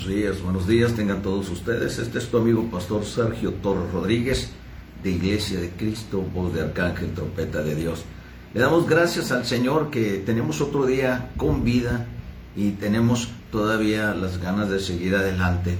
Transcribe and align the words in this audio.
Buenos 0.00 0.16
días, 0.16 0.42
buenos 0.42 0.66
días 0.66 0.94
tengan 0.94 1.20
todos 1.20 1.50
ustedes. 1.50 1.98
Este 1.98 2.18
es 2.18 2.28
tu 2.28 2.38
amigo 2.38 2.64
Pastor 2.70 3.04
Sergio 3.04 3.52
Torres 3.52 3.92
Rodríguez 3.92 4.50
de 5.02 5.10
Iglesia 5.10 5.60
de 5.60 5.68
Cristo, 5.68 6.22
voz 6.22 6.54
de 6.54 6.62
Arcángel, 6.62 7.12
trompeta 7.12 7.62
de 7.62 7.74
Dios. 7.74 8.04
Le 8.54 8.60
damos 8.60 8.88
gracias 8.88 9.30
al 9.30 9.44
Señor 9.44 9.90
que 9.90 10.22
tenemos 10.24 10.62
otro 10.62 10.86
día 10.86 11.28
con 11.36 11.64
vida 11.64 12.06
y 12.56 12.70
tenemos 12.70 13.28
todavía 13.52 14.14
las 14.14 14.38
ganas 14.38 14.70
de 14.70 14.80
seguir 14.80 15.14
adelante. 15.14 15.76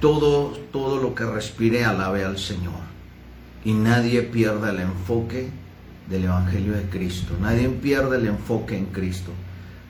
Todo, 0.00 0.58
todo 0.72 1.00
lo 1.00 1.14
que 1.14 1.24
respire 1.24 1.84
alabe 1.84 2.24
al 2.24 2.36
Señor 2.36 2.80
y 3.64 3.74
nadie 3.74 4.22
pierda 4.22 4.70
el 4.70 4.80
enfoque 4.80 5.50
del 6.08 6.24
Evangelio 6.24 6.72
de 6.72 6.82
Cristo. 6.90 7.34
Nadie 7.40 7.68
pierde 7.68 8.16
el 8.16 8.26
enfoque 8.26 8.76
en 8.76 8.86
Cristo. 8.86 9.30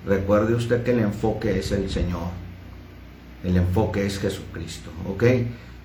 Recuerde 0.07 0.55
usted 0.55 0.83
que 0.83 0.91
el 0.91 0.99
enfoque 0.99 1.59
es 1.59 1.73
el 1.73 1.89
Señor. 1.89 2.40
El 3.45 3.57
enfoque 3.57 4.07
es 4.07 4.19
Jesucristo. 4.19 4.91
¿Ok? 5.09 5.25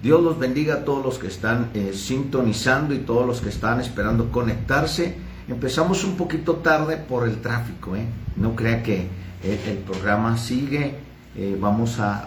Dios 0.01 0.21
los 0.21 0.37
bendiga 0.37 0.75
a 0.75 0.85
todos 0.85 1.03
los 1.03 1.17
que 1.17 1.27
están 1.27 1.69
eh, 1.73 1.91
sintonizando 1.93 2.93
y 2.93 2.99
todos 2.99 3.25
los 3.25 3.41
que 3.41 3.49
están 3.49 3.79
esperando 3.79 4.31
conectarse. 4.31 5.15
Empezamos 5.47 6.03
un 6.03 6.17
poquito 6.17 6.57
tarde 6.57 6.97
por 6.97 7.27
el 7.27 7.41
tráfico. 7.41 7.95
¿eh? 7.95 8.05
No 8.35 8.55
crea 8.55 8.83
que 8.83 9.07
el, 9.43 9.77
programa 9.79 10.37
sigue. 10.37 10.95
Eh, 11.37 11.57
vamos 11.59 11.99
a, 11.99 12.23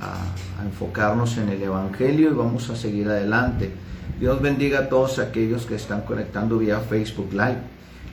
a 0.59 0.65
enfocarnos 0.65 1.37
en 1.39 1.49
el 1.51 1.63
Evangelio 1.63 2.31
y 2.31 2.35
vamos 2.35 2.69
a 2.71 2.77
seguir 2.77 3.09
adelante. 3.09 3.71
Dios 4.19 4.41
bendiga 4.43 4.81
a 4.81 4.89
todos 4.89 5.19
aquellos 5.19 5.67
que 5.67 5.77
están 5.77 6.03
conectando 6.03 6.59
vía 6.59 6.81
Facebook 6.81 7.33
Live. 7.33 7.59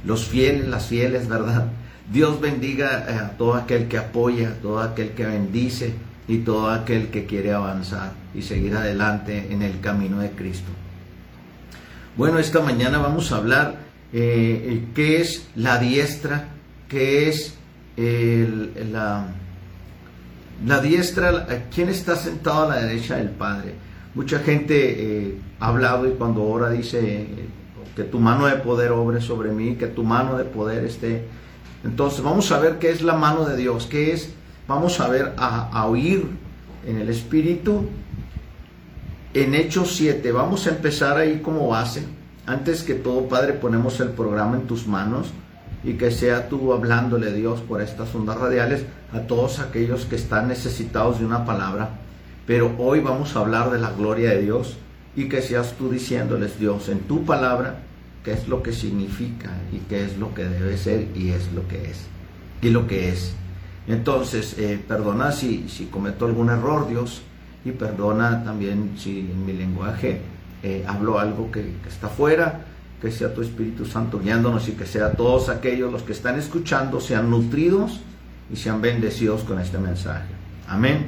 Los 0.06 0.26
fieles, 0.26 0.68
las 0.68 0.86
fieles, 0.86 1.28
¿verdad? 1.28 1.68
Dios 2.12 2.40
bendiga 2.40 3.26
a 3.26 3.30
todo 3.32 3.56
aquel 3.56 3.88
que 3.88 3.98
apoya, 3.98 4.50
a 4.50 4.54
todo 4.54 4.80
aquel 4.80 5.12
que 5.12 5.26
bendice 5.26 5.96
y 6.28 6.40
todo 6.40 6.70
aquel 6.70 7.10
que 7.10 7.26
quiere 7.26 7.54
avanzar 7.54 8.14
y 8.34 8.42
seguir 8.42 8.76
adelante 8.76 9.48
en 9.52 9.62
el 9.62 9.80
camino 9.80 10.20
de 10.20 10.32
Cristo. 10.32 10.70
Bueno, 12.18 12.40
esta 12.40 12.62
mañana 12.62 12.98
vamos 12.98 13.32
a 13.32 13.38
hablar 13.38 13.76
eh, 14.14 14.86
qué 14.96 15.22
es 15.22 15.48
la 15.56 15.78
diestra, 15.78 16.48
qué 16.88 17.30
es 17.30 17.56
la, 17.98 19.28
la 20.66 20.82
diestra, 20.82 21.48
quién 21.74 21.90
está 21.90 22.16
sentado 22.16 22.66
a 22.66 22.76
la 22.76 22.82
derecha 22.82 23.18
del 23.18 23.30
Padre. 23.30 23.74
Mucha 24.16 24.40
gente 24.40 24.76
eh, 25.28 25.38
ha 25.60 25.68
hablado 25.68 26.08
y 26.08 26.12
cuando 26.12 26.44
ora 26.44 26.70
dice 26.70 27.28
que 27.96 28.04
tu 28.04 28.20
mano 28.20 28.48
de 28.48 28.56
poder 28.56 28.92
obre 28.92 29.22
sobre 29.22 29.52
mí, 29.52 29.76
que 29.76 29.88
tu 29.88 30.04
mano 30.04 30.38
de 30.38 30.46
poder 30.46 30.86
esté 30.86 31.24
entonces 31.86 32.24
vamos 32.24 32.52
a 32.52 32.60
ver 32.60 32.80
qué 32.80 32.90
es 32.90 33.04
la 33.04 33.14
mano 33.14 33.46
de 33.46 33.56
Dios, 33.56 33.86
qué 33.86 34.12
es, 34.12 34.34
vamos 34.68 35.00
a 35.00 35.08
ver, 35.08 35.34
a, 35.38 35.86
oír 35.86 36.26
en 36.86 36.98
el 37.00 37.10
Espíritu. 37.10 37.86
En 39.34 39.54
Hechos 39.54 39.96
7, 39.96 40.32
vamos 40.32 40.66
a 40.68 40.72
empezar 40.72 41.18
ahí 41.18 41.42
como 41.42 41.68
base. 41.68 42.06
Antes 42.46 42.84
que 42.84 42.94
todo, 42.94 43.28
Padre, 43.28 43.54
ponemos 43.54 44.00
el 44.00 44.10
programa 44.10 44.56
en 44.56 44.68
tus 44.68 44.88
manos 44.88 45.32
y 45.84 45.94
que 45.94 46.12
sea 46.12 46.48
tú 46.48 46.74
hablándole 46.74 47.30
a 47.30 47.34
Dios 47.34 47.62
por 47.62 47.82
estas 47.82 48.14
ondas 48.16 48.38
radiales 48.38 48.86
a 49.14 49.22
todos 49.22 49.60
aquellos 49.60 50.06
que 50.06 50.16
están 50.16 50.48
necesitados 50.48 51.20
de 51.20 51.26
una 51.26 51.46
palabra. 51.46 51.90
Pero 52.48 52.76
hoy 52.78 53.00
vamos 53.00 53.36
a 53.36 53.40
hablar 53.40 53.72
de 53.72 53.80
la 53.80 53.92
gloria 53.92 54.30
de 54.30 54.44
Dios 54.44 54.78
y 55.16 55.28
que 55.28 55.42
seas 55.42 55.74
tú 55.74 55.90
diciéndoles, 55.90 56.60
Dios, 56.60 56.90
en 56.90 57.00
tu 57.00 57.26
palabra, 57.26 57.80
qué 58.24 58.34
es 58.34 58.48
lo 58.48 58.64
que 58.64 58.72
significa 58.72 59.52
y 59.72 59.80
qué 59.90 60.06
es 60.06 60.18
lo 60.18 60.34
que 60.34 60.46
debe 60.46 60.78
ser 60.78 61.08
y 61.16 61.30
es 61.30 61.52
lo 61.52 61.68
que 61.68 61.90
es 61.90 62.08
y 62.62 62.70
lo 62.70 62.88
que 62.88 63.10
es. 63.10 63.34
Entonces, 63.88 64.56
eh, 64.58 64.84
perdona 64.88 65.32
si, 65.32 65.90
cometo 65.92 66.26
algún 66.26 66.50
error, 66.50 66.88
Dios, 66.88 67.22
y 67.64 67.72
perdona 67.72 68.44
también 68.44 68.94
si 68.98 69.20
en 69.20 69.46
mi 69.46 69.54
lenguaje 69.54 70.22
eh, 70.64 70.84
hablo 70.88 71.20
algo 71.20 71.52
que, 71.52 71.74
está 71.88 72.10
fuera, 72.10 72.66
que 73.02 73.12
sea 73.12 73.34
tu 73.34 73.42
Espíritu 73.42 73.86
Santo 73.86 74.20
guiándonos 74.20 74.68
y 74.68 74.72
que 74.72 74.86
sea 74.86 75.12
todos 75.12 75.50
aquellos 75.50 75.92
los 75.92 76.04
que 76.04 76.14
están 76.14 76.40
escuchando 76.40 77.00
sean 77.00 77.30
nutridos 77.30 78.00
y 78.52 78.56
sean 78.56 78.82
bendecidos 78.82 79.44
con 79.44 79.60
este 79.60 79.78
mensaje. 79.78 80.30
Amén. 80.68 81.06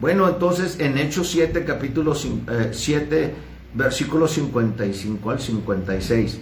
Bueno, 0.00 0.28
entonces 0.28 0.80
en 0.80 0.98
Hechos 0.98 1.30
7, 1.30 1.64
capítulo 1.64 2.14
7, 2.14 3.24
eh, 3.24 3.34
versículo 3.74 4.26
55 4.26 5.30
al 5.30 5.40
56. 5.40 6.40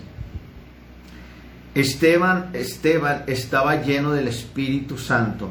Esteban, 1.81 2.51
Esteban 2.55 3.23
estaba 3.29 3.77
lleno 3.77 4.11
del 4.11 4.27
Espíritu 4.27 4.99
Santo. 4.99 5.49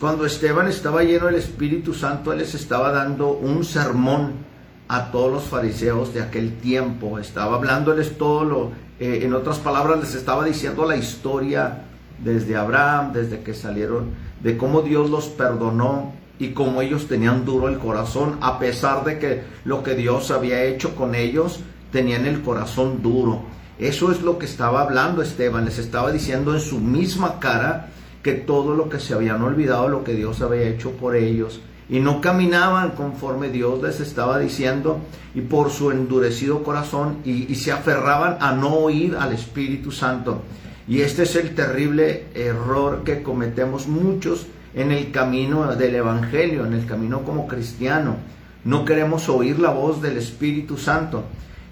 Cuando 0.00 0.24
Esteban 0.24 0.66
estaba 0.66 1.02
lleno 1.02 1.26
del 1.26 1.34
Espíritu 1.34 1.92
Santo, 1.92 2.32
él 2.32 2.38
les 2.38 2.54
estaba 2.54 2.90
dando 2.90 3.32
un 3.32 3.62
sermón 3.62 4.32
a 4.88 5.10
todos 5.10 5.30
los 5.30 5.42
fariseos 5.44 6.14
de 6.14 6.22
aquel 6.22 6.56
tiempo. 6.56 7.18
Estaba 7.18 7.56
hablándoles 7.56 8.16
todo 8.16 8.44
lo, 8.46 8.72
eh, 8.98 9.20
en 9.24 9.34
otras 9.34 9.58
palabras, 9.58 10.00
les 10.00 10.14
estaba 10.14 10.42
diciendo 10.42 10.86
la 10.86 10.96
historia 10.96 11.82
desde 12.24 12.56
Abraham, 12.56 13.12
desde 13.12 13.40
que 13.40 13.52
salieron, 13.52 14.12
de 14.42 14.56
cómo 14.56 14.80
Dios 14.80 15.10
los 15.10 15.26
perdonó, 15.26 16.14
y 16.38 16.52
como 16.52 16.80
ellos 16.80 17.08
tenían 17.08 17.44
duro 17.44 17.68
el 17.68 17.76
corazón, 17.76 18.38
a 18.40 18.58
pesar 18.58 19.04
de 19.04 19.18
que 19.18 19.42
lo 19.66 19.82
que 19.82 19.94
Dios 19.94 20.30
había 20.30 20.64
hecho 20.64 20.96
con 20.96 21.14
ellos, 21.14 21.60
tenían 21.92 22.24
el 22.24 22.40
corazón 22.40 23.02
duro. 23.02 23.54
Eso 23.78 24.10
es 24.10 24.22
lo 24.22 24.38
que 24.38 24.46
estaba 24.46 24.80
hablando 24.80 25.20
Esteban, 25.20 25.66
les 25.66 25.78
estaba 25.78 26.10
diciendo 26.10 26.54
en 26.54 26.60
su 26.60 26.78
misma 26.78 27.38
cara 27.38 27.90
que 28.22 28.32
todo 28.32 28.74
lo 28.74 28.88
que 28.88 28.98
se 28.98 29.14
habían 29.14 29.42
olvidado, 29.42 29.88
lo 29.88 30.02
que 30.02 30.14
Dios 30.14 30.40
había 30.40 30.62
hecho 30.62 30.92
por 30.92 31.14
ellos, 31.14 31.60
y 31.88 32.00
no 32.00 32.20
caminaban 32.20 32.92
conforme 32.92 33.50
Dios 33.50 33.82
les 33.82 34.00
estaba 34.00 34.38
diciendo, 34.38 34.98
y 35.34 35.42
por 35.42 35.70
su 35.70 35.90
endurecido 35.90 36.62
corazón, 36.62 37.18
y, 37.24 37.52
y 37.52 37.54
se 37.54 37.70
aferraban 37.70 38.38
a 38.40 38.52
no 38.52 38.74
oír 38.74 39.14
al 39.14 39.32
Espíritu 39.32 39.92
Santo. 39.92 40.42
Y 40.88 41.02
este 41.02 41.24
es 41.24 41.36
el 41.36 41.54
terrible 41.54 42.26
error 42.34 43.02
que 43.04 43.22
cometemos 43.22 43.86
muchos 43.86 44.46
en 44.74 44.92
el 44.92 45.10
camino 45.10 45.74
del 45.74 45.96
Evangelio, 45.96 46.64
en 46.64 46.72
el 46.72 46.86
camino 46.86 47.22
como 47.22 47.46
cristiano. 47.46 48.16
No 48.64 48.84
queremos 48.84 49.28
oír 49.28 49.58
la 49.58 49.70
voz 49.70 50.02
del 50.02 50.16
Espíritu 50.16 50.76
Santo. 50.76 51.24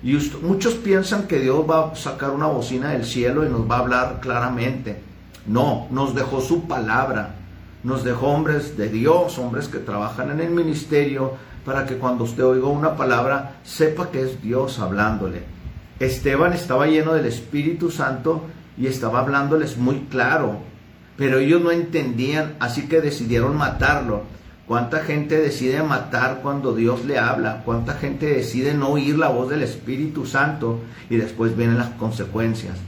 Y 0.05 0.19
muchos 0.43 0.75
piensan 0.75 1.27
que 1.27 1.41
Dios 1.41 1.65
va 1.69 1.91
a 1.91 1.97
sacar 1.97 2.31
una 2.31 2.47
bocina 2.47 2.91
del 2.91 3.07
cielo 3.07 3.47
y 3.47 3.49
nos 3.49 3.69
va 3.69 3.77
a 3.77 3.81
hablar 3.81 4.21
claramente. 4.21 5.01
No, 5.47 5.89
nos 5.91 6.15
dejó 6.15 6.43
su 6.43 6.69
palabra. 6.69 7.37
Nos 7.83 8.05
dejó 8.05 8.27
hombres 8.27 8.77
de 8.77 8.91
Dios, 8.91 9.39
hombres 9.39 9.67
que 9.67 9.79
trabajan 9.79 10.31
en 10.31 10.41
el 10.41 10.51
ministerio, 10.51 11.33
para 11.65 11.87
que 11.87 11.97
cuando 11.97 12.25
usted 12.25 12.45
oiga 12.45 12.67
una 12.67 12.97
palabra 12.97 13.57
sepa 13.65 14.11
que 14.11 14.23
es 14.23 14.43
Dios 14.43 14.79
hablándole. 14.79 15.43
Esteban 15.99 16.53
estaba 16.53 16.87
lleno 16.87 17.15
del 17.15 17.25
Espíritu 17.25 17.91
Santo 17.91 18.45
y 18.77 18.89
estaba 18.89 19.21
hablándoles 19.21 19.79
muy 19.79 20.01
claro, 20.11 20.59
pero 21.17 21.39
ellos 21.39 21.63
no 21.63 21.71
entendían, 21.71 22.57
así 22.61 22.89
que 22.89 23.01
decidieron 23.01 23.57
matarlo. 23.57 24.25
¿Cuánta 24.67 25.01
gente 25.01 25.37
decide 25.37 25.83
matar 25.83 26.41
cuando 26.43 26.75
Dios 26.75 27.05
le 27.05 27.19
habla? 27.19 27.63
¿Cuánta 27.67 27.95
gente 27.95 28.27
decide 28.27 28.73
no 28.73 28.89
oír 28.89 29.19
la 29.19 29.29
voz 29.29 29.51
del 29.51 29.63
Espíritu 29.63 30.25
Santo 30.25 30.81
y 31.11 31.17
después 31.17 31.55
vienen 31.55 31.77
las 31.77 31.91
consecuencias? 31.91 32.79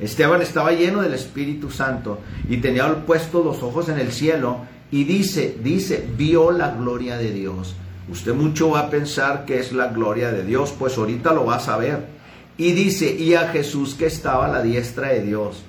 Esteban 0.00 0.42
estaba 0.42 0.72
lleno 0.72 1.00
del 1.00 1.14
Espíritu 1.14 1.70
Santo 1.70 2.18
y 2.48 2.56
tenía 2.56 3.06
puesto 3.06 3.44
los 3.44 3.62
ojos 3.62 3.88
en 3.88 4.00
el 4.00 4.10
cielo 4.10 4.62
y 4.90 5.04
dice, 5.04 5.56
dice, 5.62 6.08
vio 6.16 6.50
la 6.50 6.70
gloria 6.72 7.16
de 7.16 7.30
Dios. 7.30 7.76
Usted 8.10 8.34
mucho 8.34 8.70
va 8.70 8.80
a 8.80 8.90
pensar 8.90 9.44
que 9.44 9.60
es 9.60 9.72
la 9.72 9.88
gloria 9.88 10.32
de 10.32 10.44
Dios, 10.44 10.74
pues 10.76 10.98
ahorita 10.98 11.32
lo 11.32 11.46
va 11.46 11.56
a 11.56 11.60
saber. 11.60 12.04
Y 12.58 12.72
dice, 12.72 13.14
y 13.14 13.34
a 13.34 13.48
Jesús 13.48 13.94
que 13.94 14.06
estaba 14.06 14.46
a 14.46 14.52
la 14.52 14.60
diestra 14.60 15.10
de 15.10 15.22
Dios. 15.22 15.62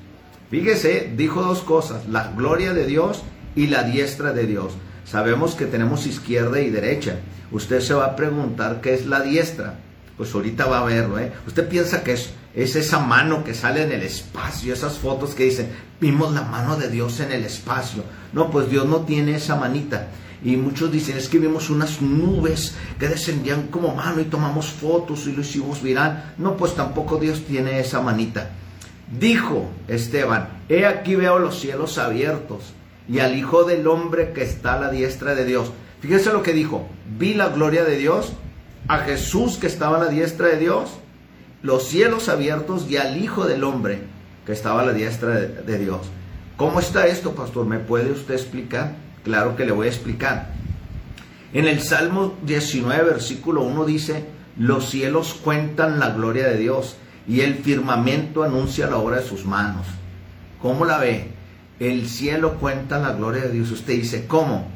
Fíjese, 0.50 1.14
dijo 1.16 1.44
dos 1.44 1.62
cosas, 1.62 2.08
la 2.10 2.34
gloria 2.36 2.74
de 2.74 2.88
Dios 2.88 3.24
y 3.56 3.68
la 3.68 3.84
diestra 3.84 4.34
de 4.34 4.48
Dios. 4.48 4.74
Sabemos 5.06 5.56
que 5.56 5.66
tenemos 5.66 6.06
izquierda 6.08 6.60
y 6.62 6.70
derecha. 6.70 7.18
Usted 7.52 7.82
se 7.82 7.94
va 7.94 8.06
a 8.06 8.16
preguntar 8.16 8.82
qué 8.82 8.94
es 8.94 9.06
la 9.06 9.22
diestra. 9.22 9.76
Pues 10.18 10.34
ahorita 10.34 10.66
va 10.66 10.80
a 10.80 10.86
verlo, 10.86 11.20
¿eh? 11.20 11.32
Usted 11.48 11.68
piensa 11.68 12.04
que 12.04 12.14
es, 12.14 12.32
es 12.56 12.76
esa 12.76 13.00
mano 13.00 13.44
que 13.44 13.54
sale 13.54 13.84
en 13.84 13.92
el 13.92 14.04
espacio, 14.04 14.74
esas 14.74 14.98
fotos 14.98 15.34
que 15.34 15.46
dicen, 15.46 15.70
vimos 16.00 16.34
la 16.34 16.44
mano 16.44 16.76
de 16.76 16.90
Dios 16.90 17.20
en 17.20 17.32
el 17.32 17.44
espacio. 17.44 18.04
No, 18.32 18.52
pues 18.52 18.70
Dios 18.70 18.86
no 18.86 19.02
tiene 19.02 19.36
esa 19.36 19.56
manita. 19.56 20.08
Y 20.44 20.58
muchos 20.58 20.92
dicen, 20.92 21.18
es 21.18 21.30
que 21.30 21.40
vimos 21.40 21.70
unas 21.70 22.02
nubes 22.02 22.76
que 23.00 23.08
descendían 23.08 23.68
como 23.68 23.96
mano 23.96 24.22
y 24.22 24.26
tomamos 24.26 24.68
fotos 24.68 25.26
y 25.26 25.32
lo 25.32 25.42
hicimos 25.42 25.82
viral. 25.82 26.34
No, 26.38 26.58
pues 26.58 26.76
tampoco 26.76 27.18
Dios 27.18 27.44
tiene 27.46 27.80
esa 27.80 28.02
manita. 28.02 28.52
Dijo 29.20 29.70
Esteban, 29.88 30.50
he 30.70 30.86
aquí 30.86 31.16
veo 31.16 31.40
los 31.40 31.60
cielos 31.60 31.98
abiertos 31.98 32.74
y 33.08 33.20
al 33.20 33.38
Hijo 33.38 33.64
del 33.64 33.88
Hombre 33.88 34.32
que 34.34 34.44
está 34.44 34.76
a 34.76 34.80
la 34.80 34.90
diestra 34.90 35.36
de 35.36 35.46
Dios. 35.46 35.72
Fíjese 36.02 36.32
lo 36.34 36.44
que 36.44 36.54
dijo, 36.54 36.88
vi 37.18 37.34
la 37.34 37.50
gloria 37.50 37.84
de 37.84 37.98
Dios, 37.98 38.34
a 38.88 39.00
Jesús 39.00 39.58
que 39.58 39.68
estaba 39.68 39.98
a 39.98 40.04
la 40.06 40.10
diestra 40.10 40.48
de 40.48 40.58
Dios, 40.58 40.92
los 41.62 41.88
cielos 41.88 42.30
abiertos 42.30 42.90
y 42.90 42.98
al 42.98 43.22
Hijo 43.22 43.46
del 43.46 43.64
Hombre 43.64 44.02
que 44.46 44.52
estaba 44.52 44.82
a 44.82 44.86
la 44.86 44.94
diestra 44.94 45.30
de, 45.30 45.80
Dios. 45.80 46.02
¿Cómo 46.58 46.80
está 46.80 47.08
esto, 47.08 47.34
pastor? 47.34 47.66
¿Me 47.66 47.80
puede 47.80 48.12
usted 48.12 48.34
explicar? 48.34 48.96
Claro 49.24 49.56
que 49.56 49.66
le 49.66 49.72
voy 49.72 49.88
a 49.88 49.90
explicar. 49.90 50.50
En 51.54 51.68
el 51.68 51.82
Salmo 51.82 52.36
19, 52.44 53.04
versículo 53.04 53.62
1 53.62 53.86
dice, 53.86 54.26
los 54.58 54.90
cielos 54.90 55.34
cuentan 55.34 56.00
la 56.00 56.10
gloria 56.10 56.48
de 56.48 56.58
Dios 56.58 56.98
y 57.28 57.42
el 57.42 57.56
firmamento 57.56 58.44
anuncia 58.44 58.88
la 58.88 58.98
obra 58.98 59.18
de 59.18 59.28
sus 59.28 59.46
manos. 59.46 59.88
¿Cómo 60.62 60.84
la 60.84 60.98
ve? 60.98 61.32
El 61.80 62.08
cielo 62.08 62.56
cuenta 62.56 63.00
la 63.00 63.14
gloria 63.14 63.44
de 63.44 63.52
Dios. 63.52 63.72
Usted 63.72 63.94
dice, 63.94 64.26
¿cómo? 64.28 64.68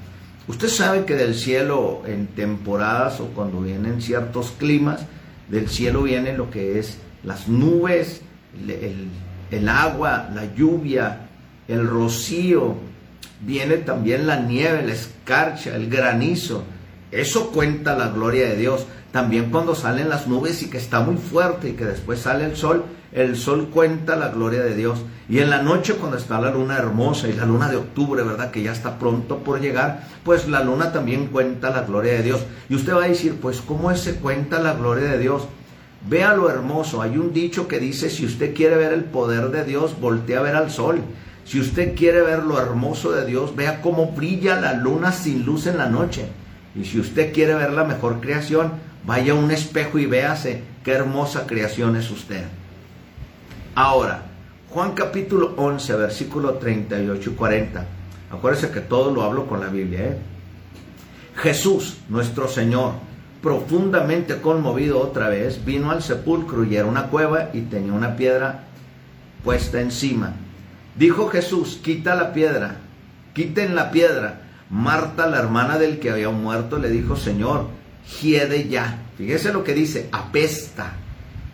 Usted 0.48 0.70
sabe 0.70 1.06
que 1.06 1.16
del 1.16 1.36
cielo 1.36 2.04
en 2.06 2.28
temporadas 2.28 3.20
o 3.20 3.28
cuando 3.28 3.62
vienen 3.62 4.02
ciertos 4.02 4.54
climas, 4.58 5.02
del 5.50 5.70
cielo 5.70 6.04
viene 6.04 6.36
lo 6.36 6.50
que 6.50 6.80
es 6.80 6.98
las 7.24 7.48
nubes, 7.48 8.22
el, 8.68 9.10
el 9.52 9.70
agua, 9.70 10.30
la 10.34 10.54
lluvia, 10.56 11.28
el 11.68 11.86
rocío, 11.86 12.76
viene 13.42 13.78
también 13.78 14.26
la 14.26 14.40
nieve, 14.40 14.84
la 14.86 14.94
escarcha, 14.94 15.76
el 15.76 15.90
granizo. 15.90 16.64
Eso 17.12 17.52
cuenta 17.52 17.98
la 17.98 18.10
gloria 18.10 18.50
de 18.50 18.58
Dios. 18.58 18.86
También 19.18 19.50
cuando 19.50 19.74
salen 19.74 20.10
las 20.10 20.28
nubes 20.28 20.62
y 20.62 20.70
que 20.70 20.78
está 20.78 21.00
muy 21.00 21.18
fuerte 21.18 21.70
y 21.70 21.72
que 21.72 21.86
después 21.86 22.20
sale 22.20 22.46
el 22.46 22.56
sol, 22.56 22.86
el 23.12 23.36
sol 23.36 23.70
cuenta 23.74 24.16
la 24.16 24.28
gloria 24.28 24.62
de 24.62 24.76
Dios. 24.76 25.00
Y 25.28 25.40
en 25.40 25.50
la 25.50 25.64
noche 25.64 25.96
cuando 25.96 26.18
está 26.18 26.40
la 26.40 26.52
luna 26.52 26.78
hermosa 26.78 27.28
y 27.28 27.34
la 27.34 27.48
luna 27.48 27.68
de 27.68 27.78
octubre, 27.78 28.22
¿verdad? 28.22 28.52
Que 28.52 28.62
ya 28.62 28.74
está 28.74 29.00
pronto 29.00 29.40
por 29.40 29.60
llegar, 29.60 30.04
pues 30.24 30.48
la 30.48 30.64
luna 30.64 30.92
también 30.92 31.30
cuenta 31.30 31.72
la 31.72 31.82
gloria 31.82 32.14
de 32.14 32.22
Dios. 32.22 32.42
Y 32.70 32.76
usted 32.76 32.94
va 32.94 33.06
a 33.06 33.08
decir, 33.08 33.40
pues 33.42 33.60
¿cómo 33.60 33.96
se 33.96 34.18
cuenta 34.18 34.60
la 34.60 34.74
gloria 34.74 35.06
de 35.06 35.18
Dios? 35.18 35.48
Vea 36.08 36.36
lo 36.36 36.48
hermoso. 36.52 37.02
Hay 37.02 37.18
un 37.18 37.34
dicho 37.34 37.68
que 37.68 37.80
dice, 37.80 38.12
si 38.12 38.24
usted 38.24 38.54
quiere 38.54 38.76
ver 38.76 38.94
el 38.94 39.06
poder 39.06 39.50
de 39.50 39.64
Dios, 39.64 40.00
voltea 40.00 40.42
a 40.42 40.44
ver 40.44 40.56
al 40.56 40.70
sol. 40.70 41.02
Si 41.44 41.60
usted 41.60 41.96
quiere 41.96 42.22
ver 42.22 42.44
lo 42.44 42.62
hermoso 42.62 43.14
de 43.14 43.26
Dios, 43.26 43.56
vea 43.56 43.82
cómo 43.82 44.12
brilla 44.12 44.62
la 44.62 44.74
luna 44.74 45.12
sin 45.12 45.44
luz 45.44 45.66
en 45.66 45.80
la 45.80 45.90
noche. 45.90 46.28
Y 46.76 46.86
si 46.86 47.00
usted 47.00 47.34
quiere 47.34 47.56
ver 47.56 47.72
la 47.72 47.84
mejor 47.84 48.22
creación, 48.22 48.86
vaya 49.06 49.34
a 49.34 49.36
un 49.36 49.52
espejo 49.52 50.00
y 50.00 50.06
véase 50.06 50.64
qué 50.84 50.92
hermosa 50.92 51.46
creación 51.48 51.96
es 51.96 52.10
usted. 52.12 52.44
Ahora, 53.76 54.24
Juan 54.70 54.94
capítulo 54.94 55.54
11, 55.58 55.96
versículo 55.96 56.54
38 56.56 57.30
y 57.30 57.34
40. 57.34 57.86
Acuérdese 58.32 58.72
que 58.72 58.82
todo 58.82 59.14
lo 59.14 59.24
hablo 59.24 59.48
con 59.48 59.60
la 59.60 59.68
Biblia. 59.68 60.00
¿eh? 60.04 60.18
Jesús, 61.36 61.98
nuestro 62.10 62.48
Señor, 62.48 62.94
profundamente 63.42 64.42
conmovido 64.42 65.00
otra 65.00 65.30
vez, 65.30 65.64
vino 65.64 65.92
al 65.92 66.04
sepulcro 66.04 66.64
y 66.64 66.76
era 66.76 66.86
una 66.86 67.08
cueva 67.08 67.50
y 67.54 67.62
tenía 67.62 67.94
una 67.94 68.16
piedra 68.16 68.66
puesta 69.44 69.80
encima. 69.80 70.34
Dijo 70.96 71.30
Jesús, 71.30 71.80
quita 71.82 72.16
la 72.16 72.34
piedra, 72.34 72.78
quiten 73.34 73.76
la 73.76 73.92
piedra. 73.92 74.42
Marta, 74.70 75.28
la 75.28 75.40
hermana 75.40 75.78
del 75.78 76.00
que 76.00 76.12
había 76.12 76.30
muerto, 76.30 76.78
le 76.78 76.90
dijo, 76.90 77.16
Señor, 77.16 77.68
hiede 78.22 78.68
ya. 78.68 79.04
Fíjese 79.18 79.52
lo 79.52 79.64
que 79.64 79.74
dice, 79.74 80.10
apesta, 80.12 80.94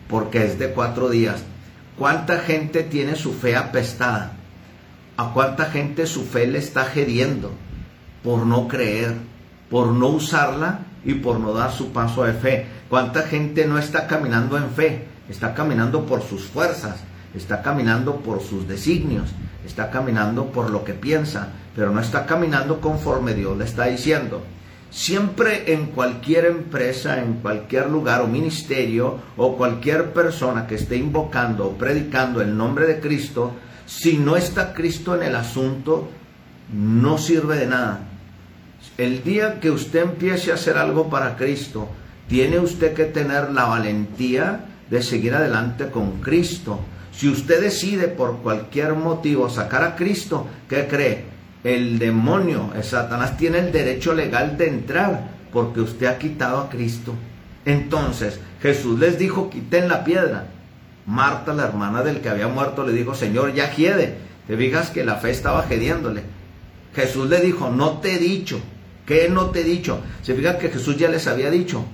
porque 0.08 0.44
es 0.44 0.58
de 0.58 0.70
cuatro 0.70 1.08
días. 1.08 1.42
¿Cuánta 1.98 2.38
gente 2.40 2.82
tiene 2.82 3.16
su 3.16 3.32
fe 3.32 3.56
apestada? 3.56 4.32
¿A 5.16 5.32
cuánta 5.32 5.66
gente 5.66 6.06
su 6.06 6.24
fe 6.24 6.46
le 6.46 6.58
está 6.58 6.84
gediendo 6.84 7.52
por 8.22 8.44
no 8.44 8.66
creer, 8.66 9.14
por 9.70 9.88
no 9.88 10.08
usarla 10.08 10.80
y 11.04 11.14
por 11.14 11.38
no 11.38 11.52
dar 11.52 11.72
su 11.72 11.92
paso 11.92 12.24
de 12.24 12.32
fe? 12.32 12.66
¿Cuánta 12.88 13.22
gente 13.22 13.66
no 13.66 13.78
está 13.78 14.06
caminando 14.06 14.56
en 14.58 14.70
fe? 14.70 15.04
Está 15.28 15.54
caminando 15.54 16.04
por 16.04 16.22
sus 16.22 16.44
fuerzas, 16.44 16.96
está 17.34 17.62
caminando 17.62 18.16
por 18.16 18.42
sus 18.42 18.68
designios, 18.68 19.30
está 19.64 19.90
caminando 19.90 20.46
por 20.46 20.70
lo 20.70 20.84
que 20.84 20.94
piensa, 20.94 21.48
pero 21.74 21.90
no 21.90 22.00
está 22.00 22.26
caminando 22.26 22.80
conforme 22.80 23.34
Dios 23.34 23.56
le 23.56 23.64
está 23.64 23.86
diciendo. 23.86 24.42
Siempre 24.94 25.72
en 25.72 25.86
cualquier 25.86 26.44
empresa, 26.44 27.20
en 27.20 27.40
cualquier 27.42 27.90
lugar 27.90 28.22
o 28.22 28.28
ministerio 28.28 29.18
o 29.36 29.56
cualquier 29.56 30.12
persona 30.12 30.68
que 30.68 30.76
esté 30.76 30.94
invocando 30.94 31.66
o 31.66 31.72
predicando 31.72 32.40
el 32.40 32.56
nombre 32.56 32.86
de 32.86 33.00
Cristo, 33.00 33.50
si 33.86 34.18
no 34.18 34.36
está 34.36 34.72
Cristo 34.72 35.16
en 35.16 35.24
el 35.24 35.34
asunto, 35.34 36.08
no 36.72 37.18
sirve 37.18 37.56
de 37.56 37.66
nada. 37.66 38.06
El 38.96 39.24
día 39.24 39.58
que 39.58 39.72
usted 39.72 40.00
empiece 40.00 40.52
a 40.52 40.54
hacer 40.54 40.78
algo 40.78 41.10
para 41.10 41.36
Cristo, 41.36 41.88
tiene 42.28 42.60
usted 42.60 42.94
que 42.94 43.06
tener 43.06 43.50
la 43.50 43.64
valentía 43.64 44.64
de 44.88 45.02
seguir 45.02 45.34
adelante 45.34 45.90
con 45.90 46.20
Cristo. 46.20 46.78
Si 47.10 47.28
usted 47.28 47.60
decide 47.60 48.06
por 48.06 48.42
cualquier 48.42 48.94
motivo 48.94 49.50
sacar 49.50 49.82
a 49.82 49.96
Cristo, 49.96 50.46
¿qué 50.68 50.86
cree? 50.86 51.33
El 51.64 51.98
demonio, 51.98 52.70
el 52.76 52.84
Satanás, 52.84 53.36
tiene 53.36 53.58
el 53.58 53.72
derecho 53.72 54.14
legal 54.14 54.56
de 54.56 54.68
entrar 54.68 55.30
porque 55.52 55.80
usted 55.80 56.06
ha 56.06 56.18
quitado 56.18 56.58
a 56.58 56.68
Cristo. 56.68 57.14
Entonces 57.64 58.38
Jesús 58.60 58.98
les 58.98 59.18
dijo, 59.18 59.50
quiten 59.50 59.88
la 59.88 60.04
piedra. 60.04 60.46
Marta, 61.06 61.52
la 61.52 61.64
hermana 61.64 62.02
del 62.02 62.20
que 62.20 62.28
había 62.28 62.48
muerto, 62.48 62.84
le 62.86 62.92
dijo, 62.92 63.14
Señor, 63.14 63.54
ya 63.54 63.74
hiede. 63.74 64.16
Te 64.46 64.56
fijas 64.56 64.90
que 64.90 65.04
la 65.04 65.16
fe 65.16 65.30
estaba 65.30 65.62
gediéndole. 65.64 66.22
Jesús 66.94 67.28
le 67.28 67.40
dijo, 67.40 67.70
no 67.70 67.98
te 68.00 68.14
he 68.14 68.18
dicho. 68.18 68.60
¿Qué 69.06 69.28
no 69.28 69.50
te 69.50 69.60
he 69.60 69.64
dicho? 69.64 70.00
Se 70.22 70.34
fija 70.34 70.58
que 70.58 70.70
Jesús 70.70 70.96
ya 70.96 71.08
les 71.08 71.26
había 71.26 71.50
dicho. 71.50 71.84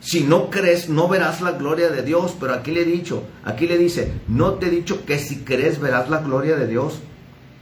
Si 0.00 0.22
no 0.22 0.48
crees, 0.48 0.88
no 0.88 1.08
verás 1.08 1.40
la 1.40 1.52
gloria 1.52 1.88
de 1.88 2.02
Dios. 2.02 2.36
Pero 2.38 2.54
aquí 2.54 2.70
le 2.70 2.82
he 2.82 2.86
dicho, 2.86 3.24
aquí 3.44 3.66
le 3.66 3.78
dice, 3.78 4.12
no 4.28 4.54
te 4.54 4.66
he 4.66 4.70
dicho 4.70 5.04
que 5.04 5.18
si 5.18 5.38
crees 5.38 5.80
verás 5.80 6.08
la 6.08 6.18
gloria 6.18 6.56
de 6.56 6.66
Dios. 6.66 7.00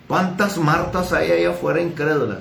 ¿Cuántas 0.09 0.57
Martas 0.57 1.13
hay 1.13 1.31
allá 1.31 1.51
afuera 1.51 1.83
incrédulas? 1.83 2.39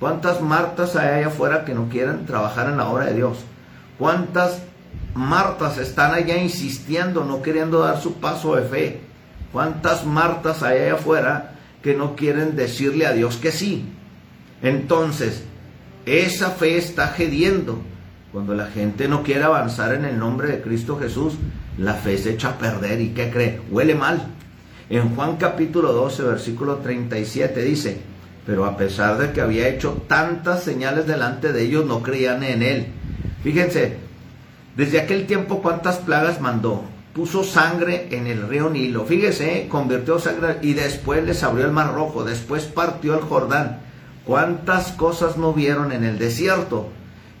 ¿Cuántas 0.00 0.40
Martas 0.40 0.96
hay 0.96 1.18
allá 1.18 1.26
afuera 1.28 1.64
que 1.64 1.74
no 1.74 1.88
quieren 1.88 2.24
trabajar 2.24 2.70
en 2.70 2.78
la 2.78 2.88
obra 2.88 3.04
de 3.04 3.14
Dios? 3.14 3.38
¿Cuántas 3.98 4.62
Martas 5.14 5.76
están 5.76 6.14
allá 6.14 6.38
insistiendo, 6.38 7.22
no 7.24 7.42
queriendo 7.42 7.80
dar 7.80 8.00
su 8.00 8.14
paso 8.14 8.56
de 8.56 8.62
fe? 8.62 9.00
¿Cuántas 9.52 10.06
Martas 10.06 10.62
hay 10.62 10.80
allá 10.80 10.94
afuera 10.94 11.52
que 11.82 11.94
no 11.94 12.16
quieren 12.16 12.56
decirle 12.56 13.06
a 13.06 13.12
Dios 13.12 13.36
que 13.36 13.52
sí? 13.52 13.84
Entonces, 14.62 15.44
esa 16.06 16.50
fe 16.50 16.78
está 16.78 17.08
gediendo. 17.08 17.82
Cuando 18.32 18.54
la 18.54 18.68
gente 18.68 19.06
no 19.06 19.22
quiere 19.22 19.44
avanzar 19.44 19.92
en 19.92 20.06
el 20.06 20.18
nombre 20.18 20.48
de 20.48 20.62
Cristo 20.62 20.98
Jesús, 20.98 21.34
la 21.76 21.92
fe 21.92 22.16
se 22.16 22.30
echa 22.30 22.50
a 22.50 22.58
perder. 22.58 23.02
¿Y 23.02 23.10
qué 23.10 23.30
cree? 23.30 23.60
Huele 23.70 23.94
mal. 23.94 24.26
En 24.90 25.14
Juan 25.14 25.36
capítulo 25.36 25.92
12, 25.92 26.22
versículo 26.24 26.76
37 26.76 27.62
dice, 27.62 28.00
pero 28.44 28.64
a 28.64 28.76
pesar 28.76 29.16
de 29.16 29.32
que 29.32 29.40
había 29.40 29.68
hecho 29.68 30.02
tantas 30.08 30.64
señales 30.64 31.06
delante 31.06 31.52
de 31.52 31.62
ellos, 31.62 31.86
no 31.86 32.02
creían 32.02 32.42
en 32.42 32.62
él. 32.62 32.86
Fíjense, 33.44 33.96
desde 34.76 35.00
aquel 35.00 35.26
tiempo 35.26 35.62
cuántas 35.62 35.98
plagas 35.98 36.40
mandó. 36.40 36.82
Puso 37.14 37.44
sangre 37.44 38.08
en 38.10 38.26
el 38.26 38.48
río 38.48 38.70
Nilo. 38.70 39.04
Fíjese, 39.04 39.68
convirtió 39.68 40.18
sangre 40.18 40.56
y 40.62 40.72
después 40.72 41.22
les 41.24 41.42
abrió 41.42 41.66
el 41.66 41.72
mar 41.72 41.94
rojo. 41.94 42.24
Después 42.24 42.64
partió 42.64 43.14
el 43.14 43.20
Jordán. 43.20 43.80
¿Cuántas 44.24 44.92
cosas 44.92 45.36
no 45.36 45.52
vieron 45.52 45.92
en 45.92 46.04
el 46.04 46.18
desierto? 46.18 46.88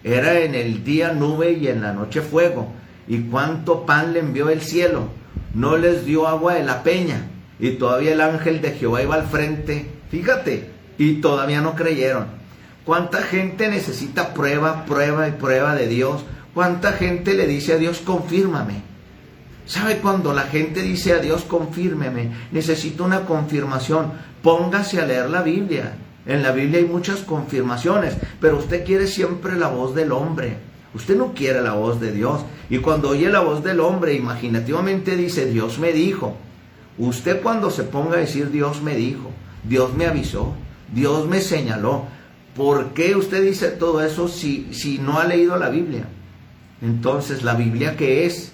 Era 0.04 0.40
en 0.40 0.54
el 0.54 0.84
día 0.84 1.12
nube 1.12 1.52
y 1.52 1.68
en 1.68 1.80
la 1.80 1.92
noche 1.92 2.20
fuego. 2.20 2.70
¿Y 3.08 3.22
cuánto 3.22 3.86
pan 3.86 4.12
le 4.12 4.20
envió 4.20 4.50
el 4.50 4.60
cielo? 4.60 5.08
No 5.54 5.78
les 5.78 6.04
dio 6.04 6.28
agua 6.28 6.54
de 6.54 6.64
la 6.64 6.82
peña 6.82 7.28
y 7.62 7.70
todavía 7.74 8.12
el 8.12 8.20
ángel 8.20 8.60
de 8.60 8.72
Jehová 8.72 9.04
iba 9.04 9.14
al 9.14 9.28
frente. 9.28 9.86
Fíjate, 10.10 10.68
y 10.98 11.20
todavía 11.20 11.60
no 11.60 11.76
creyeron. 11.76 12.26
¿Cuánta 12.84 13.22
gente 13.22 13.68
necesita 13.68 14.34
prueba, 14.34 14.84
prueba 14.84 15.28
y 15.28 15.30
prueba 15.30 15.76
de 15.76 15.86
Dios? 15.86 16.24
¿Cuánta 16.54 16.90
gente 16.94 17.34
le 17.34 17.46
dice 17.46 17.74
a 17.74 17.76
Dios, 17.76 18.00
confírmame? 18.04 18.82
¿Sabe 19.64 19.98
cuando 19.98 20.34
la 20.34 20.42
gente 20.42 20.82
dice 20.82 21.12
a 21.12 21.20
Dios, 21.20 21.44
confírmeme? 21.44 22.32
Necesito 22.50 23.04
una 23.04 23.26
confirmación. 23.26 24.10
Póngase 24.42 25.00
a 25.00 25.06
leer 25.06 25.30
la 25.30 25.42
Biblia. 25.42 25.92
En 26.26 26.42
la 26.42 26.50
Biblia 26.50 26.80
hay 26.80 26.86
muchas 26.86 27.20
confirmaciones, 27.20 28.16
pero 28.40 28.58
usted 28.58 28.84
quiere 28.84 29.06
siempre 29.06 29.54
la 29.54 29.68
voz 29.68 29.94
del 29.94 30.10
hombre. 30.10 30.56
Usted 30.94 31.16
no 31.16 31.32
quiere 31.32 31.62
la 31.62 31.74
voz 31.74 32.00
de 32.00 32.10
Dios. 32.10 32.40
Y 32.70 32.78
cuando 32.78 33.10
oye 33.10 33.30
la 33.30 33.38
voz 33.38 33.62
del 33.62 33.78
hombre, 33.78 34.14
imaginativamente 34.14 35.14
dice, 35.14 35.46
Dios 35.46 35.78
me 35.78 35.92
dijo. 35.92 36.36
Usted 36.98 37.42
cuando 37.42 37.70
se 37.70 37.84
ponga 37.84 38.16
a 38.16 38.20
decir 38.20 38.50
Dios 38.50 38.82
me 38.82 38.94
dijo, 38.94 39.30
Dios 39.64 39.94
me 39.94 40.06
avisó, 40.06 40.54
Dios 40.92 41.26
me 41.26 41.40
señaló, 41.40 42.04
¿por 42.56 42.92
qué 42.92 43.16
usted 43.16 43.42
dice 43.42 43.68
todo 43.68 44.02
eso 44.02 44.28
si, 44.28 44.68
si 44.72 44.98
no 44.98 45.18
ha 45.18 45.24
leído 45.24 45.56
la 45.56 45.70
Biblia? 45.70 46.06
Entonces, 46.82 47.42
¿la 47.42 47.54
Biblia 47.54 47.96
qué 47.96 48.26
es? 48.26 48.52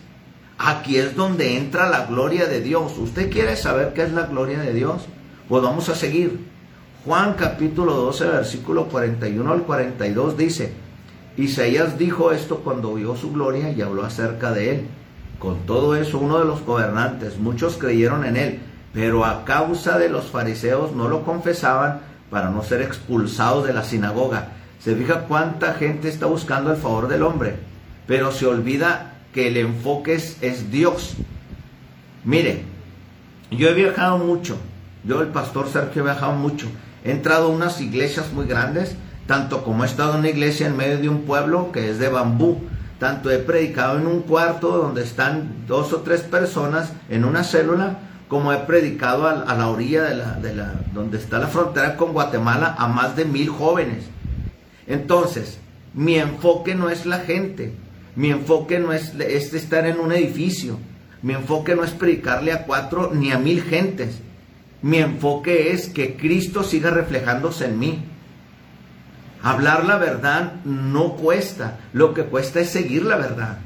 Aquí 0.59 0.97
es 0.97 1.17
donde 1.17 1.57
entra 1.57 1.89
la 1.89 2.07
gloria 2.07 2.47
de 2.47 2.61
Dios. 2.61 2.99
¿Usted 2.99 3.31
quiere 3.31 3.57
saber 3.57 3.93
qué 3.95 4.03
es 4.03 4.13
la 4.13 4.27
gloria 4.27 4.59
de 4.59 4.75
Dios? 4.75 5.07
Pues 5.49 5.63
vamos 5.63 5.89
a 5.89 5.95
seguir. 5.95 6.39
Juan 7.05 7.35
capítulo 7.35 7.95
12, 7.95 8.27
versículo 8.27 8.89
41 8.89 9.51
al 9.51 9.63
42 9.63 10.37
dice, 10.37 10.73
Isaías 11.39 11.97
dijo 11.97 12.33
esto 12.33 12.59
cuando 12.59 12.95
vio 12.95 13.17
su 13.17 13.33
gloria 13.33 13.71
y 13.71 13.81
habló 13.81 14.05
acerca 14.05 14.53
de 14.53 14.73
él. 14.73 14.87
Con 15.39 15.67
todo 15.67 15.95
eso, 15.95 16.19
uno 16.19 16.39
de 16.39 16.45
los 16.45 16.65
gobernantes, 16.65 17.39
muchos 17.39 17.77
creyeron 17.77 18.25
en 18.25 18.37
él, 18.37 18.61
pero 18.93 19.25
a 19.25 19.45
causa 19.45 19.99
de 19.99 20.09
los 20.09 20.27
fariseos 20.27 20.93
no 20.93 21.09
lo 21.09 21.25
confesaban 21.25 22.01
para 22.31 22.51
no 22.51 22.63
ser 22.63 22.83
expulsados 22.83 23.67
de 23.67 23.73
la 23.73 23.85
sinagoga. 23.85 24.49
Se 24.81 24.97
fija 24.97 25.27
cuánta 25.27 25.75
gente 25.75 26.09
está 26.09 26.27
buscando 26.27 26.73
el 26.73 26.77
favor 26.77 27.09
del 27.09 27.23
hombre, 27.23 27.57
pero 28.07 28.33
se 28.33 28.47
olvida 28.47 29.15
que 29.33 29.49
el 29.49 29.57
enfoque 29.57 30.15
es, 30.15 30.43
es 30.43 30.71
Dios. 30.71 31.15
Mire, 32.25 32.65
yo 33.51 33.69
he 33.69 33.75
viajado 33.75 34.19
mucho, 34.19 34.57
yo 35.05 35.23
el 35.23 35.29
pastor 35.29 35.69
Sergio 35.69 36.03
he 36.03 36.05
viajado 36.05 36.33
mucho, 36.33 36.67
he 37.05 37.13
entrado 37.13 37.47
a 37.47 37.51
unas 37.51 37.81
iglesias 37.81 38.33
muy 38.33 38.47
grandes, 38.47 38.97
tanto 39.27 39.63
como 39.63 39.85
he 39.85 39.87
estado 39.87 40.15
en 40.15 40.21
una 40.21 40.31
iglesia 40.31 40.67
en 40.67 40.77
medio 40.77 40.99
de 40.99 41.09
un 41.09 41.23
pueblo 41.23 41.71
que 41.71 41.91
es 41.91 41.99
de 41.99 42.09
bambú, 42.09 42.61
tanto 42.99 43.31
he 43.31 43.39
predicado 43.39 43.99
en 43.99 44.07
un 44.07 44.23
cuarto 44.23 44.77
donde 44.77 45.03
están 45.03 45.67
dos 45.67 45.93
o 45.93 46.01
tres 46.01 46.23
personas 46.23 46.93
en 47.09 47.25
una 47.25 47.45
célula, 47.45 47.99
como 48.29 48.53
he 48.53 48.59
predicado 48.59 49.27
a, 49.27 49.55
la 49.55 49.69
orilla 49.69 50.05
de 50.05 50.15
la, 50.17 50.33
de 50.35 50.55
la, 50.55 50.75
donde 50.93 51.19
está 51.19 51.39
la 51.39 51.47
frontera 51.47 51.97
con 51.97 52.13
Guatemala 52.13 52.75
a 52.79 52.89
más 52.89 53.17
de 53.17 53.25
mil 53.25 53.49
jóvenes. 53.49 54.05
Entonces, 54.87 55.59
mi 55.95 56.17
enfoque 56.17 56.75
no 56.75 56.91
es 56.91 57.07
la 57.07 57.21
gente, 57.21 57.73
mi 58.17 58.31
enfoque 58.31 58.79
no 58.79 58.93
es, 58.93 59.15
es 59.15 59.55
estar 59.55 59.87
en 59.87 59.99
un 59.99 60.13
edificio, 60.13 60.79
mi 61.23 61.35
enfoque 61.35 61.75
no 61.75 61.85
es 61.85 61.91
predicarle 61.91 62.53
a 62.53 62.65
cuatro 62.65 63.11
ni 63.13 63.33
a 63.33 63.39
mil 63.39 63.63
gentes. 63.63 64.21
Mi 64.81 64.99
enfoque 64.99 65.73
es 65.73 65.89
que 65.89 66.17
Cristo 66.17 66.63
siga 66.63 66.91
reflejándose 66.91 67.65
en 67.65 67.79
mí. 67.79 68.05
Hablar 69.43 69.85
la 69.85 69.99
verdad 69.99 70.55
no 70.65 71.15
cuesta, 71.15 71.79
lo 71.93 72.13
que 72.13 72.25
cuesta 72.25 72.61
es 72.61 72.71
seguir 72.71 73.05
la 73.05 73.17
verdad. 73.17 73.59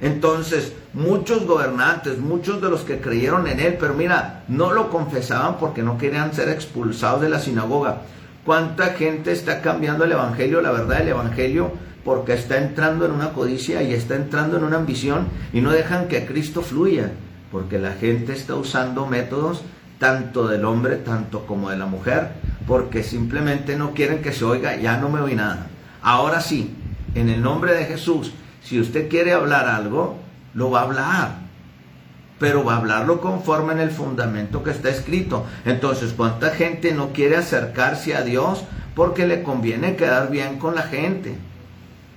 Entonces, 0.00 0.72
muchos 0.92 1.44
gobernantes, 1.44 2.18
muchos 2.18 2.62
de 2.62 2.70
los 2.70 2.82
que 2.82 3.00
creyeron 3.00 3.48
en 3.48 3.58
él, 3.58 3.76
pero 3.80 3.94
mira, 3.94 4.44
no 4.46 4.72
lo 4.72 4.90
confesaban 4.90 5.58
porque 5.58 5.82
no 5.82 5.98
querían 5.98 6.32
ser 6.32 6.48
expulsados 6.48 7.20
de 7.20 7.28
la 7.28 7.40
sinagoga. 7.40 8.02
¿Cuánta 8.44 8.94
gente 8.94 9.32
está 9.32 9.60
cambiando 9.60 10.04
el 10.04 10.12
Evangelio, 10.12 10.60
la 10.60 10.70
verdad 10.70 10.98
del 10.98 11.08
Evangelio, 11.08 11.72
porque 12.04 12.34
está 12.34 12.58
entrando 12.58 13.04
en 13.04 13.12
una 13.12 13.32
codicia 13.32 13.82
y 13.82 13.92
está 13.92 14.14
entrando 14.14 14.56
en 14.56 14.64
una 14.64 14.76
ambición 14.76 15.26
y 15.52 15.60
no 15.60 15.72
dejan 15.72 16.06
que 16.06 16.26
Cristo 16.26 16.62
fluya? 16.62 17.10
Porque 17.50 17.78
la 17.78 17.92
gente 17.92 18.32
está 18.32 18.54
usando 18.54 19.04
métodos 19.06 19.62
tanto 19.98 20.46
del 20.46 20.64
hombre, 20.64 20.96
tanto 20.96 21.44
como 21.44 21.70
de 21.70 21.76
la 21.76 21.86
mujer, 21.86 22.30
porque 22.68 23.02
simplemente 23.02 23.76
no 23.76 23.92
quieren 23.92 24.22
que 24.22 24.32
se 24.32 24.44
oiga, 24.44 24.76
ya 24.76 24.98
no 24.98 25.08
me 25.08 25.20
oí 25.20 25.34
nada. 25.34 25.66
Ahora 26.02 26.40
sí, 26.40 26.76
en 27.16 27.28
el 27.28 27.42
nombre 27.42 27.74
de 27.74 27.86
Jesús, 27.86 28.32
si 28.62 28.78
usted 28.78 29.08
quiere 29.08 29.32
hablar 29.32 29.66
algo, 29.66 30.18
lo 30.54 30.70
va 30.70 30.80
a 30.80 30.84
hablar 30.84 31.48
pero 32.38 32.64
va 32.64 32.74
a 32.74 32.76
hablarlo 32.76 33.20
conforme 33.20 33.72
en 33.72 33.80
el 33.80 33.90
fundamento 33.90 34.62
que 34.62 34.70
está 34.70 34.88
escrito. 34.90 35.44
Entonces, 35.64 36.12
¿cuánta 36.12 36.50
gente 36.50 36.92
no 36.92 37.12
quiere 37.12 37.36
acercarse 37.36 38.14
a 38.14 38.22
Dios 38.22 38.64
porque 38.94 39.26
le 39.26 39.42
conviene 39.42 39.96
quedar 39.96 40.30
bien 40.30 40.58
con 40.58 40.74
la 40.74 40.82
gente? 40.82 41.36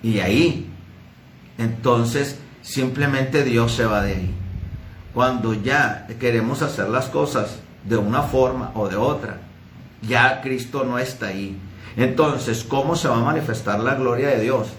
Y 0.03 0.19
ahí, 0.19 0.69
entonces, 1.57 2.39
simplemente 2.61 3.43
Dios 3.43 3.73
se 3.73 3.85
va 3.85 4.03
de 4.03 4.13
ahí. 4.13 4.35
Cuando 5.13 5.53
ya 5.53 6.07
queremos 6.19 6.61
hacer 6.61 6.89
las 6.89 7.07
cosas 7.07 7.59
de 7.83 7.97
una 7.97 8.21
forma 8.21 8.71
o 8.75 8.87
de 8.87 8.95
otra, 8.95 9.37
ya 10.01 10.41
Cristo 10.41 10.83
no 10.83 10.99
está 10.99 11.27
ahí. 11.27 11.57
Entonces, 11.97 12.63
¿cómo 12.63 12.95
se 12.95 13.07
va 13.07 13.17
a 13.17 13.23
manifestar 13.23 13.79
la 13.79 13.95
gloria 13.95 14.29
de 14.29 14.41
Dios? 14.41 14.69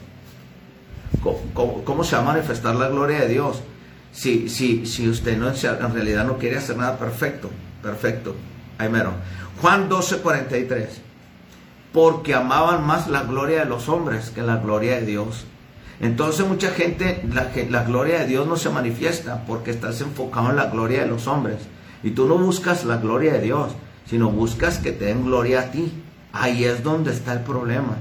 ¿Cómo, 1.55 2.05
se 2.05 2.17
va 2.17 2.23
a 2.23 2.25
manifestar 2.25 2.75
la 2.75 2.89
gloria 2.89 3.21
de 3.21 3.29
Dios? 3.29 3.63
si, 4.13 4.49
si, 4.49 4.87
si 4.87 5.09
usted 5.09 5.39
no, 5.39 5.49
en 5.49 5.95
realidad 5.95 6.27
no 6.27 6.37
quiere 6.37 6.59
hacer 6.59 6.77
nada 6.77 6.99
perfecto, 6.99 7.51
perfecto, 7.83 8.37
ahí 8.79 8.89
mero. 8.89 9.13
Juan 9.61 9.89
12, 9.89 10.19
43. 10.19 11.01
Porque 11.93 12.35
amaban 12.35 12.87
más 12.87 13.09
la 13.09 13.23
gloria 13.23 13.61
de 13.61 13.65
los 13.67 13.89
hombres 13.89 14.31
que 14.31 14.43
la 14.43 14.57
gloria 14.57 14.97
de 14.97 15.07
Dios. 15.07 15.45
Entonces 16.01 16.47
mucha 16.47 16.71
gente, 16.71 17.23
la, 17.33 17.51
la 17.69 17.85
gloria 17.85 18.21
de 18.21 18.27
Dios 18.27 18.47
no 18.47 18.57
se 18.57 18.71
manifiesta 18.71 19.45
porque 19.47 19.71
estás 19.71 20.01
enfocado 20.01 20.51
en 20.51 20.57
la 20.57 20.67
gloria 20.67 21.03
de 21.03 21.09
los 21.09 21.27
hombres. 21.27 21.59
Y 22.03 22.11
tú 22.11 22.27
no 22.27 22.39
buscas 22.39 22.85
la 22.85 22.97
gloria 22.97 23.35
de 23.35 23.41
Dios, 23.41 23.73
sino 24.13 24.29
buscas 24.29 24.77
que 24.77 24.93
te 24.93 25.07
den 25.07 25.25
gloria 25.25 25.61
a 25.61 25.71
ti. 25.71 25.91
Ahí 26.35 26.65
es 26.65 26.83
donde 26.83 27.13
está 27.13 27.33
el 27.33 27.41
problema. 27.41 27.97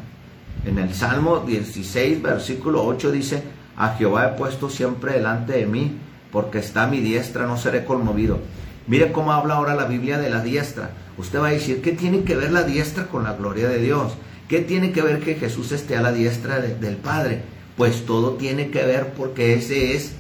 En 0.65 0.77
el 0.77 0.93
Salmo 0.93 1.39
16, 1.39 2.21
versículo 2.21 2.83
8 2.83 3.13
dice, 3.13 3.41
a 3.77 3.95
Jehová 3.95 4.25
he 4.25 4.37
puesto 4.37 4.69
siempre 4.69 5.13
delante 5.13 5.53
de 5.53 5.65
mí, 5.65 5.99
porque 6.29 6.59
está 6.59 6.83
a 6.83 6.87
mi 6.87 6.99
diestra, 6.99 7.47
no 7.47 7.55
seré 7.55 7.85
conmovido. 7.85 8.39
Mire 8.87 9.13
cómo 9.13 9.31
habla 9.31 9.53
ahora 9.53 9.73
la 9.73 9.85
Biblia 9.85 10.17
de 10.17 10.29
la 10.29 10.43
diestra. 10.43 10.89
Usted 11.17 11.39
va 11.39 11.47
a 11.47 11.51
decir, 11.51 11.81
¿qué 11.81 11.93
tiene 11.93 12.25
que 12.25 12.35
ver 12.35 12.51
la 12.51 12.63
diestra 12.63 13.07
con 13.07 13.23
la 13.23 13.35
gloria 13.35 13.69
de 13.69 13.77
Dios? 13.77 14.11
¿Qué 14.49 14.59
tiene 14.59 14.91
que 14.91 15.01
ver 15.01 15.21
que 15.21 15.35
Jesús 15.35 15.71
esté 15.71 15.95
a 15.95 16.01
la 16.01 16.11
diestra 16.11 16.59
del 16.59 16.97
Padre? 16.97 17.43
Pues 17.77 18.05
todo 18.05 18.31
tiene 18.31 18.69
que 18.69 18.83
ver 18.83 19.13
porque 19.13 19.53
ese 19.53 19.95
es 19.95 20.11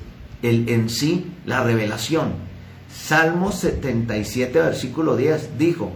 el, 0.41 0.69
en 0.69 0.89
sí 0.89 1.33
la 1.45 1.61
revelación. 1.65 2.49
Salmo 2.93 3.51
77, 3.51 4.59
versículo 4.59 5.15
10 5.15 5.57
dijo, 5.57 5.91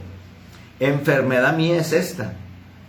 enfermedad 0.79 1.55
mía 1.55 1.77
es 1.77 1.93
esta. 1.93 2.33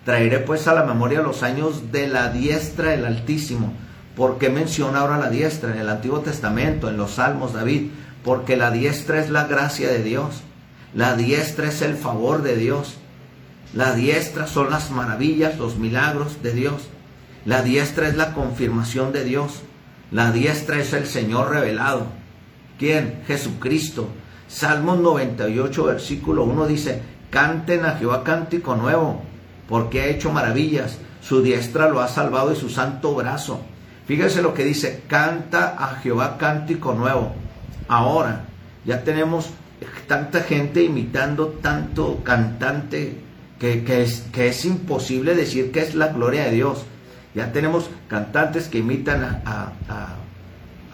Traeré 0.04 0.38
pues 0.38 0.68
a 0.68 0.74
la 0.74 0.84
memoria 0.84 1.20
los 1.20 1.42
años 1.42 1.90
de 1.90 2.06
la 2.06 2.28
diestra 2.28 2.90
del 2.90 3.04
Altísimo 3.04 3.72
¿Por 4.16 4.38
qué 4.38 4.48
menciona 4.48 5.00
ahora 5.00 5.18
la 5.18 5.28
diestra 5.28 5.72
en 5.72 5.78
el 5.78 5.90
Antiguo 5.90 6.20
Testamento, 6.20 6.88
en 6.88 6.96
los 6.96 7.12
Salmos 7.12 7.52
David? 7.52 7.90
Porque 8.24 8.56
la 8.56 8.70
diestra 8.70 9.20
es 9.20 9.28
la 9.28 9.44
gracia 9.44 9.90
de 9.90 10.02
Dios. 10.02 10.42
La 10.94 11.16
diestra 11.16 11.68
es 11.68 11.82
el 11.82 11.96
favor 11.96 12.42
de 12.42 12.56
Dios. 12.56 12.96
La 13.74 13.92
diestra 13.92 14.46
son 14.46 14.70
las 14.70 14.90
maravillas, 14.90 15.58
los 15.58 15.76
milagros 15.76 16.42
de 16.42 16.54
Dios. 16.54 16.88
La 17.44 17.60
diestra 17.60 18.08
es 18.08 18.16
la 18.16 18.32
confirmación 18.32 19.12
de 19.12 19.24
Dios. 19.24 19.60
La 20.10 20.32
diestra 20.32 20.78
es 20.78 20.94
el 20.94 21.04
Señor 21.04 21.50
revelado. 21.50 22.06
¿Quién? 22.78 23.22
Jesucristo. 23.26 24.08
Salmos 24.48 24.98
98, 25.00 25.84
versículo 25.84 26.44
1 26.44 26.66
dice, 26.66 27.02
canten 27.30 27.84
a 27.84 27.96
Jehová 27.96 28.22
cántico 28.22 28.76
nuevo, 28.76 29.22
porque 29.68 30.02
ha 30.02 30.06
hecho 30.06 30.30
maravillas. 30.32 30.98
Su 31.20 31.42
diestra 31.42 31.88
lo 31.88 32.00
ha 32.00 32.08
salvado 32.08 32.52
y 32.52 32.56
su 32.56 32.68
santo 32.68 33.14
brazo. 33.14 33.60
Fíjese 34.06 34.40
lo 34.40 34.54
que 34.54 34.64
dice, 34.64 35.02
canta 35.08 35.74
a 35.76 35.96
Jehová 35.96 36.38
cántico 36.38 36.94
nuevo. 36.94 37.32
Ahora, 37.88 38.44
ya 38.84 39.02
tenemos 39.02 39.50
tanta 40.06 40.40
gente 40.42 40.82
imitando 40.82 41.58
tanto 41.60 42.22
cantante 42.22 43.18
que, 43.58 44.02
es, 44.02 44.20
que 44.32 44.48
es 44.48 44.64
imposible 44.64 45.34
decir 45.34 45.72
que 45.72 45.80
es 45.80 45.94
la 45.94 46.08
gloria 46.08 46.44
de 46.44 46.52
Dios. 46.52 46.84
Ya 47.34 47.52
tenemos 47.52 47.90
cantantes 48.08 48.68
que 48.68 48.78
imitan 48.78 49.42
a, 49.44 49.72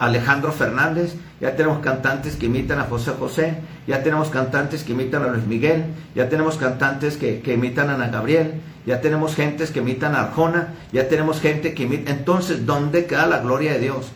Alejandro 0.03 0.51
Fernández, 0.51 1.15
ya 1.39 1.55
tenemos 1.55 1.79
cantantes 1.79 2.35
que 2.35 2.47
imitan 2.47 2.79
a 2.79 2.83
José 2.83 3.11
José, 3.17 3.55
ya 3.87 4.03
tenemos 4.03 4.29
cantantes 4.29 4.83
que 4.83 4.91
imitan 4.91 5.23
a 5.23 5.27
Luis 5.27 5.45
Miguel, 5.45 5.85
ya 6.13 6.27
tenemos 6.27 6.57
cantantes 6.57 7.15
que, 7.15 7.39
que 7.39 7.53
imitan 7.53 7.89
a 7.89 7.95
Ana 7.95 8.09
Gabriel, 8.09 8.61
ya 8.85 8.99
tenemos 8.99 9.35
gentes 9.35 9.71
que 9.71 9.79
imitan 9.79 10.13
a 10.15 10.23
Arjona, 10.23 10.73
ya 10.91 11.07
tenemos 11.07 11.39
gente 11.39 11.73
que 11.73 11.83
imita. 11.83 12.11
Entonces, 12.11 12.65
¿dónde 12.65 13.05
queda 13.05 13.27
la 13.27 13.39
gloria 13.39 13.73
de 13.73 13.79
Dios? 13.79 14.11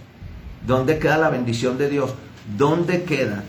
¿Dónde 0.66 1.00
queda 1.00 1.18
la 1.18 1.30
bendición 1.30 1.78
de 1.78 1.90
Dios? 1.90 2.14
¿Dónde 2.58 3.04
queda 3.04 3.44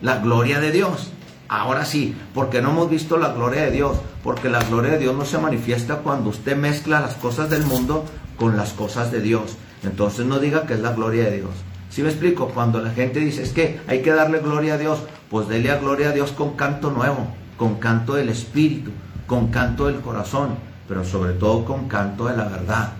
la 0.00 0.18
gloria 0.18 0.60
de 0.60 0.72
Dios? 0.72 1.10
Ahora 1.48 1.84
sí, 1.84 2.16
porque 2.32 2.62
no 2.62 2.70
hemos 2.70 2.88
visto 2.88 3.18
la 3.18 3.32
gloria 3.34 3.64
de 3.64 3.70
Dios, 3.70 3.98
porque 4.22 4.48
la 4.48 4.64
gloria 4.64 4.92
de 4.92 4.98
Dios 5.00 5.14
no 5.14 5.26
se 5.26 5.36
manifiesta 5.36 5.96
cuando 5.98 6.30
usted 6.30 6.56
mezcla 6.56 7.00
las 7.00 7.14
cosas 7.14 7.50
del 7.50 7.64
mundo 7.64 8.06
con 8.38 8.56
las 8.56 8.72
cosas 8.72 9.12
de 9.12 9.20
Dios. 9.20 9.58
Entonces 9.82 10.24
no 10.24 10.38
diga 10.38 10.66
que 10.66 10.72
es 10.72 10.80
la 10.80 10.94
gloria 10.94 11.24
de 11.24 11.36
Dios. 11.36 11.52
Si 11.94 12.02
me 12.02 12.08
explico? 12.08 12.48
Cuando 12.48 12.80
la 12.80 12.90
gente 12.90 13.20
dice 13.20 13.44
es 13.44 13.52
que 13.52 13.78
hay 13.86 14.02
que 14.02 14.10
darle 14.10 14.40
gloria 14.40 14.74
a 14.74 14.78
Dios, 14.78 14.98
pues 15.30 15.46
dele 15.46 15.70
a 15.70 15.78
gloria 15.78 16.08
a 16.08 16.12
Dios 16.12 16.32
con 16.32 16.56
canto 16.56 16.90
nuevo, 16.90 17.28
con 17.56 17.76
canto 17.76 18.14
del 18.14 18.30
Espíritu, 18.30 18.90
con 19.28 19.52
canto 19.52 19.86
del 19.86 20.00
corazón, 20.00 20.56
pero 20.88 21.04
sobre 21.04 21.34
todo 21.34 21.64
con 21.64 21.86
canto 21.86 22.26
de 22.26 22.36
la 22.36 22.48
verdad, 22.48 22.94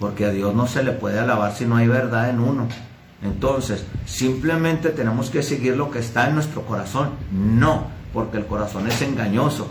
porque 0.00 0.24
a 0.24 0.30
Dios 0.30 0.52
no 0.52 0.66
se 0.66 0.82
le 0.82 0.90
puede 0.90 1.20
alabar 1.20 1.54
si 1.54 1.64
no 1.64 1.76
hay 1.76 1.86
verdad 1.86 2.28
en 2.28 2.40
uno. 2.40 2.66
Entonces, 3.22 3.84
simplemente 4.04 4.88
tenemos 4.88 5.30
que 5.30 5.44
seguir 5.44 5.76
lo 5.76 5.92
que 5.92 6.00
está 6.00 6.26
en 6.26 6.34
nuestro 6.34 6.62
corazón. 6.62 7.10
No, 7.30 7.86
porque 8.12 8.38
el 8.38 8.46
corazón 8.46 8.88
es 8.88 9.00
engañoso. 9.00 9.68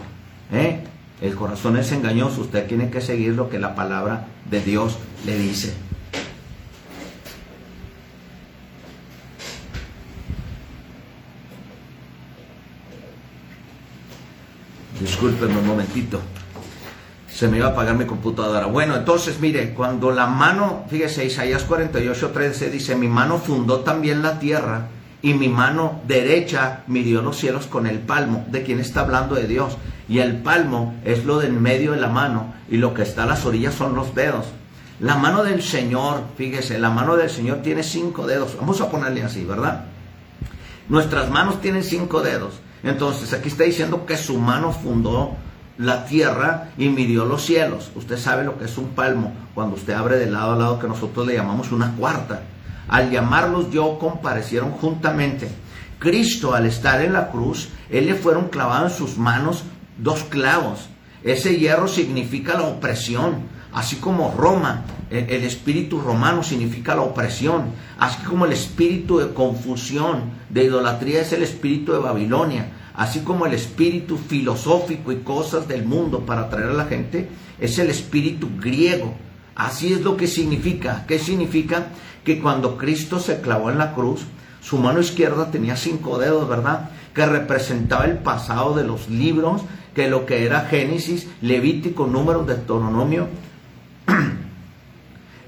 ¿eh? 0.53 0.86
El 1.19 1.36
corazón 1.36 1.75
es 1.75 1.91
engañoso. 1.91 2.39
Usted 2.39 2.65
tiene 2.65 2.89
que 2.89 3.01
seguir 3.01 3.33
lo 3.33 3.50
que 3.50 3.59
la 3.59 3.75
palabra 3.75 4.27
de 4.50 4.62
Dios 4.62 4.98
le 5.25 5.38
dice. 5.38 5.88
Disculpenme 15.00 15.58
un 15.58 15.68
momentito. 15.68 16.20
Se 17.32 17.48
me 17.48 17.58
iba 17.58 17.68
a 17.68 17.70
apagar 17.70 17.96
mi 17.96 18.06
computadora. 18.06 18.65
Bueno, 18.65 18.96
entonces 18.98 19.39
mire, 19.39 19.74
cuando 19.74 20.12
la 20.12 20.27
mano, 20.27 20.86
fíjese, 20.89 21.25
Isaías 21.25 21.63
48, 21.63 22.32
13 22.32 22.70
dice, 22.70 22.96
mi 22.96 23.08
mano 23.08 23.38
fundó 23.38 23.79
también 23.79 24.22
la 24.22 24.39
tierra 24.39 24.88
y 25.22 25.34
mi 25.34 25.48
mano 25.48 26.01
derecha 26.06 26.84
midió 26.88 27.22
los 27.22 27.38
cielos 27.38 27.68
con 27.68 27.88
el 27.88 28.00
palmo. 28.00 28.46
¿De 28.50 28.63
quién 28.63 28.79
está 28.79 29.01
hablando 29.01 29.36
de 29.36 29.48
Dios? 29.48 29.77
Y 30.10 30.20
el 30.20 30.38
palmo 30.38 30.96
es 31.06 31.24
lo 31.24 31.39
de 31.39 31.48
en 31.48 31.62
medio 31.62 31.94
de 31.94 32.01
la 32.01 32.10
mano 32.10 32.53
y 32.70 32.77
lo 32.77 32.94
que 32.94 33.03
está 33.03 33.24
a 33.24 33.27
las 33.27 33.46
orillas 33.46 33.75
son 33.75 33.96
los 33.96 34.13
dedos. 34.15 34.48
La 35.00 35.15
mano 35.15 35.44
del 35.44 35.63
Señor, 35.63 36.24
fíjese, 36.38 36.77
la 36.77 36.89
mano 36.89 37.15
del 37.15 37.29
Señor 37.29 37.62
tiene 37.62 37.84
cinco 37.84 38.27
dedos. 38.27 38.58
Vamos 38.60 38.82
a 38.82 38.91
ponerle 38.91 39.24
así, 39.24 39.46
¿verdad? 39.46 39.86
Nuestras 40.89 41.29
manos 41.29 41.62
tienen 41.62 41.84
cinco 41.84 42.22
dedos. 42.22 42.56
Entonces 42.83 43.33
aquí 43.33 43.50
está 43.50 43.63
diciendo 43.63 44.05
que 44.05 44.17
su 44.17 44.38
mano 44.38 44.71
fundó 44.71 45.36
la 45.77 46.05
tierra 46.05 46.71
y 46.77 46.89
midió 46.89 47.25
los 47.25 47.45
cielos. 47.45 47.91
Usted 47.95 48.17
sabe 48.17 48.43
lo 48.43 48.57
que 48.57 48.65
es 48.65 48.77
un 48.77 48.89
palmo 48.89 49.33
cuando 49.55 49.75
usted 49.75 49.93
abre 49.93 50.17
de 50.17 50.29
lado 50.29 50.53
a 50.53 50.57
lado 50.57 50.79
que 50.79 50.88
nosotros 50.88 51.25
le 51.25 51.36
llamamos 51.36 51.71
una 51.71 51.95
cuarta. 51.95 52.41
Al 52.88 53.12
llamarlos 53.12 53.71
yo 53.71 53.98
comparecieron 54.00 54.71
juntamente. 54.71 55.50
Cristo 56.00 56.53
al 56.53 56.65
estar 56.65 57.01
en 57.01 57.13
la 57.13 57.29
cruz, 57.29 57.69
él 57.89 58.07
le 58.07 58.15
fueron 58.15 58.50
clavados 58.50 58.93
en 58.93 58.98
sus 58.98 59.17
manos 59.17 59.63
dos 59.98 60.24
clavos. 60.24 60.89
Ese 61.24 61.57
hierro 61.57 61.88
significa 61.88 62.53
la 62.53 62.63
opresión 62.63 63.48
así 63.74 63.98
como 63.98 64.33
Roma, 64.38 64.83
el, 65.09 65.43
espíritu 65.43 65.99
romano 65.99 66.43
significa 66.43 66.95
la 66.95 67.01
opresión, 67.01 67.71
así 67.97 68.21
como 68.23 68.45
el 68.45 68.53
espíritu 68.53 69.17
de 69.17 69.33
confusión, 69.33 70.31
de 70.49 70.65
idolatría 70.65 71.21
es 71.21 71.33
el 71.33 71.41
espíritu 71.41 71.93
de 71.93 71.99
Babilonia, 71.99 72.71
así 72.93 73.21
como 73.21 73.45
el 73.45 73.53
espíritu 73.53 74.17
filosófico 74.17 75.11
y 75.11 75.17
cosas 75.17 75.67
del 75.67 75.85
mundo 75.85 76.25
para 76.25 76.41
atraer 76.41 76.69
a 76.69 76.73
la 76.73 76.85
gente, 76.85 77.27
es 77.59 77.79
el 77.79 77.89
espíritu 77.89 78.49
griego. 78.59 79.15
Así 79.55 79.93
es 79.93 80.01
lo 80.01 80.15
que 80.15 80.27
significa. 80.27 81.05
¿Qué 81.07 81.19
significa? 81.19 81.87
Que 82.23 82.39
cuando 82.39 82.77
Cristo 82.77 83.19
se 83.19 83.41
clavó 83.41 83.71
en 83.71 83.77
la 83.77 83.93
cruz, 83.93 84.21
su 84.61 84.77
mano 84.77 84.99
izquierda 84.99 85.51
tenía 85.51 85.75
cinco 85.75 86.17
dedos, 86.17 86.47
¿verdad? 86.47 86.91
Que 87.13 87.25
representaba 87.25 88.05
el 88.05 88.19
pasado 88.19 88.75
de 88.75 88.83
los 88.83 89.09
libros, 89.09 89.63
que 89.95 90.09
lo 90.09 90.25
que 90.25 90.45
era 90.45 90.61
Génesis, 90.61 91.27
Levítico, 91.41 92.07
Números, 92.07 92.47
Deuteronomio, 92.47 93.27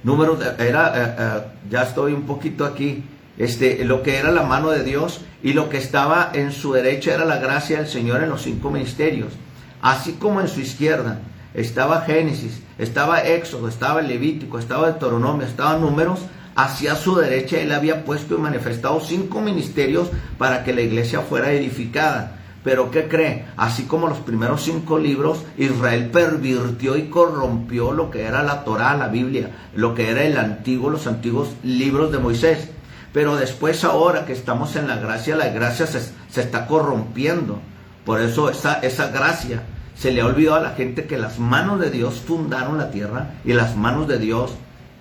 número 0.03 0.37
era, 0.59 0.93
eh, 0.95 1.15
eh, 1.17 1.41
ya 1.69 1.83
estoy 1.83 2.13
un 2.13 2.23
poquito 2.23 2.65
aquí, 2.65 3.03
este, 3.37 3.83
lo 3.85 4.03
que 4.03 4.17
era 4.17 4.31
la 4.31 4.43
mano 4.43 4.69
de 4.69 4.83
Dios 4.83 5.21
y 5.41 5.53
lo 5.53 5.69
que 5.69 5.77
estaba 5.77 6.31
en 6.33 6.51
su 6.51 6.73
derecha 6.73 7.13
era 7.13 7.25
la 7.25 7.37
gracia 7.37 7.77
del 7.77 7.87
Señor 7.87 8.23
en 8.23 8.29
los 8.29 8.41
cinco 8.43 8.69
ministerios, 8.69 9.33
así 9.81 10.13
como 10.13 10.41
en 10.41 10.47
su 10.47 10.61
izquierda 10.61 11.19
estaba 11.53 12.01
Génesis, 12.01 12.61
estaba 12.77 13.23
Éxodo, 13.23 13.67
estaba 13.67 14.01
Levítico, 14.01 14.57
estaba 14.59 14.87
Deuteronomio, 14.89 15.45
estaba 15.45 15.77
Números, 15.77 16.19
hacia 16.55 16.95
su 16.95 17.15
derecha 17.15 17.59
él 17.59 17.71
había 17.71 18.03
puesto 18.03 18.35
y 18.35 18.37
manifestado 18.37 18.99
cinco 18.99 19.41
ministerios 19.41 20.09
para 20.37 20.63
que 20.63 20.73
la 20.73 20.81
iglesia 20.81 21.21
fuera 21.21 21.51
edificada. 21.51 22.40
Pero 22.63 22.91
¿qué 22.91 23.07
cree? 23.07 23.45
Así 23.57 23.83
como 23.83 24.07
los 24.07 24.19
primeros 24.19 24.61
cinco 24.63 24.99
libros, 24.99 25.43
Israel 25.57 26.09
pervirtió 26.11 26.95
y 26.95 27.09
corrompió 27.09 27.91
lo 27.91 28.11
que 28.11 28.23
era 28.23 28.43
la 28.43 28.63
Torá, 28.63 28.95
la 28.95 29.07
Biblia, 29.07 29.49
lo 29.75 29.95
que 29.95 30.11
era 30.11 30.23
el 30.23 30.37
antiguo, 30.37 30.89
los 30.89 31.07
antiguos 31.07 31.49
libros 31.63 32.11
de 32.11 32.19
Moisés. 32.19 32.69
Pero 33.13 33.35
después 33.35 33.83
ahora 33.83 34.25
que 34.25 34.33
estamos 34.33 34.75
en 34.75 34.87
la 34.87 34.97
gracia, 34.97 35.35
la 35.35 35.49
gracia 35.49 35.87
se, 35.87 35.99
está 36.39 36.67
corrompiendo. 36.67 37.59
Por 38.05 38.21
eso 38.21 38.49
esa, 38.49 38.75
esa 38.75 39.07
gracia 39.07 39.63
se 39.95 40.11
le 40.11 40.21
ha 40.21 40.25
olvidado 40.25 40.57
a 40.57 40.61
la 40.61 40.71
gente 40.71 41.05
que 41.05 41.17
las 41.17 41.39
manos 41.39 41.79
de 41.79 41.89
Dios 41.89 42.21
fundaron 42.25 42.77
la 42.77 42.91
tierra 42.91 43.31
y 43.43 43.53
las 43.53 43.75
manos 43.75 44.07
de 44.07 44.19
Dios 44.19 44.51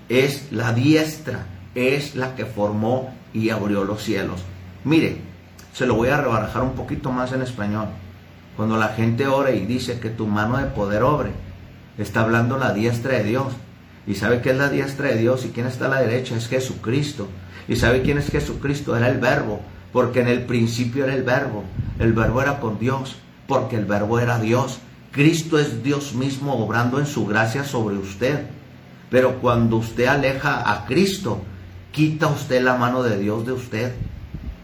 es 0.09 0.51
la 0.51 0.73
diestra, 0.73 1.47
es 1.75 2.17
la 2.17 2.35
que 2.35 2.47
formó 2.47 3.15
y 3.33 3.51
abrió 3.51 3.85
los 3.85 4.03
cielos. 4.03 4.43
Mire, 4.85 5.30
se 5.73 5.87
lo 5.87 5.95
voy 5.95 6.09
a 6.09 6.21
rebarajar 6.21 6.63
un 6.63 6.73
poquito 6.73 7.11
más 7.13 7.33
en 7.33 7.43
español. 7.43 7.89
Cuando 8.57 8.77
la 8.77 8.89
gente 8.89 9.27
ora 9.27 9.53
y 9.53 9.67
dice 9.67 10.01
que 10.01 10.11
tu 10.11 10.27
mano 10.27 10.59
de 10.59 10.67
poder 10.67 11.03
obre, 11.03 11.31
está 11.99 12.23
hablando 12.23 12.59
la 12.59 12.73
diestra 12.73 13.15
de 13.19 13.25
Dios. 13.25 13.53
¿Y 14.07 14.15
sabe 14.15 14.41
qué 14.41 14.51
es 14.51 14.57
la 14.57 14.69
diestra 14.69 15.09
de 15.09 15.17
Dios? 15.17 15.45
¿Y 15.45 15.51
quién 15.51 15.67
está 15.67 15.87
a 15.87 15.91
la 15.91 16.01
derecha? 16.01 16.37
Es 16.37 16.49
Jesucristo. 16.49 17.29
¿Y 17.69 17.77
sabe 17.77 18.03
quién 18.03 18.19
es 18.19 18.31
Jesucristo? 18.31 18.97
Era 18.97 19.09
el 19.09 19.19
verbo, 19.19 19.61
porque 19.93 20.21
en 20.21 20.29
el 20.29 20.43
principio 20.43 21.05
era 21.05 21.15
el 21.15 21.23
verbo. 21.23 21.65
El 21.99 22.13
verbo 22.13 22.43
era 22.43 22.59
con 22.59 22.79
Dios, 22.79 23.17
porque 23.47 23.77
el 23.77 23.85
verbo 23.85 24.19
era 24.19 24.39
Dios. 24.39 24.81
Cristo 25.13 25.59
es 25.59 25.83
Dios 25.83 26.15
mismo 26.15 26.55
obrando 26.55 26.99
en 26.99 27.07
su 27.07 27.27
gracia 27.27 27.65
sobre 27.65 27.97
usted. 27.97 28.47
Pero 29.11 29.41
cuando 29.41 29.77
usted 29.77 30.07
aleja 30.07 30.71
a 30.71 30.87
Cristo, 30.87 31.43
quita 31.93 32.29
usted 32.29 32.63
la 32.63 32.77
mano 32.77 33.03
de 33.03 33.19
Dios 33.19 33.45
de 33.45 33.53
usted. 33.53 33.93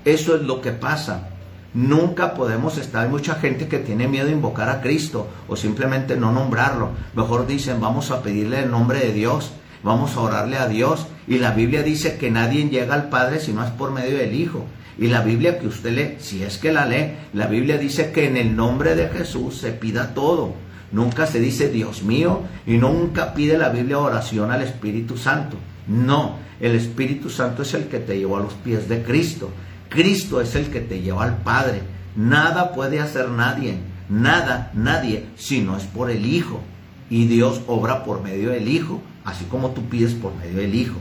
Eso 0.06 0.36
es 0.36 0.42
lo 0.42 0.60
que 0.60 0.70
pasa. 0.70 1.30
Nunca 1.74 2.32
podemos 2.32 2.78
estar, 2.78 3.04
hay 3.04 3.10
mucha 3.10 3.34
gente 3.34 3.66
que 3.66 3.80
tiene 3.80 4.06
miedo 4.06 4.26
de 4.26 4.32
invocar 4.32 4.70
a 4.70 4.80
Cristo 4.80 5.26
o 5.48 5.56
simplemente 5.56 6.16
no 6.16 6.30
nombrarlo. 6.30 6.90
Mejor 7.14 7.46
dicen, 7.46 7.80
vamos 7.80 8.12
a 8.12 8.22
pedirle 8.22 8.60
el 8.60 8.70
nombre 8.70 9.00
de 9.00 9.12
Dios, 9.12 9.50
vamos 9.82 10.16
a 10.16 10.20
orarle 10.20 10.58
a 10.58 10.68
Dios. 10.68 11.08
Y 11.26 11.38
la 11.38 11.50
Biblia 11.50 11.82
dice 11.82 12.18
que 12.18 12.30
nadie 12.30 12.68
llega 12.68 12.94
al 12.94 13.08
Padre 13.08 13.40
si 13.40 13.52
no 13.52 13.64
es 13.64 13.70
por 13.72 13.90
medio 13.90 14.16
del 14.16 14.32
Hijo. 14.32 14.64
Y 14.96 15.08
la 15.08 15.22
Biblia 15.22 15.58
que 15.58 15.66
usted 15.66 15.90
lee, 15.90 16.16
si 16.20 16.44
es 16.44 16.56
que 16.56 16.72
la 16.72 16.86
lee, 16.86 17.16
la 17.34 17.48
Biblia 17.48 17.76
dice 17.76 18.12
que 18.12 18.26
en 18.26 18.36
el 18.36 18.54
nombre 18.54 18.94
de 18.94 19.08
Jesús 19.08 19.58
se 19.58 19.72
pida 19.72 20.14
todo. 20.14 20.54
Nunca 20.92 21.26
se 21.26 21.40
dice 21.40 21.68
Dios 21.68 22.04
mío 22.04 22.42
y 22.64 22.78
nunca 22.78 23.34
pide 23.34 23.58
la 23.58 23.70
Biblia 23.70 23.98
oración 23.98 24.52
al 24.52 24.62
Espíritu 24.62 25.16
Santo. 25.18 25.56
No, 25.88 26.36
el 26.60 26.76
Espíritu 26.76 27.28
Santo 27.28 27.62
es 27.62 27.74
el 27.74 27.88
que 27.88 27.98
te 27.98 28.16
llevó 28.16 28.36
a 28.36 28.42
los 28.42 28.54
pies 28.54 28.88
de 28.88 29.02
Cristo. 29.02 29.50
Cristo 29.88 30.40
es 30.40 30.54
el 30.54 30.66
que 30.66 30.80
te 30.80 31.00
lleva 31.00 31.24
al 31.24 31.38
Padre. 31.38 31.82
Nada 32.14 32.72
puede 32.72 33.00
hacer 33.00 33.28
nadie, 33.28 33.78
nada, 34.08 34.70
nadie, 34.74 35.26
si 35.36 35.60
no 35.60 35.76
es 35.76 35.84
por 35.84 36.10
el 36.10 36.26
Hijo. 36.26 36.60
Y 37.08 37.26
Dios 37.26 37.60
obra 37.66 38.04
por 38.04 38.22
medio 38.22 38.50
del 38.50 38.68
Hijo, 38.68 39.00
así 39.24 39.44
como 39.44 39.70
tú 39.70 39.88
pides 39.88 40.14
por 40.14 40.34
medio 40.34 40.58
del 40.58 40.74
Hijo. 40.74 40.96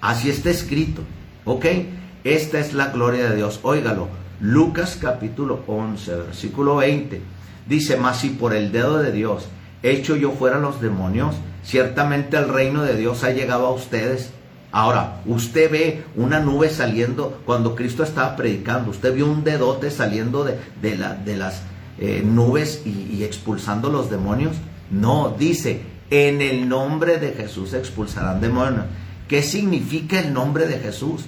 Así 0.00 0.30
está 0.30 0.50
escrito. 0.50 1.02
¿Ok? 1.44 1.66
Esta 2.24 2.58
es 2.58 2.72
la 2.72 2.86
gloria 2.88 3.30
de 3.30 3.36
Dios. 3.36 3.60
Óigalo. 3.62 4.08
Lucas 4.40 4.98
capítulo 5.00 5.62
11, 5.66 6.16
versículo 6.16 6.76
20. 6.76 7.20
Dice, 7.66 7.96
mas 7.96 8.20
si 8.20 8.30
por 8.30 8.54
el 8.54 8.72
dedo 8.72 8.98
de 8.98 9.12
Dios 9.12 9.48
hecho 9.84 10.16
yo 10.16 10.32
fuera 10.32 10.58
los 10.58 10.80
demonios, 10.80 11.36
ciertamente 11.62 12.36
el 12.36 12.48
reino 12.48 12.82
de 12.82 12.96
Dios 12.96 13.22
ha 13.22 13.30
llegado 13.30 13.66
a 13.66 13.72
ustedes 13.72 14.32
Ahora, 14.74 15.20
usted 15.24 15.70
ve 15.70 16.04
una 16.16 16.40
nube 16.40 16.68
saliendo 16.68 17.40
cuando 17.46 17.76
Cristo 17.76 18.02
estaba 18.02 18.34
predicando, 18.34 18.90
usted 18.90 19.14
vio 19.14 19.30
un 19.30 19.44
dedote 19.44 19.88
saliendo 19.88 20.42
de, 20.42 20.58
de, 20.82 21.36
las 21.36 21.62
eh, 22.00 22.24
nubes 22.26 22.82
y, 22.84 23.22
expulsando 23.22 23.88
los 23.88 24.10
demonios. 24.10 24.56
No, 24.90 25.32
dice, 25.38 25.82
en 26.10 26.42
el 26.42 26.68
nombre 26.68 27.18
de 27.18 27.34
Jesús 27.34 27.72
expulsarán 27.72 28.40
demonios. 28.40 28.86
¿Qué 29.28 29.44
significa 29.44 30.18
el 30.18 30.32
nombre 30.32 30.66
de 30.66 30.80
Jesús? 30.80 31.26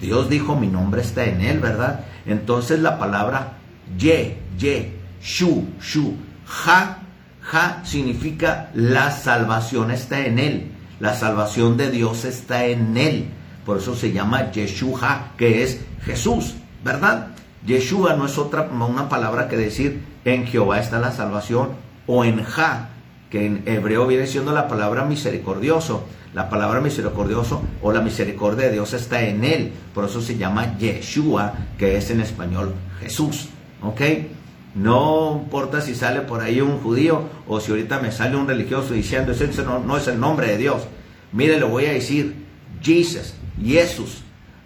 Dios 0.00 0.30
dijo, 0.30 0.54
mi 0.54 0.68
nombre 0.68 1.02
está 1.02 1.24
en 1.24 1.40
él, 1.40 1.58
¿verdad? 1.58 2.04
Entonces 2.26 2.78
la 2.78 2.96
palabra 2.96 3.54
ye, 3.98 4.38
ye, 4.56 4.92
shu, 5.20 5.66
shu, 5.82 6.14
ja, 6.46 7.02
ja 7.40 7.82
significa 7.84 8.70
la 8.72 9.10
salvación 9.10 9.90
está 9.90 10.24
en 10.24 10.38
él. 10.38 10.73
La 11.00 11.14
salvación 11.14 11.76
de 11.76 11.90
Dios 11.90 12.24
está 12.24 12.66
en 12.66 12.96
él. 12.96 13.28
Por 13.64 13.78
eso 13.78 13.94
se 13.94 14.12
llama 14.12 14.52
Yeshua, 14.52 15.32
que 15.36 15.62
es 15.62 15.80
Jesús, 16.04 16.54
¿verdad? 16.84 17.28
Yeshua 17.66 18.14
no 18.14 18.26
es 18.26 18.36
otra 18.36 18.62
una 18.62 19.08
palabra 19.08 19.48
que 19.48 19.56
decir 19.56 20.02
en 20.24 20.46
Jehová 20.46 20.80
está 20.80 20.98
la 20.98 21.12
salvación 21.12 21.70
o 22.06 22.24
en 22.24 22.42
Ja, 22.42 22.90
que 23.30 23.46
en 23.46 23.62
hebreo 23.66 24.06
viene 24.06 24.26
siendo 24.26 24.52
la 24.52 24.68
palabra 24.68 25.04
misericordioso. 25.04 26.04
La 26.34 26.50
palabra 26.50 26.80
misericordioso 26.80 27.62
o 27.80 27.92
la 27.92 28.00
misericordia 28.00 28.66
de 28.66 28.72
Dios 28.72 28.92
está 28.92 29.22
en 29.22 29.44
él. 29.44 29.72
Por 29.94 30.04
eso 30.04 30.20
se 30.20 30.36
llama 30.36 30.76
Yeshua, 30.78 31.54
que 31.78 31.96
es 31.96 32.10
en 32.10 32.20
español 32.20 32.74
Jesús. 33.00 33.48
¿Ok? 33.82 34.00
No 34.74 35.40
importa 35.44 35.80
si 35.80 35.94
sale 35.94 36.22
por 36.22 36.40
ahí 36.40 36.60
un 36.60 36.80
judío 36.80 37.22
o 37.46 37.60
si 37.60 37.70
ahorita 37.70 38.00
me 38.00 38.10
sale 38.10 38.36
un 38.36 38.48
religioso 38.48 38.92
diciendo, 38.92 39.32
ese 39.32 39.48
no, 39.62 39.96
es 39.96 40.08
el 40.08 40.18
nombre 40.18 40.48
de 40.48 40.58
Dios. 40.58 40.82
Mire, 41.32 41.58
le 41.58 41.64
voy 41.64 41.86
a 41.86 41.92
decir, 41.92 42.34
Jesus, 42.82 43.34
Jesús, 43.62 44.22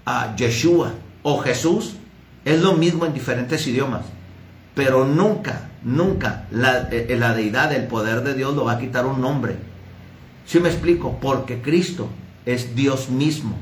uh, 0.06 0.34
Yeshua 0.36 0.92
o 1.22 1.38
Jesús 1.38 1.96
es 2.44 2.60
lo 2.62 2.74
mismo 2.74 3.04
en 3.04 3.12
diferentes 3.12 3.66
idiomas. 3.66 4.02
Pero 4.74 5.04
nunca, 5.04 5.68
nunca 5.82 6.46
la, 6.50 6.88
eh, 6.90 7.14
la 7.18 7.34
deidad, 7.34 7.74
el 7.74 7.86
poder 7.86 8.22
de 8.22 8.34
Dios 8.34 8.54
lo 8.54 8.64
va 8.64 8.72
a 8.72 8.78
quitar 8.78 9.04
un 9.04 9.20
nombre. 9.20 9.56
¿Sí 10.46 10.60
me 10.60 10.70
explico? 10.70 11.18
Porque 11.20 11.60
Cristo 11.60 12.08
es 12.46 12.74
Dios 12.74 13.10
mismo. 13.10 13.56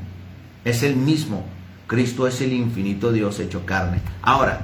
Es 0.63 0.83
el 0.83 0.95
mismo. 0.95 1.43
Cristo 1.87 2.27
es 2.27 2.39
el 2.39 2.53
infinito 2.53 3.11
Dios 3.11 3.39
hecho 3.39 3.65
carne. 3.65 3.99
Ahora, 4.21 4.61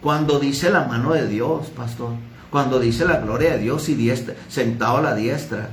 cuando 0.00 0.38
dice 0.38 0.70
la 0.70 0.84
mano 0.84 1.12
de 1.12 1.26
Dios, 1.28 1.68
pastor, 1.68 2.10
cuando 2.50 2.78
dice 2.78 3.04
la 3.04 3.18
gloria 3.18 3.52
de 3.52 3.58
Dios 3.58 3.88
y 3.88 3.94
diestra, 3.94 4.34
sentado 4.48 4.98
a 4.98 5.02
la 5.02 5.14
diestra, 5.14 5.70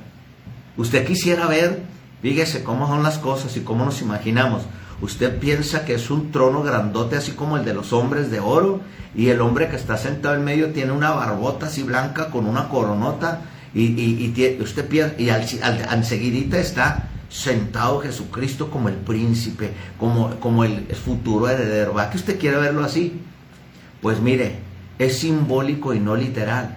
usted 0.77 1.05
quisiera 1.05 1.47
ver, 1.47 1.83
fíjese 2.21 2.63
cómo 2.63 2.87
son 2.87 3.03
las 3.03 3.19
cosas 3.19 3.55
y 3.57 3.61
cómo 3.61 3.85
nos 3.85 4.01
imaginamos. 4.01 4.63
Usted 5.01 5.37
piensa 5.39 5.85
que 5.85 5.95
es 5.95 6.09
un 6.09 6.31
trono 6.31 6.63
grandote 6.63 7.17
así 7.17 7.31
como 7.31 7.57
el 7.57 7.65
de 7.65 7.73
los 7.73 7.93
hombres 7.93 8.31
de 8.31 8.39
oro 8.39 8.81
y 9.15 9.29
el 9.29 9.41
hombre 9.41 9.67
que 9.67 9.75
está 9.75 9.97
sentado 9.97 10.35
en 10.35 10.43
medio 10.43 10.71
tiene 10.71 10.91
una 10.91 11.11
barbota 11.11 11.67
así 11.67 11.83
blanca 11.83 12.29
con 12.29 12.45
una 12.45 12.69
coronota 12.69 13.41
y, 13.73 13.83
y, 13.83 14.57
usted 14.61 14.87
piensa, 14.87 15.15
y 15.17 15.29
al, 15.29 15.45
enseguidita 15.91 16.59
está 16.59 17.09
sentado 17.29 17.99
Jesucristo 17.99 18.69
como 18.69 18.89
el 18.89 18.95
príncipe, 18.95 19.71
como, 19.99 20.39
como 20.39 20.63
el 20.63 20.85
futuro 20.95 21.49
heredero. 21.49 21.93
¿Va 21.93 22.09
que 22.09 22.17
usted 22.17 22.39
quiere 22.39 22.57
verlo 22.57 22.83
así? 22.83 23.19
Pues 24.03 24.19
mire, 24.19 24.57
es 24.99 25.19
simbólico 25.19 25.93
y 25.93 25.99
no 26.01 26.17
literal. 26.17 26.75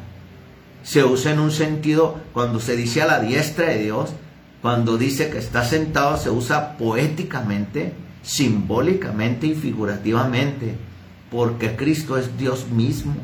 Se 0.85 1.03
usa 1.03 1.33
en 1.33 1.41
un 1.41 1.51
sentido 1.51 2.21
cuando 2.33 2.61
se 2.61 2.77
dice 2.77 3.03
a 3.03 3.07
la 3.07 3.19
diestra 3.19 3.67
de 3.67 3.83
Dios, 3.83 4.11
cuando 4.63 4.97
dice 4.97 5.29
que 5.29 5.39
está 5.39 5.65
sentado, 5.65 6.17
se 6.19 6.31
usa 6.31 6.77
poéticamente, 6.79 7.93
simbólicamente 8.23 9.49
y 9.49 9.55
figurativamente, 9.57 10.77
porque 11.29 11.75
Cristo 11.75 12.17
es 12.17 12.39
Dios 12.39 12.69
mismo. 12.69 13.17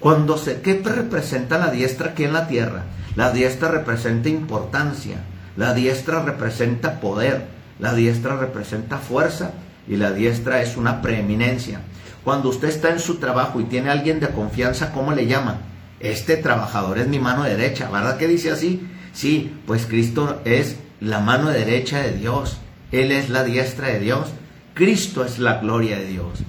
Cuando 0.00 0.38
se, 0.38 0.62
¿qué 0.62 0.80
representa 0.82 1.58
la 1.58 1.70
diestra 1.70 2.10
aquí 2.12 2.24
en 2.24 2.32
la 2.32 2.48
tierra? 2.48 2.84
La 3.14 3.30
diestra 3.30 3.70
representa 3.70 4.30
importancia, 4.30 5.18
la 5.58 5.74
diestra 5.74 6.22
representa 6.22 6.98
poder, 7.00 7.44
la 7.78 7.94
diestra 7.94 8.36
representa 8.36 8.96
fuerza 8.96 9.52
y 9.86 9.96
la 9.96 10.12
diestra 10.12 10.62
es 10.62 10.78
una 10.78 11.02
preeminencia. 11.02 11.80
Cuando 12.24 12.48
usted 12.48 12.68
está 12.68 12.90
en 12.90 13.00
su 13.00 13.16
trabajo 13.16 13.60
y 13.60 13.64
tiene 13.64 13.90
a 13.90 13.92
alguien 13.92 14.18
de 14.18 14.30
confianza, 14.30 14.92
¿cómo 14.92 15.12
le 15.12 15.26
llama? 15.26 15.60
Este 16.00 16.36
trabajador 16.36 16.98
es 16.98 17.06
mi 17.06 17.18
mano 17.18 17.44
derecha, 17.44 17.90
¿verdad 17.90 18.16
que 18.16 18.26
dice 18.26 18.50
así? 18.50 18.86
Sí, 19.12 19.54
pues 19.66 19.86
Cristo 19.86 20.40
es 20.44 20.76
la 21.00 21.20
mano 21.20 21.50
derecha 21.50 22.00
de 22.00 22.12
Dios, 22.12 22.58
Él 22.92 23.12
es 23.12 23.28
la 23.28 23.44
diestra 23.44 23.88
de 23.88 24.00
Dios, 24.00 24.28
Cristo 24.72 25.24
es 25.24 25.38
la 25.38 25.58
gloria 25.58 25.98
de 25.98 26.06
Dios. 26.06 26.40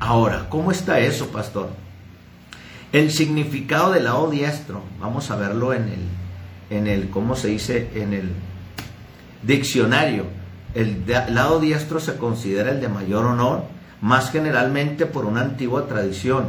Ahora, 0.00 0.48
¿cómo 0.48 0.72
está 0.72 0.98
eso, 0.98 1.28
pastor? 1.28 1.70
El 2.92 3.12
significado 3.12 3.92
del 3.92 4.04
lado 4.04 4.30
diestro, 4.30 4.82
vamos 4.98 5.30
a 5.30 5.36
verlo 5.36 5.72
en 5.72 5.84
el, 5.84 6.76
en 6.76 6.86
el, 6.88 7.08
¿cómo 7.08 7.36
se 7.36 7.48
dice? 7.48 7.88
En 7.94 8.12
el 8.12 8.32
diccionario. 9.42 10.24
El 10.74 11.04
lado 11.28 11.60
diestro 11.60 12.00
se 12.00 12.16
considera 12.16 12.70
el 12.70 12.80
de 12.80 12.88
mayor 12.88 13.26
honor, 13.26 13.64
más 14.00 14.30
generalmente 14.30 15.06
por 15.06 15.26
una 15.26 15.42
antigua 15.42 15.86
tradición. 15.86 16.48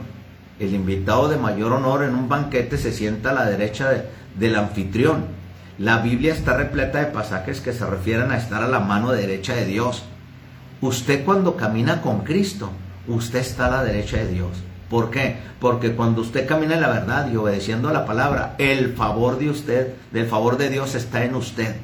El 0.60 0.74
invitado 0.74 1.28
de 1.28 1.38
mayor 1.38 1.74
honor 1.74 2.04
en 2.04 2.16
un 2.16 2.30
banquete 2.30 2.78
se 2.78 2.92
sienta 2.92 3.32
a 3.32 3.34
la 3.34 3.46
derecha 3.46 4.06
del 4.36 4.56
anfitrión. 4.56 5.26
La 5.78 5.98
Biblia 5.98 6.34
está 6.34 6.56
repleta 6.56 7.00
de 7.00 7.08
pasajes 7.08 7.62
que 7.62 7.74
se 7.74 7.86
refieren 7.86 8.32
a 8.32 8.38
estar 8.38 8.62
a 8.62 8.68
la 8.68 8.80
mano 8.80 9.12
derecha 9.12 9.56
de 9.56 9.66
Dios. 9.66 10.04
Usted 10.82 11.26
cuando 11.26 11.56
camina 11.56 12.02
con 12.02 12.22
Cristo, 12.22 12.70
usted 13.08 13.40
está 13.40 13.66
a 13.68 13.72
la 13.72 13.84
derecha 13.84 14.18
de 14.18 14.28
Dios. 14.28 14.50
¿Por 14.90 15.10
qué? 15.10 15.38
Porque 15.60 15.94
cuando 15.94 16.22
usted 16.22 16.46
camina 16.48 16.76
en 16.76 16.82
la 16.82 16.90
verdad 16.90 17.32
y 17.32 17.38
obedeciendo 17.38 17.90
a 17.90 17.94
la 17.94 18.06
palabra, 18.06 18.56
el 18.58 18.94
favor 18.94 19.40
de 19.40 19.50
usted, 19.50 19.94
del 20.12 20.28
favor 20.28 20.58
de 20.58 20.70
Dios 20.70 20.96
está 20.96 21.24
en 21.24 21.36
usted. 21.36 21.76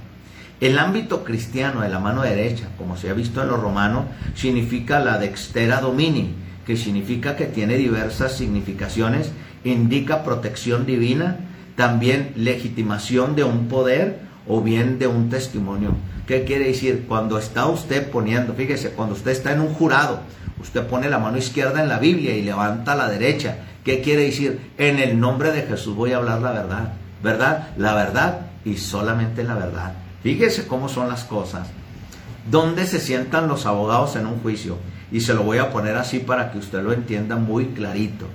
El 0.59 0.79
ámbito 0.79 1.23
cristiano 1.23 1.81
de 1.81 1.89
la 1.89 1.99
mano 1.99 2.23
derecha, 2.23 2.69
como 2.79 2.97
se 2.97 3.11
ha 3.11 3.13
visto 3.13 3.43
en 3.43 3.49
los 3.49 3.61
romanos, 3.61 4.05
significa 4.33 4.99
la 4.99 5.19
dextera 5.19 5.81
domini, 5.81 6.33
que 6.65 6.75
significa 6.75 7.35
que 7.35 7.45
tiene 7.45 7.77
diversas 7.77 8.35
significaciones, 8.35 9.31
indica 9.63 10.23
protección 10.23 10.87
divina, 10.87 11.37
también 11.75 12.33
legitimación 12.35 13.35
de 13.35 13.43
un 13.43 13.67
poder 13.67 14.19
o 14.47 14.61
bien 14.61 14.97
de 14.97 15.05
un 15.05 15.29
testimonio. 15.29 15.91
¿Qué 16.25 16.43
quiere 16.43 16.65
decir? 16.65 17.05
Cuando 17.07 17.37
está 17.37 17.67
usted 17.67 18.09
poniendo, 18.09 18.53
fíjese, 18.53 18.89
cuando 18.89 19.13
usted 19.13 19.31
está 19.31 19.53
en 19.53 19.61
un 19.61 19.73
jurado, 19.73 20.21
usted 20.59 20.87
pone 20.87 21.07
la 21.07 21.19
mano 21.19 21.37
izquierda 21.37 21.83
en 21.83 21.87
la 21.87 21.99
Biblia 21.99 22.35
y 22.35 22.41
levanta 22.41 22.95
la 22.95 23.07
derecha. 23.07 23.59
¿Qué 23.83 24.01
quiere 24.01 24.23
decir? 24.23 24.71
En 24.79 24.97
el 24.97 25.19
nombre 25.19 25.51
de 25.51 25.61
Jesús 25.61 25.95
voy 25.95 26.13
a 26.13 26.17
hablar 26.17 26.41
la 26.41 26.51
verdad, 26.51 26.93
¿verdad? 27.23 27.67
La 27.77 27.93
verdad 27.93 28.47
y 28.65 28.75
solamente 28.77 29.43
la 29.43 29.53
verdad. 29.53 30.06
Fíjese 30.23 30.67
cómo 30.67 30.89
son 30.89 31.09
las 31.09 31.23
cosas. 31.23 31.67
¿Dónde 32.49 32.87
se 32.87 32.99
sientan 32.99 33.47
los 33.47 33.65
abogados 33.65 34.15
en 34.15 34.25
un 34.25 34.39
juicio? 34.39 34.77
Y 35.11 35.21
se 35.21 35.33
lo 35.33 35.43
voy 35.43 35.57
a 35.57 35.71
poner 35.71 35.95
así 35.95 36.19
para 36.19 36.51
que 36.51 36.57
usted 36.57 36.81
lo 36.81 36.93
entienda 36.93 37.35
muy 37.35 37.67
clarito. 37.67 38.25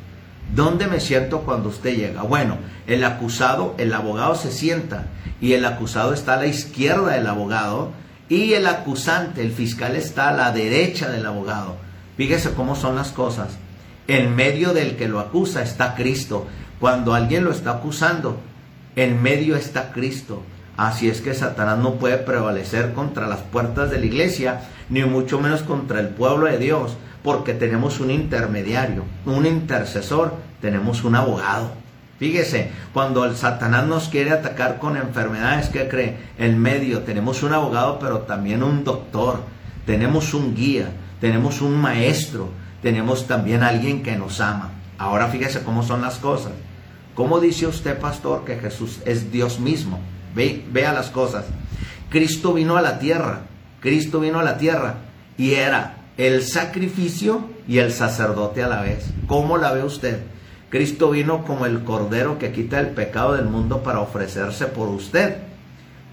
¿Dónde 0.55 0.87
me 0.87 1.01
siento 1.01 1.40
cuando 1.40 1.71
usted 1.71 1.97
llega? 1.97 2.23
Bueno, 2.23 2.59
el 2.87 3.05
acusado, 3.05 3.75
el 3.79 3.95
abogado 3.95 4.35
se 4.35 4.53
sienta 4.53 5.07
y 5.40 5.55
el 5.55 5.64
acusado 5.64 6.12
está 6.12 6.35
a 6.35 6.37
la 6.37 6.47
izquierda 6.47 7.12
del 7.12 7.27
abogado 7.27 7.92
y 8.29 8.53
el 8.53 8.66
acusante, 8.66 9.40
el 9.40 9.53
fiscal 9.53 9.97
está 9.97 10.29
a 10.29 10.33
la 10.33 10.53
derecha 10.53 11.09
del 11.09 11.27
abogado. 11.27 11.77
Fíjese 12.16 12.53
cómo 12.53 12.77
son 12.77 12.97
las 12.97 13.12
cosas. 13.12 13.57
En 14.09 14.35
medio 14.35 14.75
del 14.75 14.97
que 14.97 15.09
lo 15.09 15.21
acusa 15.21 15.62
está 15.62 15.95
Cristo. 15.95 16.47
Cuando 16.81 17.14
alguien 17.14 17.45
lo 17.45 17.51
está 17.51 17.73
acusando, 17.73 18.38
en 18.97 19.23
medio 19.23 19.57
está 19.57 19.92
Cristo. 19.92 20.42
Así 20.76 21.08
es 21.08 21.20
que 21.20 21.35
Satanás 21.35 21.78
no 21.78 21.94
puede 21.94 22.18
prevalecer 22.18 22.92
contra 22.94 23.28
las 23.28 23.40
puertas 23.40 23.90
de 23.90 23.98
la 23.98 24.06
iglesia, 24.06 24.62
ni 24.88 25.04
mucho 25.04 25.38
menos 25.40 25.62
contra 25.62 26.00
el 26.00 26.08
pueblo 26.08 26.46
de 26.46 26.58
Dios, 26.58 26.96
porque 27.22 27.54
tenemos 27.54 28.00
un 28.00 28.11
intermediario, 28.11 29.04
un 29.26 29.46
intercesor, 29.46 30.35
tenemos 30.61 31.04
un 31.04 31.14
abogado. 31.14 31.70
Fíjese, 32.18 32.70
cuando 32.92 33.24
el 33.24 33.37
Satanás 33.37 33.87
nos 33.87 34.08
quiere 34.08 34.30
atacar 34.30 34.78
con 34.78 34.96
enfermedades, 34.96 35.68
¿qué 35.68 35.88
cree? 35.88 36.16
En 36.38 36.58
medio 36.58 37.00
tenemos 37.00 37.42
un 37.42 37.52
abogado, 37.52 37.98
pero 37.98 38.20
también 38.20 38.62
un 38.62 38.85
doctor, 38.85 39.40
tenemos 39.87 40.32
un 40.32 40.54
guía, 40.54 40.90
tenemos 41.20 41.61
un 41.61 41.80
maestro, 41.80 42.48
tenemos 42.80 43.26
también 43.26 43.62
alguien 43.62 44.02
que 44.02 44.16
nos 44.16 44.40
ama. 44.40 44.70
Ahora 44.98 45.28
fíjese 45.28 45.64
cómo 45.64 45.82
son 45.82 46.00
las 46.00 46.16
cosas. 46.18 46.52
¿Cómo 47.14 47.40
dice 47.40 47.66
usted, 47.66 47.98
pastor, 47.98 48.44
que 48.44 48.56
Jesús 48.56 49.00
es 49.04 49.32
Dios 49.32 49.58
mismo? 49.61 50.00
Vea 50.35 50.92
las 50.92 51.11
cosas. 51.11 51.45
Cristo 52.11 52.55
vino 52.55 52.77
a 52.77 52.83
la 52.83 52.99
tierra, 52.99 53.42
Cristo 53.81 54.21
vino 54.21 54.38
a 54.38 54.45
la 54.45 54.59
tierra 54.59 54.97
y 55.38 55.55
era 55.55 55.97
el 56.16 56.42
sacrificio 56.42 57.49
y 57.66 57.79
el 57.79 57.92
sacerdote 57.92 58.62
a 58.62 58.68
la 58.68 58.83
vez. 58.83 59.07
¿Cómo 59.27 59.57
la 59.57 59.73
ve 59.73 59.83
usted? 59.83 60.21
Cristo 60.68 61.11
vino 61.11 61.45
como 61.45 61.66
el 61.66 61.85
cordero 61.85 62.38
que 62.38 62.53
quita 62.53 62.81
el 62.81 62.88
pecado 62.88 63.35
del 63.35 63.47
mundo 63.47 63.83
para 63.83 64.01
ofrecerse 64.01 64.66
por 64.66 64.88
usted. 64.88 65.37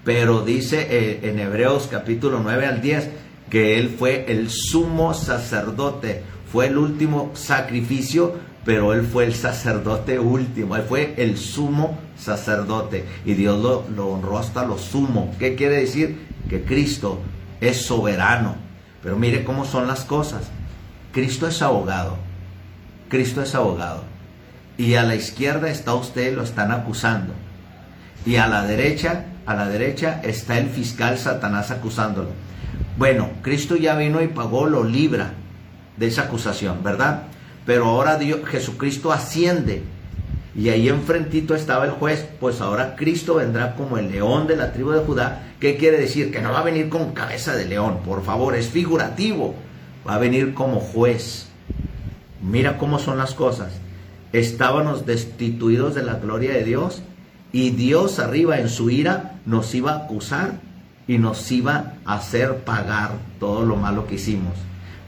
Pero 0.04 0.42
dice 0.42 0.86
eh, 0.90 1.20
en 1.22 1.38
Hebreos 1.38 1.88
capítulo 1.90 2.40
9 2.42 2.66
al 2.66 2.80
10 2.80 3.10
que 3.50 3.78
Él 3.78 3.94
fue 3.98 4.26
el 4.28 4.48
sumo 4.48 5.12
sacerdote, 5.12 6.22
fue 6.50 6.68
el 6.68 6.78
último 6.78 7.32
sacrificio 7.34 8.36
pero 8.64 8.92
él 8.92 9.06
fue 9.06 9.24
el 9.24 9.34
sacerdote 9.34 10.18
último, 10.18 10.76
él 10.76 10.82
fue 10.82 11.14
el 11.16 11.38
sumo 11.38 11.98
sacerdote 12.18 13.06
y 13.24 13.34
Dios 13.34 13.60
lo, 13.62 13.84
lo, 13.94 14.08
honró 14.08 14.38
hasta 14.38 14.64
lo 14.64 14.78
sumo. 14.78 15.34
¿Qué 15.38 15.54
quiere 15.54 15.76
decir? 15.76 16.26
Que 16.48 16.62
Cristo 16.62 17.20
es 17.60 17.82
soberano. 17.82 18.56
Pero 19.02 19.16
mire 19.16 19.44
cómo 19.44 19.64
son 19.64 19.86
las 19.86 20.04
cosas. 20.04 20.50
Cristo 21.12 21.46
es 21.48 21.62
abogado. 21.62 22.18
Cristo 23.08 23.42
es 23.42 23.54
abogado. 23.54 24.04
Y 24.76 24.94
a 24.94 25.02
la 25.02 25.14
izquierda 25.14 25.70
está 25.70 25.94
usted, 25.94 26.34
lo 26.34 26.42
están 26.42 26.70
acusando. 26.70 27.32
Y 28.26 28.36
a 28.36 28.46
la 28.46 28.64
derecha, 28.64 29.24
a 29.46 29.54
la 29.54 29.66
derecha 29.68 30.20
está 30.22 30.58
el 30.58 30.68
fiscal 30.68 31.18
Satanás 31.18 31.70
acusándolo. 31.70 32.30
Bueno, 32.98 33.30
Cristo 33.42 33.76
ya 33.76 33.96
vino 33.96 34.22
y 34.22 34.28
pagó, 34.28 34.66
lo 34.66 34.84
libra 34.84 35.32
de 35.96 36.06
esa 36.06 36.22
acusación, 36.22 36.82
¿verdad? 36.82 37.24
Pero 37.66 37.86
ahora 37.86 38.18
Jesucristo 38.46 39.12
asciende. 39.12 39.82
Y 40.56 40.68
ahí 40.68 40.88
enfrentito 40.88 41.54
estaba 41.54 41.84
el 41.84 41.92
juez, 41.92 42.26
pues 42.40 42.60
ahora 42.60 42.96
Cristo 42.96 43.36
vendrá 43.36 43.76
como 43.76 43.98
el 43.98 44.10
león 44.10 44.46
de 44.46 44.56
la 44.56 44.72
tribu 44.72 44.90
de 44.90 45.00
Judá. 45.00 45.52
¿Qué 45.60 45.76
quiere 45.76 45.98
decir? 45.98 46.32
Que 46.32 46.40
no 46.40 46.52
va 46.52 46.60
a 46.60 46.64
venir 46.64 46.88
con 46.88 47.12
cabeza 47.12 47.54
de 47.54 47.66
león, 47.66 47.98
por 48.04 48.24
favor, 48.24 48.56
es 48.56 48.68
figurativo. 48.68 49.54
Va 50.06 50.14
a 50.14 50.18
venir 50.18 50.54
como 50.54 50.80
juez. 50.80 51.46
Mira 52.42 52.78
cómo 52.78 52.98
son 52.98 53.18
las 53.18 53.34
cosas. 53.34 53.72
Estábamos 54.32 55.06
destituidos 55.06 55.94
de 55.94 56.02
la 56.02 56.14
gloria 56.14 56.52
de 56.52 56.64
Dios 56.64 57.02
y 57.52 57.70
Dios 57.70 58.18
arriba 58.18 58.58
en 58.58 58.68
su 58.68 58.90
ira 58.90 59.40
nos 59.44 59.74
iba 59.74 59.92
a 59.92 59.96
acusar 60.04 60.60
y 61.06 61.18
nos 61.18 61.50
iba 61.52 61.94
a 62.04 62.14
hacer 62.14 62.58
pagar 62.58 63.12
todo 63.38 63.64
lo 63.64 63.76
malo 63.76 64.06
que 64.06 64.14
hicimos 64.14 64.54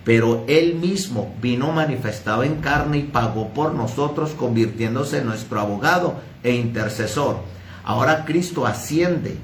pero 0.05 0.45
Él 0.49 0.75
mismo 0.75 1.35
vino 1.41 1.71
manifestado 1.73 2.43
en 2.43 2.57
carne 2.57 2.99
y 2.99 3.03
pagó 3.05 3.49
por 3.51 3.75
nosotros, 3.75 4.31
convirtiéndose 4.31 5.19
en 5.19 5.27
nuestro 5.27 5.61
abogado 5.61 6.17
e 6.43 6.55
intercesor. 6.55 7.39
Ahora 7.85 8.25
Cristo 8.25 8.67
asciende 8.67 9.37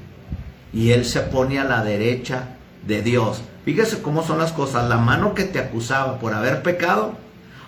y 0.73 0.91
Él 0.91 1.05
se 1.05 1.21
pone 1.21 1.59
a 1.59 1.63
la 1.63 1.83
derecha 1.83 2.55
de 2.85 3.01
Dios. 3.01 3.41
Fíjese 3.65 4.01
cómo 4.01 4.23
son 4.23 4.39
las 4.39 4.51
cosas. 4.51 4.89
La 4.89 4.97
mano 4.97 5.33
que 5.33 5.43
te 5.43 5.59
acusaba 5.59 6.19
por 6.19 6.33
haber 6.33 6.61
pecado, 6.61 7.13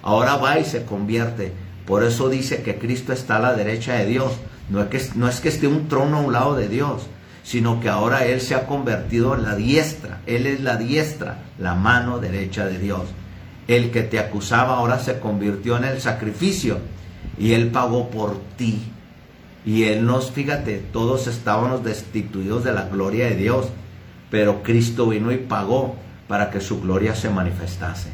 ahora 0.01 0.35
va 0.35 0.59
y 0.59 0.65
se 0.65 0.83
convierte. 0.83 1.53
Por 1.85 2.03
eso 2.03 2.29
dice 2.29 2.61
que 2.63 2.77
Cristo 2.77 3.13
está 3.13 3.37
a 3.37 3.41
la 3.41 3.53
derecha 3.53 3.93
de 3.93 4.05
Dios. 4.05 4.33
No 4.69 4.81
es 4.81 4.87
que, 4.87 5.01
no 5.15 5.27
es 5.27 5.39
que 5.39 5.49
esté 5.49 5.67
un 5.67 5.87
trono 5.87 6.17
a 6.17 6.21
un 6.21 6.33
lado 6.33 6.55
de 6.55 6.69
Dios, 6.69 7.03
sino 7.43 7.79
que 7.79 7.89
ahora 7.89 8.25
Él 8.25 8.41
se 8.41 8.55
ha 8.55 8.67
convertido 8.67 9.35
en 9.35 9.43
la 9.43 9.55
diestra. 9.55 10.21
Él 10.25 10.45
es 10.45 10.61
la 10.61 10.77
diestra, 10.77 11.39
la 11.57 11.75
mano 11.75 12.19
derecha 12.19 12.65
de 12.65 12.77
Dios. 12.77 13.03
El 13.67 13.91
que 13.91 14.03
te 14.03 14.19
acusaba 14.19 14.77
ahora 14.77 14.99
se 14.99 15.19
convirtió 15.19 15.77
en 15.77 15.85
el 15.85 16.01
sacrificio 16.01 16.79
y 17.37 17.53
Él 17.53 17.69
pagó 17.69 18.09
por 18.09 18.39
ti. 18.57 18.81
Y 19.65 19.83
Él 19.83 20.05
nos, 20.05 20.31
fíjate, 20.31 20.77
todos 20.91 21.27
estábamos 21.27 21.83
destituidos 21.83 22.63
de 22.63 22.73
la 22.73 22.87
gloria 22.87 23.27
de 23.27 23.35
Dios, 23.35 23.67
pero 24.29 24.63
Cristo 24.63 25.07
vino 25.07 25.31
y 25.31 25.37
pagó 25.37 25.95
para 26.27 26.49
que 26.49 26.61
su 26.61 26.81
gloria 26.81 27.15
se 27.15 27.29
manifestase. 27.29 28.09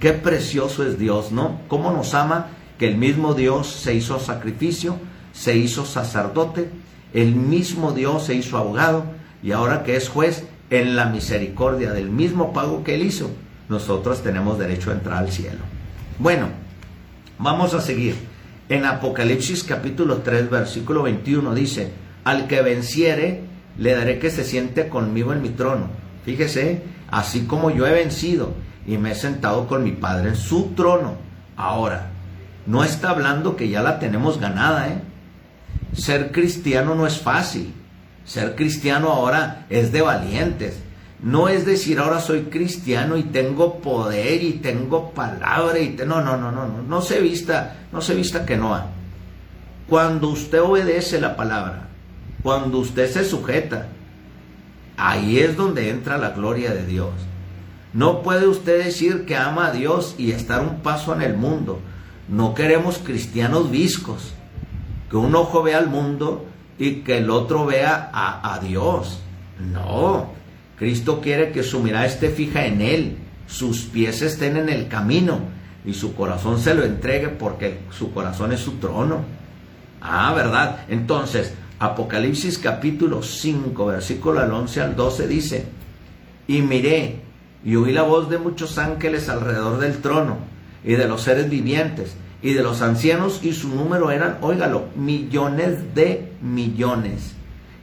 Qué 0.00 0.12
precioso 0.12 0.84
es 0.84 0.98
Dios, 0.98 1.30
¿no? 1.30 1.60
¿Cómo 1.68 1.92
nos 1.92 2.12
ama 2.14 2.48
que 2.78 2.88
el 2.88 2.96
mismo 2.96 3.34
Dios 3.34 3.68
se 3.68 3.94
hizo 3.94 4.18
sacrificio, 4.18 4.96
se 5.32 5.56
hizo 5.56 5.86
sacerdote, 5.86 6.68
el 7.14 7.34
mismo 7.34 7.92
Dios 7.92 8.24
se 8.26 8.34
hizo 8.34 8.58
abogado 8.58 9.04
y 9.42 9.52
ahora 9.52 9.82
que 9.82 9.96
es 9.96 10.08
juez, 10.08 10.44
en 10.70 10.96
la 10.96 11.06
misericordia 11.06 11.92
del 11.92 12.08
mismo 12.08 12.52
pago 12.52 12.82
que 12.82 12.94
él 12.94 13.02
hizo, 13.02 13.30
nosotros 13.68 14.22
tenemos 14.22 14.58
derecho 14.58 14.90
a 14.90 14.94
entrar 14.94 15.18
al 15.18 15.30
cielo. 15.30 15.60
Bueno, 16.18 16.48
vamos 17.38 17.74
a 17.74 17.80
seguir. 17.80 18.16
En 18.68 18.86
Apocalipsis 18.86 19.64
capítulo 19.64 20.18
3, 20.18 20.48
versículo 20.48 21.02
21 21.02 21.54
dice, 21.54 21.92
al 22.24 22.46
que 22.46 22.62
venciere, 22.62 23.42
le 23.76 23.94
daré 23.94 24.18
que 24.18 24.30
se 24.30 24.44
siente 24.44 24.88
conmigo 24.88 25.32
en 25.32 25.42
mi 25.42 25.50
trono. 25.50 25.88
Fíjese, 26.24 26.82
así 27.10 27.42
como 27.42 27.70
yo 27.70 27.86
he 27.86 27.92
vencido 27.92 28.54
y 28.86 28.96
me 28.96 29.12
he 29.12 29.14
sentado 29.14 29.66
con 29.66 29.84
mi 29.84 29.92
Padre 29.92 30.30
en 30.30 30.36
su 30.36 30.70
trono. 30.74 31.16
Ahora, 31.56 32.10
no 32.66 32.84
está 32.84 33.10
hablando 33.10 33.56
que 33.56 33.68
ya 33.68 33.82
la 33.82 33.98
tenemos 33.98 34.40
ganada, 34.40 34.88
¿eh? 34.88 35.02
Ser 35.94 36.32
cristiano 36.32 36.94
no 36.94 37.06
es 37.06 37.18
fácil. 37.18 37.72
Ser 38.24 38.54
cristiano 38.54 39.10
ahora 39.10 39.66
es 39.68 39.92
de 39.92 40.00
valientes. 40.00 40.76
No 41.22 41.48
es 41.48 41.64
decir 41.64 41.98
ahora 41.98 42.20
soy 42.20 42.42
cristiano 42.44 43.16
y 43.16 43.22
tengo 43.22 43.78
poder 43.78 44.42
y 44.42 44.54
tengo 44.54 45.10
palabra 45.12 45.78
y 45.78 45.90
no, 45.90 46.20
no, 46.20 46.36
no, 46.36 46.50
no, 46.50 46.66
no, 46.66 46.82
no 46.82 47.02
se 47.02 47.20
vista, 47.20 47.76
no 47.92 48.00
se 48.00 48.14
vista 48.14 48.44
que 48.44 48.56
no. 48.56 48.80
Cuando 49.88 50.28
usted 50.30 50.60
obedece 50.60 51.20
la 51.20 51.36
palabra, 51.36 51.88
cuando 52.42 52.78
usted 52.78 53.08
se 53.08 53.24
sujeta, 53.24 53.86
ahí 54.96 55.38
es 55.38 55.56
donde 55.56 55.90
entra 55.90 56.18
la 56.18 56.30
gloria 56.30 56.72
de 56.72 56.86
Dios. 56.86 57.12
No 57.92 58.22
puede 58.22 58.48
usted 58.48 58.84
decir 58.84 59.24
que 59.26 59.36
ama 59.36 59.66
a 59.66 59.72
Dios 59.72 60.16
y 60.18 60.32
estar 60.32 60.60
un 60.60 60.80
paso 60.80 61.14
en 61.14 61.22
el 61.22 61.36
mundo. 61.36 61.78
No 62.28 62.54
queremos 62.54 62.98
cristianos 62.98 63.70
viscos, 63.70 64.32
que 65.12 65.18
un 65.18 65.36
ojo 65.36 65.62
vea 65.62 65.76
al 65.76 65.90
mundo 65.90 66.46
y 66.78 67.02
que 67.02 67.18
el 67.18 67.28
otro 67.28 67.66
vea 67.66 68.10
a, 68.14 68.58
Dios. 68.60 69.20
No, 69.60 70.30
Cristo 70.78 71.20
quiere 71.20 71.52
que 71.52 71.62
su 71.62 71.80
mirada 71.80 72.06
esté 72.06 72.30
fija 72.30 72.64
en 72.64 72.80
Él, 72.80 73.18
sus 73.46 73.82
pies 73.82 74.22
estén 74.22 74.56
en 74.56 74.70
el 74.70 74.88
camino 74.88 75.40
y 75.84 75.92
su 75.92 76.14
corazón 76.14 76.58
se 76.58 76.72
lo 76.72 76.82
entregue 76.82 77.28
porque 77.28 77.80
su 77.90 78.10
corazón 78.10 78.52
es 78.52 78.60
su 78.60 78.78
trono. 78.78 79.18
Ah, 80.00 80.32
¿verdad? 80.34 80.86
Entonces, 80.88 81.52
Apocalipsis 81.78 82.56
capítulo 82.56 83.22
5, 83.22 83.84
versículo 83.84 84.40
al 84.40 84.50
11 84.50 84.80
al 84.80 84.96
12 84.96 85.28
dice, 85.28 85.66
y 86.48 86.62
miré 86.62 87.20
y 87.62 87.76
oí 87.76 87.92
la 87.92 88.02
voz 88.02 88.30
de 88.30 88.38
muchos 88.38 88.78
ángeles 88.78 89.28
alrededor 89.28 89.78
del 89.78 89.98
trono 89.98 90.38
y 90.82 90.94
de 90.94 91.06
los 91.06 91.20
seres 91.20 91.50
vivientes 91.50 92.16
y 92.42 92.54
de 92.54 92.62
los 92.62 92.82
ancianos 92.82 93.40
y 93.42 93.52
su 93.52 93.68
número 93.68 94.10
eran, 94.10 94.38
óigalo, 94.40 94.86
millones 94.96 95.94
de 95.94 96.32
millones 96.42 97.34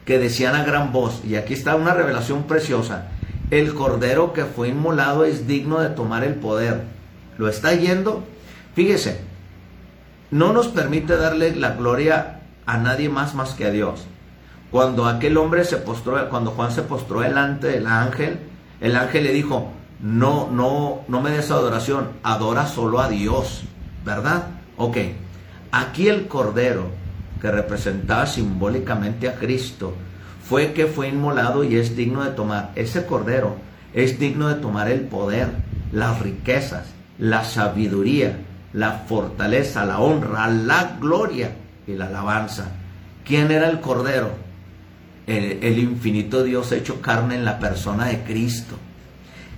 que 0.06 0.20
decían 0.20 0.56
a 0.56 0.64
gran 0.64 0.92
voz, 0.92 1.22
y 1.24 1.36
aquí 1.36 1.54
está 1.54 1.76
una 1.76 1.94
revelación 1.94 2.44
preciosa, 2.44 3.08
el 3.52 3.74
cordero 3.74 4.34
que 4.34 4.46
fue 4.46 4.70
inmolado 4.70 5.24
es 5.24 5.48
digno 5.48 5.80
de 5.80 5.90
tomar 5.90 6.24
el 6.24 6.36
poder. 6.36 6.84
¿Lo 7.38 7.48
está 7.48 7.74
yendo? 7.74 8.24
Fíjese, 8.76 9.22
no 10.32 10.52
nos 10.54 10.68
permite 10.68 11.16
darle 11.16 11.56
la 11.56 11.72
gloria 11.72 12.42
a 12.66 12.78
nadie 12.78 13.10
más 13.10 13.34
más 13.34 13.52
que 13.54 13.66
a 13.66 13.72
Dios. 13.72 14.06
Cuando 14.72 15.08
aquel 15.08 15.38
hombre 15.38 15.64
se 15.64 15.78
postró, 15.78 16.30
cuando 16.30 16.52
Juan 16.52 16.72
se 16.72 16.84
postró 16.84 17.22
delante 17.22 17.68
del 17.68 17.88
ángel, 17.88 18.40
el 18.82 18.96
ángel 18.96 19.24
le 19.24 19.34
dijo, 19.34 19.72
no, 20.00 20.50
no, 20.52 21.02
no 21.08 21.22
me 21.22 21.32
des 21.32 21.50
adoración, 21.50 22.10
adora 22.22 22.68
solo 22.68 23.00
a 23.00 23.10
Dios, 23.10 23.64
¿verdad? 24.06 24.48
Ok, 24.78 24.98
aquí 25.72 26.08
el 26.08 26.28
cordero 26.28 26.88
que 27.42 27.52
representaba 27.52 28.26
simbólicamente 28.26 29.30
a 29.30 29.36
Cristo 29.36 29.94
fue 30.44 30.74
que 30.74 30.88
fue 30.88 31.10
inmolado 31.10 31.64
y 31.64 31.76
es 31.76 31.96
digno 31.96 32.24
de 32.24 32.32
tomar, 32.32 32.72
ese 32.76 33.06
cordero 33.06 33.56
es 33.94 34.20
digno 34.20 34.48
de 34.48 34.56
tomar 34.56 34.90
el 34.90 35.02
poder, 35.02 35.50
las 35.92 36.20
riquezas, 36.20 36.88
la 37.18 37.44
sabiduría, 37.44 38.38
la 38.74 38.92
fortaleza, 39.08 39.86
la 39.86 40.00
honra, 40.00 40.48
la 40.48 40.98
gloria 41.00 41.52
y 41.88 41.94
la 41.94 42.08
alabanza. 42.08 42.72
¿Quién 43.26 43.52
era 43.52 43.70
el 43.70 43.80
cordero? 43.80 44.32
El, 45.28 45.60
el 45.64 45.80
infinito 45.80 46.44
Dios 46.44 46.72
hecho 46.72 47.02
carne 47.02 47.36
en 47.36 47.46
la 47.46 47.60
persona 47.60 48.06
de 48.06 48.24
Cristo. 48.24 48.76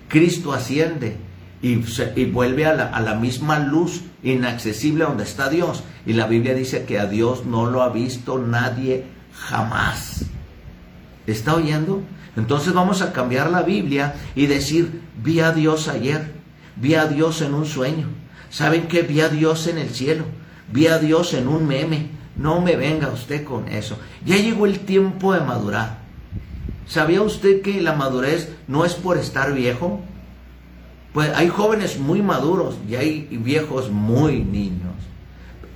Cristo 0.07 0.51
asciende 0.51 1.15
y, 1.61 2.25
vuelve 2.25 2.65
a 2.65 2.73
la, 2.73 3.15
misma 3.15 3.59
luz 3.59 4.01
inaccesible 4.23 5.03
donde 5.03 5.23
está 5.23 5.49
Dios. 5.49 5.83
Y 6.05 6.13
la 6.13 6.27
Biblia 6.27 6.55
dice 6.55 6.85
que 6.85 6.99
a 6.99 7.05
Dios 7.05 7.45
no 7.45 7.67
lo 7.69 7.83
ha 7.83 7.89
visto 7.89 8.39
nadie 8.39 9.05
jamás. 9.33 10.25
¿Está 11.27 11.55
oyendo? 11.55 12.01
Entonces 12.35 12.73
vamos 12.73 13.01
a 13.01 13.13
cambiar 13.13 13.51
la 13.51 13.61
Biblia 13.61 14.15
y 14.35 14.47
decir, 14.47 15.01
vi 15.23 15.41
a 15.41 15.51
Dios 15.51 15.87
ayer, 15.87 16.33
vi 16.77 16.95
a 16.95 17.05
Dios 17.05 17.41
en 17.41 17.53
un 17.53 17.65
sueño. 17.65 18.07
¿Saben 18.49 18.87
que 18.87 19.03
vi 19.03 19.21
a 19.21 19.29
Dios 19.29 19.67
en 19.67 19.77
el 19.77 19.89
cielo? 19.89 20.25
Vi 20.71 20.87
a 20.87 20.97
Dios 20.97 21.33
en 21.33 21.47
un 21.47 21.67
meme. 21.67 22.09
No 22.35 22.61
me 22.61 22.75
venga 22.75 23.09
usted 23.09 23.43
con 23.43 23.67
eso. 23.67 23.97
Ya 24.25 24.37
llegó 24.37 24.65
el 24.65 24.79
tiempo 24.79 25.33
de 25.33 25.41
madurar. 25.41 25.99
¿Sabía 26.87 27.21
usted 27.21 27.61
que 27.61 27.81
la 27.81 27.93
madurez 27.93 28.49
no 28.67 28.83
es 28.83 28.95
por 28.95 29.17
estar 29.17 29.53
viejo? 29.53 30.01
Pues 31.13 31.29
hay 31.35 31.49
jóvenes 31.49 31.99
muy 31.99 32.21
maduros 32.21 32.75
y 32.87 32.95
hay 32.95 33.27
viejos 33.31 33.89
muy 33.89 34.43
niños. 34.43 34.93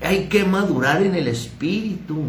Hay 0.01 0.27
que 0.27 0.45
madurar 0.45 1.01
en 1.01 1.15
el 1.15 1.27
espíritu. 1.27 2.23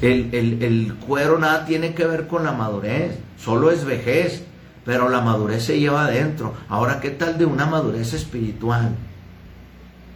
El, 0.00 0.94
cuero 1.06 1.38
nada 1.38 1.66
tiene 1.66 1.94
que 1.94 2.06
ver 2.06 2.26
con 2.26 2.44
la 2.44 2.52
madurez, 2.52 3.18
solo 3.38 3.70
es 3.70 3.84
vejez, 3.84 4.44
pero 4.84 5.08
la 5.08 5.20
madurez 5.20 5.64
se 5.64 5.78
lleva 5.78 6.06
adentro. 6.06 6.54
Ahora, 6.68 7.00
¿qué 7.00 7.10
tal 7.10 7.38
de 7.38 7.44
una 7.44 7.66
madurez 7.66 8.12
espiritual? 8.12 8.94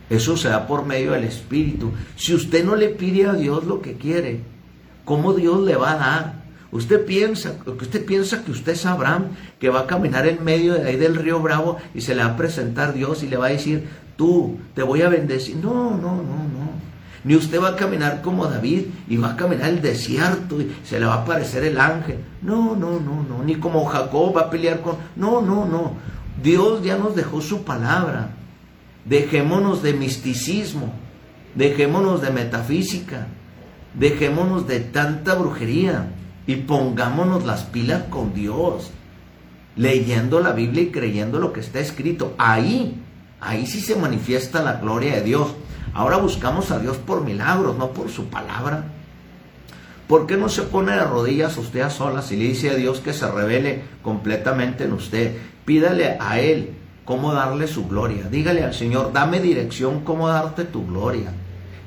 Eso 0.08 0.36
se 0.36 0.48
da 0.48 0.66
por 0.66 0.86
medio 0.86 1.12
del 1.12 1.24
espíritu. 1.24 1.92
Si 2.16 2.34
usted 2.34 2.64
no 2.64 2.76
le 2.76 2.88
pide 2.88 3.26
a 3.26 3.34
Dios 3.34 3.64
lo 3.64 3.80
que 3.80 3.94
quiere, 3.94 4.40
¿cómo 5.04 5.34
Dios 5.34 5.60
le 5.62 5.76
va 5.76 5.92
a 5.92 5.96
dar? 5.96 6.39
Usted 6.72 7.04
piensa, 7.04 7.54
usted 7.66 8.04
piensa 8.04 8.44
que 8.44 8.52
usted 8.52 8.72
es 8.72 8.86
Abraham, 8.86 9.30
que 9.58 9.70
va 9.70 9.80
a 9.80 9.86
caminar 9.88 10.26
en 10.28 10.44
medio 10.44 10.74
de 10.74 10.88
ahí 10.88 10.96
del 10.96 11.16
río 11.16 11.40
Bravo 11.40 11.78
y 11.94 12.00
se 12.00 12.14
le 12.14 12.22
va 12.22 12.30
a 12.30 12.36
presentar 12.36 12.94
Dios 12.94 13.24
y 13.24 13.28
le 13.28 13.36
va 13.36 13.46
a 13.46 13.50
decir, 13.50 13.88
tú, 14.16 14.58
te 14.74 14.82
voy 14.82 15.02
a 15.02 15.08
bendecir. 15.08 15.56
No, 15.56 15.90
no, 15.90 16.16
no, 16.16 16.22
no. 16.22 16.70
Ni 17.24 17.34
usted 17.34 17.60
va 17.60 17.70
a 17.70 17.76
caminar 17.76 18.22
como 18.22 18.46
David 18.46 18.84
y 19.08 19.16
va 19.16 19.32
a 19.32 19.36
caminar 19.36 19.68
el 19.68 19.82
desierto 19.82 20.60
y 20.60 20.72
se 20.84 21.00
le 21.00 21.06
va 21.06 21.14
a 21.14 21.22
aparecer 21.22 21.64
el 21.64 21.78
ángel. 21.78 22.18
No, 22.40 22.76
no, 22.76 23.00
no, 23.00 23.24
no. 23.28 23.42
Ni 23.44 23.56
como 23.56 23.84
Jacob 23.86 24.36
va 24.36 24.42
a 24.42 24.50
pelear 24.50 24.80
con... 24.80 24.96
No, 25.16 25.42
no, 25.42 25.66
no. 25.66 25.94
Dios 26.42 26.82
ya 26.84 26.96
nos 26.96 27.16
dejó 27.16 27.40
su 27.40 27.64
palabra. 27.64 28.30
Dejémonos 29.04 29.82
de 29.82 29.92
misticismo. 29.92 30.92
Dejémonos 31.56 32.22
de 32.22 32.30
metafísica. 32.30 33.26
Dejémonos 33.94 34.68
de 34.68 34.80
tanta 34.80 35.34
brujería 35.34 36.06
y 36.46 36.56
pongámonos 36.56 37.44
las 37.44 37.62
pilas 37.64 38.04
con 38.10 38.34
Dios, 38.34 38.90
leyendo 39.76 40.40
la 40.40 40.52
Biblia 40.52 40.84
y 40.84 40.90
creyendo 40.90 41.38
lo 41.38 41.52
que 41.52 41.60
está 41.60 41.80
escrito. 41.80 42.34
Ahí, 42.38 43.00
ahí 43.40 43.66
sí 43.66 43.80
se 43.80 43.96
manifiesta 43.96 44.62
la 44.62 44.74
gloria 44.74 45.16
de 45.16 45.22
Dios. 45.22 45.48
Ahora 45.94 46.16
buscamos 46.16 46.70
a 46.70 46.78
Dios 46.78 46.96
por 46.96 47.22
milagros, 47.22 47.76
no 47.76 47.90
por 47.90 48.10
su 48.10 48.26
palabra. 48.26 48.84
¿Por 50.06 50.26
qué 50.26 50.36
no 50.36 50.48
se 50.48 50.62
pone 50.62 50.92
de 50.92 51.04
rodillas 51.04 51.56
usted 51.56 51.82
a 51.82 51.90
solas 51.90 52.32
y 52.32 52.36
le 52.36 52.44
dice 52.44 52.70
a 52.70 52.74
Dios 52.74 53.00
que 53.00 53.12
se 53.12 53.30
revele 53.30 53.82
completamente 54.02 54.84
en 54.84 54.92
usted? 54.92 55.36
Pídale 55.64 56.16
a 56.18 56.40
Él 56.40 56.74
cómo 57.04 57.32
darle 57.32 57.68
su 57.68 57.86
gloria. 57.86 58.24
Dígale 58.28 58.64
al 58.64 58.74
Señor, 58.74 59.12
dame 59.12 59.40
dirección 59.40 60.00
cómo 60.00 60.28
darte 60.28 60.64
tu 60.64 60.86
gloria 60.86 61.32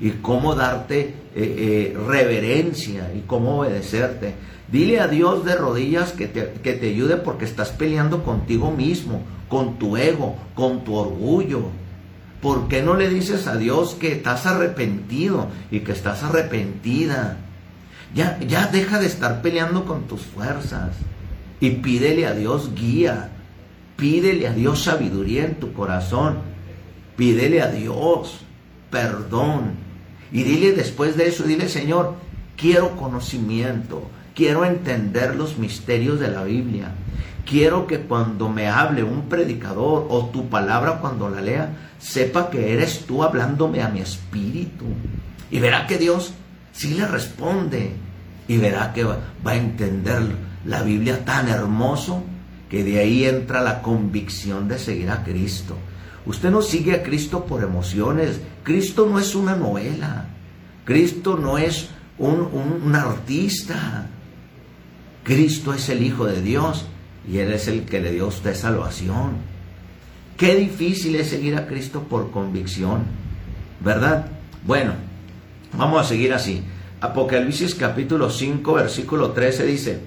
y 0.00 0.10
cómo 0.10 0.54
darte 0.54 1.14
eh, 1.36 1.92
eh, 1.94 1.98
reverencia 2.06 3.12
y 3.12 3.22
cómo 3.26 3.60
obedecerte. 3.60 4.34
Dile 4.70 5.00
a 5.00 5.08
Dios 5.08 5.44
de 5.44 5.56
rodillas 5.56 6.12
que 6.12 6.28
te, 6.28 6.52
que 6.62 6.74
te 6.74 6.90
ayude 6.90 7.16
porque 7.16 7.44
estás 7.44 7.70
peleando 7.70 8.22
contigo 8.22 8.70
mismo, 8.70 9.22
con 9.48 9.78
tu 9.78 9.96
ego, 9.96 10.36
con 10.54 10.84
tu 10.84 10.94
orgullo. 10.94 11.62
¿Por 12.40 12.68
qué 12.68 12.82
no 12.82 12.94
le 12.94 13.08
dices 13.08 13.46
a 13.46 13.56
Dios 13.56 13.94
que 13.94 14.12
estás 14.12 14.46
arrepentido 14.46 15.48
y 15.70 15.80
que 15.80 15.92
estás 15.92 16.22
arrepentida? 16.22 17.38
Ya, 18.14 18.38
ya 18.38 18.66
deja 18.68 19.00
de 19.00 19.06
estar 19.06 19.42
peleando 19.42 19.86
con 19.86 20.04
tus 20.04 20.22
fuerzas 20.22 20.90
y 21.58 21.70
pídele 21.70 22.26
a 22.26 22.34
Dios 22.34 22.74
guía, 22.74 23.30
pídele 23.96 24.46
a 24.46 24.52
Dios 24.52 24.84
sabiduría 24.84 25.46
en 25.46 25.56
tu 25.56 25.72
corazón, 25.72 26.38
pídele 27.16 27.60
a 27.60 27.68
Dios 27.72 28.40
perdón 28.90 29.83
y 30.34 30.42
dile 30.42 30.72
después 30.72 31.16
de 31.16 31.28
eso, 31.28 31.44
dile 31.44 31.68
Señor, 31.68 32.16
quiero 32.56 32.96
conocimiento, 32.96 34.10
quiero 34.34 34.64
entender 34.64 35.36
los 35.36 35.58
misterios 35.58 36.18
de 36.18 36.26
la 36.26 36.42
Biblia, 36.42 36.90
quiero 37.46 37.86
que 37.86 38.00
cuando 38.00 38.48
me 38.48 38.66
hable 38.66 39.04
un 39.04 39.28
predicador 39.28 40.08
o 40.10 40.26
tu 40.26 40.48
palabra 40.48 40.98
cuando 40.98 41.30
la 41.30 41.40
lea, 41.40 41.68
sepa 42.00 42.50
que 42.50 42.72
eres 42.72 43.06
tú 43.06 43.22
hablándome 43.22 43.80
a 43.80 43.88
mi 43.88 44.00
espíritu. 44.00 44.86
Y 45.52 45.60
verá 45.60 45.86
que 45.86 45.98
Dios 45.98 46.34
sí 46.72 46.94
le 46.94 47.06
responde 47.06 47.92
y 48.48 48.56
verá 48.56 48.92
que 48.92 49.04
va, 49.04 49.18
a 49.44 49.54
entender 49.54 50.20
la 50.64 50.82
Biblia 50.82 51.24
tan 51.24 51.48
hermoso 51.48 52.24
que 52.68 52.82
de 52.82 52.98
ahí 52.98 53.24
entra 53.24 53.62
la 53.62 53.82
convicción 53.82 54.66
de 54.66 54.80
seguir 54.80 55.10
a 55.10 55.22
Cristo. 55.22 55.76
Usted 56.26 56.50
no 56.50 56.62
sigue 56.62 56.94
a 56.94 57.02
Cristo 57.02 57.44
por 57.44 57.62
emociones. 57.62 58.40
Cristo 58.62 59.06
no 59.08 59.18
es 59.18 59.34
una 59.34 59.56
novela. 59.56 60.26
Cristo 60.84 61.36
no 61.36 61.58
es 61.58 61.88
un, 62.18 62.48
un, 62.82 62.94
artista. 62.94 64.06
Cristo 65.22 65.74
es 65.74 65.88
el 65.88 66.02
Hijo 66.02 66.26
de 66.26 66.40
Dios 66.40 66.86
y 67.30 67.38
Él 67.38 67.52
es 67.52 67.68
el 67.68 67.84
que 67.84 68.00
le 68.00 68.12
dio 68.12 68.24
a 68.24 68.28
usted 68.28 68.54
salvación. 68.54 69.32
Qué 70.36 70.54
difícil 70.56 71.14
es 71.16 71.28
seguir 71.28 71.56
a 71.56 71.66
Cristo 71.66 72.02
por 72.02 72.30
convicción, 72.30 73.04
¿verdad? 73.80 74.26
Bueno, 74.66 74.94
vamos 75.76 76.00
a 76.00 76.08
seguir 76.08 76.32
así. 76.32 76.62
Apocalipsis 77.00 77.74
capítulo 77.74 78.30
5, 78.30 78.74
versículo 78.74 79.30
13 79.32 79.66
dice, 79.66 80.00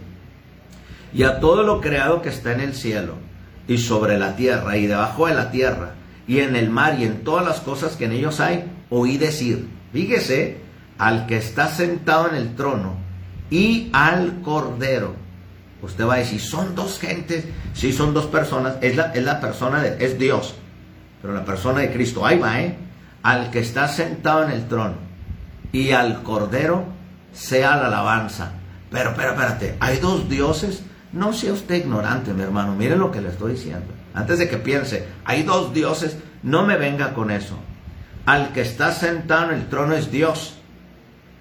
y 1.14 1.24
a 1.24 1.40
todo 1.40 1.64
lo 1.64 1.80
creado 1.80 2.22
que 2.22 2.30
está 2.30 2.54
en 2.54 2.60
el 2.60 2.74
cielo 2.74 3.16
y 3.68 3.78
sobre 3.78 4.18
la 4.18 4.36
tierra 4.36 4.78
y 4.78 4.88
debajo 4.88 5.28
de 5.28 5.36
la 5.36 5.52
tierra 5.52 5.97
y 6.28 6.40
en 6.40 6.56
el 6.56 6.70
mar 6.70 7.00
y 7.00 7.06
en 7.06 7.24
todas 7.24 7.46
las 7.46 7.62
cosas 7.62 7.96
que 7.96 8.06
en 8.06 8.12
ellos 8.12 8.40
hay, 8.40 8.66
oí 8.90 9.18
decir, 9.18 9.68
fíjese, 9.94 10.58
al 10.98 11.26
que 11.26 11.38
está 11.38 11.70
sentado 11.70 12.30
en 12.30 12.36
el 12.36 12.56
trono 12.56 12.96
y 13.50 13.90
al 13.94 14.42
cordero. 14.42 15.16
Usted 15.82 16.06
va 16.06 16.16
a 16.16 16.18
decir, 16.18 16.42
son 16.42 16.76
dos 16.76 17.00
gentes, 17.00 17.46
sí 17.74 17.94
son 17.94 18.14
dos 18.14 18.26
personas, 18.26 18.76
es 18.82 18.96
la, 18.96 19.14
es 19.14 19.24
la 19.24 19.40
persona 19.40 19.82
de, 19.82 20.04
es 20.04 20.18
Dios, 20.18 20.56
pero 21.22 21.34
la 21.34 21.46
persona 21.46 21.82
de 21.82 21.92
Cristo, 21.92 22.26
ahí 22.26 22.40
va, 22.40 22.62
¿eh? 22.62 22.76
Al 23.24 23.52
que 23.52 23.60
está 23.60 23.88
sentado 23.88 24.44
en 24.44 24.52
el 24.52 24.68
trono 24.68 24.96
y 25.72 25.92
al 25.92 26.24
Cordero 26.24 26.86
sea 27.32 27.76
la 27.78 27.88
alabanza. 27.88 28.54
Pero, 28.90 29.14
pero, 29.16 29.32
espérate, 29.32 29.76
¿hay 29.80 29.98
dos 29.98 30.30
dioses? 30.30 30.84
No 31.14 31.34
sea 31.34 31.54
usted 31.54 31.76
ignorante, 31.76 32.34
mi 32.34 32.42
hermano, 32.42 32.76
mire 32.76 32.96
lo 32.96 33.12
que 33.12 33.22
le 33.22 33.30
estoy 33.30 33.54
diciendo. 33.54 33.88
Antes 34.18 34.40
de 34.40 34.50
que 34.50 34.58
piense, 34.58 35.06
hay 35.26 35.44
dos 35.44 35.76
dioses, 35.76 36.18
no 36.42 36.66
me 36.66 36.76
venga 36.76 37.14
con 37.14 37.30
eso. 37.30 37.56
Al 38.26 38.52
que 38.52 38.62
está 38.62 38.92
sentado 38.92 39.52
en 39.52 39.60
el 39.60 39.70
trono 39.70 39.94
es 39.94 40.12
Dios. 40.12 40.58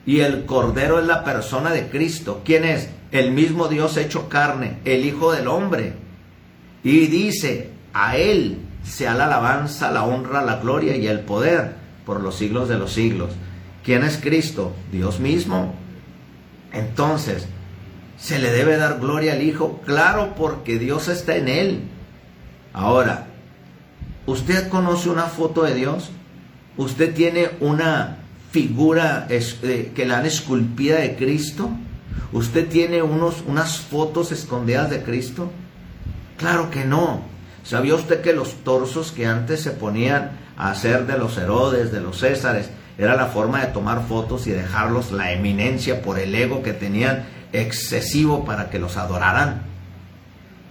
Y 0.05 0.21
el 0.21 0.45
Cordero 0.45 1.01
es 1.01 1.07
la 1.07 1.25
persona 1.25 1.71
de 1.71 1.89
Cristo. 1.89 2.43
¿Quién 2.45 2.67
es? 2.67 2.91
El 3.13 3.31
mismo 3.31 3.69
Dios 3.69 3.97
hecho 3.97 4.29
carne, 4.29 4.77
el 4.85 5.07
Hijo 5.07 5.33
del 5.33 5.49
Hombre. 5.49 5.95
Y 6.85 7.07
dice, 7.07 7.71
a 7.95 8.19
Él 8.19 8.59
sea 8.85 9.15
la 9.15 9.25
alabanza, 9.25 9.91
la 9.91 10.05
honra, 10.05 10.43
la 10.43 10.57
gloria 10.57 10.97
y 10.97 11.07
el 11.07 11.21
poder 11.21 11.77
por 12.05 12.21
los 12.21 12.37
siglos 12.37 12.69
de 12.69 12.77
los 12.77 12.93
siglos. 12.93 13.31
¿Quién 13.83 14.05
es 14.05 14.19
Cristo? 14.19 14.75
Dios 14.93 15.19
mismo. 15.19 15.75
Entonces, 16.75 17.47
¿se 18.19 18.39
le 18.39 18.53
debe 18.53 18.77
dar 18.77 19.01
gloria 19.01 19.33
al 19.33 19.41
Hijo? 19.41 19.81
Claro, 19.87 20.35
porque 20.37 20.79
Dios 20.79 21.09
está 21.09 21.37
en 21.37 21.49
Él. 21.49 21.96
Ahora, 22.77 23.29
¿usted 24.27 24.69
conoce 24.69 25.09
una 25.09 25.25
foto 25.25 25.63
de 25.63 25.75
Dios? 25.75 26.11
¿Usted 26.77 27.15
tiene 27.15 27.49
una 27.61 28.19
figura 28.51 29.27
eh, 29.31 29.93
que 29.95 30.05
la 30.05 30.19
han 30.19 30.27
esculpida 30.27 30.99
de 30.99 31.17
Cristo? 31.17 31.71
¿Usted 32.33 32.69
tiene 32.69 33.01
unos, 33.01 33.43
unas 33.47 33.79
fotos 33.79 34.31
escondidas 34.31 34.91
de 34.91 35.03
Cristo? 35.03 35.51
Claro 36.37 36.71
que 36.71 36.85
no. 36.85 37.23
¿Sabía 37.65 37.95
usted 37.95 38.21
que 38.21 38.35
los 38.35 38.63
torsos 38.63 39.11
que 39.11 39.25
antes 39.25 39.63
se 39.63 39.71
ponían 39.71 40.33
a 40.59 40.71
hacer 40.71 41.07
de 41.07 41.17
los 41.17 41.39
Herodes, 41.39 41.93
de 41.93 42.03
los 42.03 42.19
Césares, 42.19 42.69
era 42.99 43.17
la 43.17 43.29
forma 43.29 43.63
de 43.63 43.73
tomar 43.73 44.07
fotos 44.07 44.47
y 44.47 44.51
dejarlos 44.51 45.13
la 45.13 45.33
eminencia 45.33 46.03
por 46.03 46.19
el 46.19 46.35
ego 46.35 46.63
que 46.63 46.75
tenían 46.75 47.25
excesivo 47.55 48.45
para 48.45 48.69
que 48.69 48.79
los 48.79 48.99
adoraran. 48.99 49.76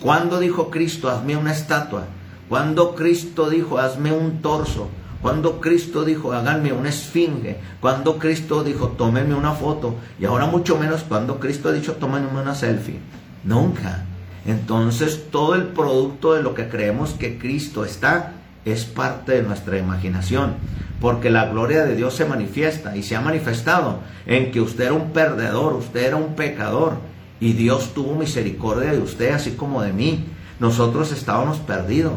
¿Cuándo 0.06 0.40
dijo 0.40 0.70
Cristo, 0.70 1.10
hazme 1.10 1.36
una 1.36 1.52
estatua? 1.52 2.04
¿Cuándo 2.48 2.94
Cristo 2.94 3.50
dijo, 3.50 3.80
hazme 3.80 4.12
un 4.12 4.40
torso? 4.44 4.88
Cuando 5.20 5.60
Cristo 5.60 6.06
dijo, 6.06 6.32
háganme 6.32 6.74
una 6.74 6.90
esfinge. 6.90 7.58
Cuando 7.82 8.20
Cristo 8.20 8.64
dijo, 8.64 8.90
tómenme 8.90 9.34
una 9.34 9.54
foto. 9.54 9.96
Y 10.20 10.26
ahora 10.26 10.46
mucho 10.46 10.78
menos 10.78 11.02
cuando 11.02 11.40
Cristo 11.40 11.70
ha 11.70 11.72
dicho, 11.72 11.94
tómenme 11.94 12.40
una 12.40 12.54
selfie. 12.54 13.00
Nunca. 13.44 14.06
Entonces 14.46 15.32
todo 15.32 15.56
el 15.56 15.64
producto 15.70 16.36
de 16.36 16.44
lo 16.44 16.54
que 16.54 16.70
creemos 16.70 17.14
que 17.14 17.40
Cristo 17.40 17.84
está 17.84 18.34
es 18.64 18.86
parte 18.86 19.32
de 19.32 19.42
nuestra 19.42 19.80
imaginación 19.80 20.54
porque 21.02 21.32
la 21.32 21.48
gloria 21.48 21.84
de 21.84 21.96
Dios 21.96 22.14
se 22.14 22.26
manifiesta 22.26 22.96
y 22.96 23.02
se 23.04 23.16
ha 23.16 23.22
manifestado 23.22 24.02
en 24.26 24.52
que 24.52 24.62
usted 24.62 24.86
era 24.86 24.94
un 24.94 25.12
perdedor, 25.12 25.74
usted 25.74 26.06
era 26.06 26.16
un 26.16 26.36
pecador 26.36 27.00
y 27.40 27.54
Dios 27.54 27.94
tuvo 27.94 28.16
misericordia 28.16 28.92
de 28.92 29.00
usted 29.00 29.32
así 29.34 29.52
como 29.52 29.82
de 29.82 29.94
mí. 29.94 30.26
Nosotros 30.60 31.12
estábamos 31.12 31.58
perdidos. 31.58 32.14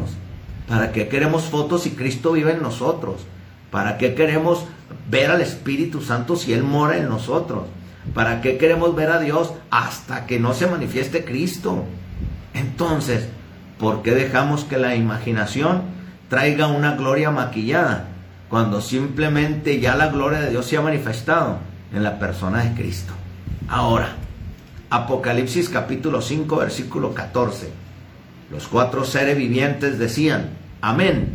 ¿Para 0.67 0.91
qué 0.91 1.07
queremos 1.07 1.43
fotos 1.43 1.83
si 1.83 1.91
Cristo 1.91 2.33
vive 2.33 2.53
en 2.53 2.61
nosotros? 2.61 3.21
¿Para 3.71 3.97
qué 3.97 4.15
queremos 4.15 4.65
ver 5.09 5.31
al 5.31 5.41
Espíritu 5.41 6.01
Santo 6.01 6.35
si 6.35 6.53
Él 6.53 6.63
mora 6.63 6.97
en 6.97 7.09
nosotros? 7.09 7.63
¿Para 8.13 8.41
qué 8.41 8.57
queremos 8.57 8.95
ver 8.95 9.11
a 9.11 9.19
Dios 9.19 9.53
hasta 9.71 10.25
que 10.25 10.39
no 10.39 10.53
se 10.53 10.67
manifieste 10.67 11.25
Cristo? 11.25 11.83
Entonces, 12.53 13.27
¿por 13.77 14.01
qué 14.01 14.11
dejamos 14.11 14.63
que 14.63 14.77
la 14.77 14.95
imaginación 14.95 15.81
traiga 16.29 16.67
una 16.67 16.95
gloria 16.95 17.31
maquillada? 17.31 18.09
cuando 18.49 18.81
simplemente 18.81 19.79
ya 19.79 19.95
la 19.95 20.07
gloria 20.07 20.41
de 20.41 20.49
Dios 20.49 20.65
se 20.65 20.75
ha 20.75 20.81
manifestado 20.81 21.59
en 21.93 22.03
la 22.03 22.19
persona 22.19 22.63
de 22.63 22.73
Cristo. 22.73 23.13
Ahora, 23.67 24.15
Apocalipsis 24.91 25.69
capítulo 25.69 26.19
5, 26.19 26.55
versículo 26.55 27.13
14. 27.13 27.69
Los 28.51 28.67
cuatro 28.67 29.05
seres 29.05 29.37
vivientes 29.37 29.99
decían, 29.99 30.49
amén. 30.81 31.29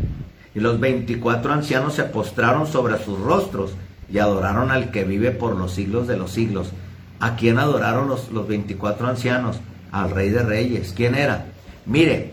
Y 0.56 0.60
los 0.60 0.80
veinticuatro 0.80 1.52
ancianos 1.52 1.94
se 1.94 2.02
postraron 2.02 2.66
sobre 2.66 2.98
sus 3.04 3.18
rostros 3.20 3.74
y 4.10 4.18
adoraron 4.18 4.72
al 4.72 4.90
que 4.90 5.04
vive 5.04 5.30
por 5.30 5.56
los 5.56 5.72
siglos 5.72 6.08
de 6.08 6.16
los 6.16 6.32
siglos. 6.32 6.72
¿A 7.20 7.36
quién 7.36 7.58
adoraron 7.58 8.08
los, 8.08 8.32
los 8.32 8.48
24 8.48 9.06
ancianos? 9.06 9.60
Al 9.92 10.10
Rey 10.10 10.30
de 10.30 10.42
Reyes. 10.42 10.92
¿Quién 10.96 11.14
era? 11.14 11.46
Mire, 11.86 12.32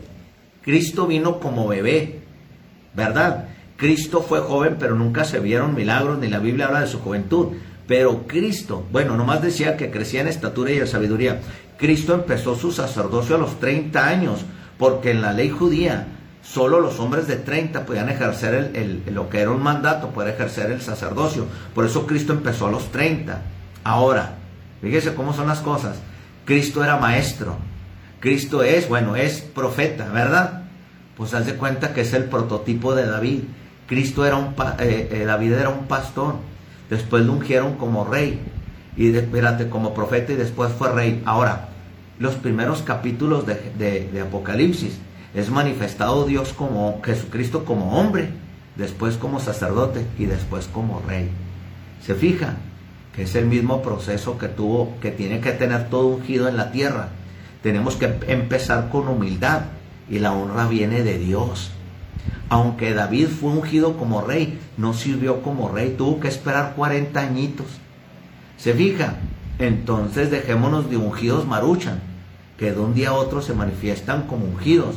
Cristo 0.62 1.06
vino 1.06 1.38
como 1.38 1.68
bebé, 1.68 2.20
¿verdad? 2.94 3.48
Cristo 3.76 4.22
fue 4.22 4.40
joven, 4.40 4.76
pero 4.78 4.96
nunca 4.96 5.24
se 5.24 5.38
vieron 5.38 5.74
milagros, 5.74 6.18
ni 6.18 6.28
la 6.28 6.40
Biblia 6.40 6.66
habla 6.66 6.80
de 6.80 6.88
su 6.88 6.98
juventud. 6.98 7.52
Pero 7.86 8.26
Cristo, 8.26 8.86
bueno, 8.92 9.16
nomás 9.16 9.42
decía 9.42 9.76
que 9.76 9.90
crecía 9.90 10.20
en 10.20 10.28
estatura 10.28 10.70
y 10.70 10.78
en 10.78 10.86
sabiduría. 10.86 11.40
Cristo 11.76 12.14
empezó 12.14 12.54
su 12.54 12.70
sacerdocio 12.70 13.36
a 13.36 13.38
los 13.38 13.58
30 13.58 14.06
años, 14.06 14.44
porque 14.78 15.10
en 15.10 15.20
la 15.20 15.32
ley 15.32 15.50
judía 15.50 16.06
solo 16.42 16.80
los 16.80 16.98
hombres 16.98 17.26
de 17.26 17.36
30 17.36 17.86
podían 17.86 18.08
ejercer 18.08 18.72
el, 18.74 19.02
lo 19.14 19.28
que 19.28 19.40
era 19.40 19.50
un 19.50 19.62
mandato, 19.62 20.10
poder 20.10 20.34
ejercer 20.34 20.70
el 20.70 20.80
sacerdocio. 20.80 21.46
Por 21.74 21.84
eso 21.84 22.06
Cristo 22.06 22.32
empezó 22.32 22.66
a 22.66 22.70
los 22.70 22.90
30. 22.92 23.40
Ahora, 23.84 24.34
fíjese 24.80 25.14
cómo 25.14 25.32
son 25.32 25.48
las 25.48 25.60
cosas. 25.60 25.96
Cristo 26.44 26.82
era 26.82 26.96
maestro. 26.96 27.56
Cristo 28.20 28.62
es, 28.62 28.88
bueno, 28.88 29.16
es 29.16 29.40
profeta, 29.40 30.08
¿verdad? 30.08 30.64
Pues 31.16 31.34
haz 31.34 31.46
de 31.46 31.54
cuenta 31.54 31.92
que 31.92 32.02
es 32.02 32.12
el 32.12 32.24
prototipo 32.24 32.94
de 32.94 33.06
David. 33.06 33.40
Cristo 33.86 34.24
era 34.24 34.36
un, 34.36 34.54
eh, 34.78 35.08
eh, 35.10 35.24
David 35.26 35.52
era 35.52 35.68
un 35.68 35.86
pastor, 35.86 36.36
después 36.92 37.24
lo 37.24 37.32
ungieron 37.32 37.76
como 37.76 38.04
rey, 38.04 38.38
y 38.98 39.16
espérate, 39.16 39.70
como 39.70 39.94
profeta 39.94 40.34
y 40.34 40.36
después 40.36 40.72
fue 40.72 40.92
rey. 40.92 41.22
Ahora, 41.24 41.70
los 42.18 42.34
primeros 42.34 42.82
capítulos 42.82 43.46
de, 43.46 44.20
Apocalipsis 44.20 44.98
es 45.32 45.48
manifestado 45.48 46.26
Dios 46.26 46.52
como 46.52 47.00
Jesucristo 47.02 47.64
como 47.64 47.98
hombre, 47.98 48.28
después 48.76 49.16
como 49.16 49.40
sacerdote 49.40 50.06
y 50.18 50.26
después 50.26 50.66
como 50.66 51.00
rey. 51.08 51.30
Se 52.04 52.14
fija 52.14 52.56
que 53.16 53.22
es 53.22 53.34
el 53.36 53.46
mismo 53.46 53.80
proceso 53.80 54.36
que 54.36 54.48
tuvo, 54.48 54.98
que 55.00 55.10
tiene 55.10 55.40
que 55.40 55.52
tener 55.52 55.88
todo 55.88 56.08
ungido 56.08 56.46
en 56.46 56.58
la 56.58 56.72
tierra. 56.72 57.08
Tenemos 57.62 57.96
que 57.96 58.18
empezar 58.28 58.90
con 58.90 59.08
humildad 59.08 59.62
y 60.10 60.18
la 60.18 60.32
honra 60.32 60.68
viene 60.68 61.02
de 61.02 61.18
Dios 61.18 61.70
aunque 62.48 62.94
David 62.94 63.28
fue 63.28 63.50
ungido 63.50 63.96
como 63.96 64.20
rey, 64.20 64.60
no 64.76 64.94
sirvió 64.94 65.42
como 65.42 65.68
rey, 65.68 65.94
tuvo 65.96 66.20
que 66.20 66.28
esperar 66.28 66.74
40 66.76 67.18
añitos. 67.18 67.66
Se 68.56 68.74
fija, 68.74 69.16
Entonces 69.58 70.30
dejémonos 70.30 70.90
de 70.90 70.96
ungidos 70.96 71.46
maruchan, 71.46 72.00
que 72.58 72.72
de 72.72 72.80
un 72.80 72.94
día 72.94 73.10
a 73.10 73.14
otro 73.14 73.42
se 73.42 73.54
manifiestan 73.54 74.22
como 74.22 74.44
ungidos, 74.44 74.96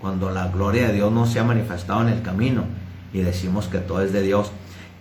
cuando 0.00 0.30
la 0.30 0.48
gloria 0.48 0.88
de 0.88 0.94
Dios 0.94 1.12
no 1.12 1.26
se 1.26 1.38
ha 1.38 1.44
manifestado 1.44 2.02
en 2.02 2.08
el 2.08 2.22
camino 2.22 2.64
y 3.12 3.20
decimos 3.20 3.66
que 3.66 3.78
todo 3.78 4.02
es 4.02 4.12
de 4.12 4.22
Dios. 4.22 4.52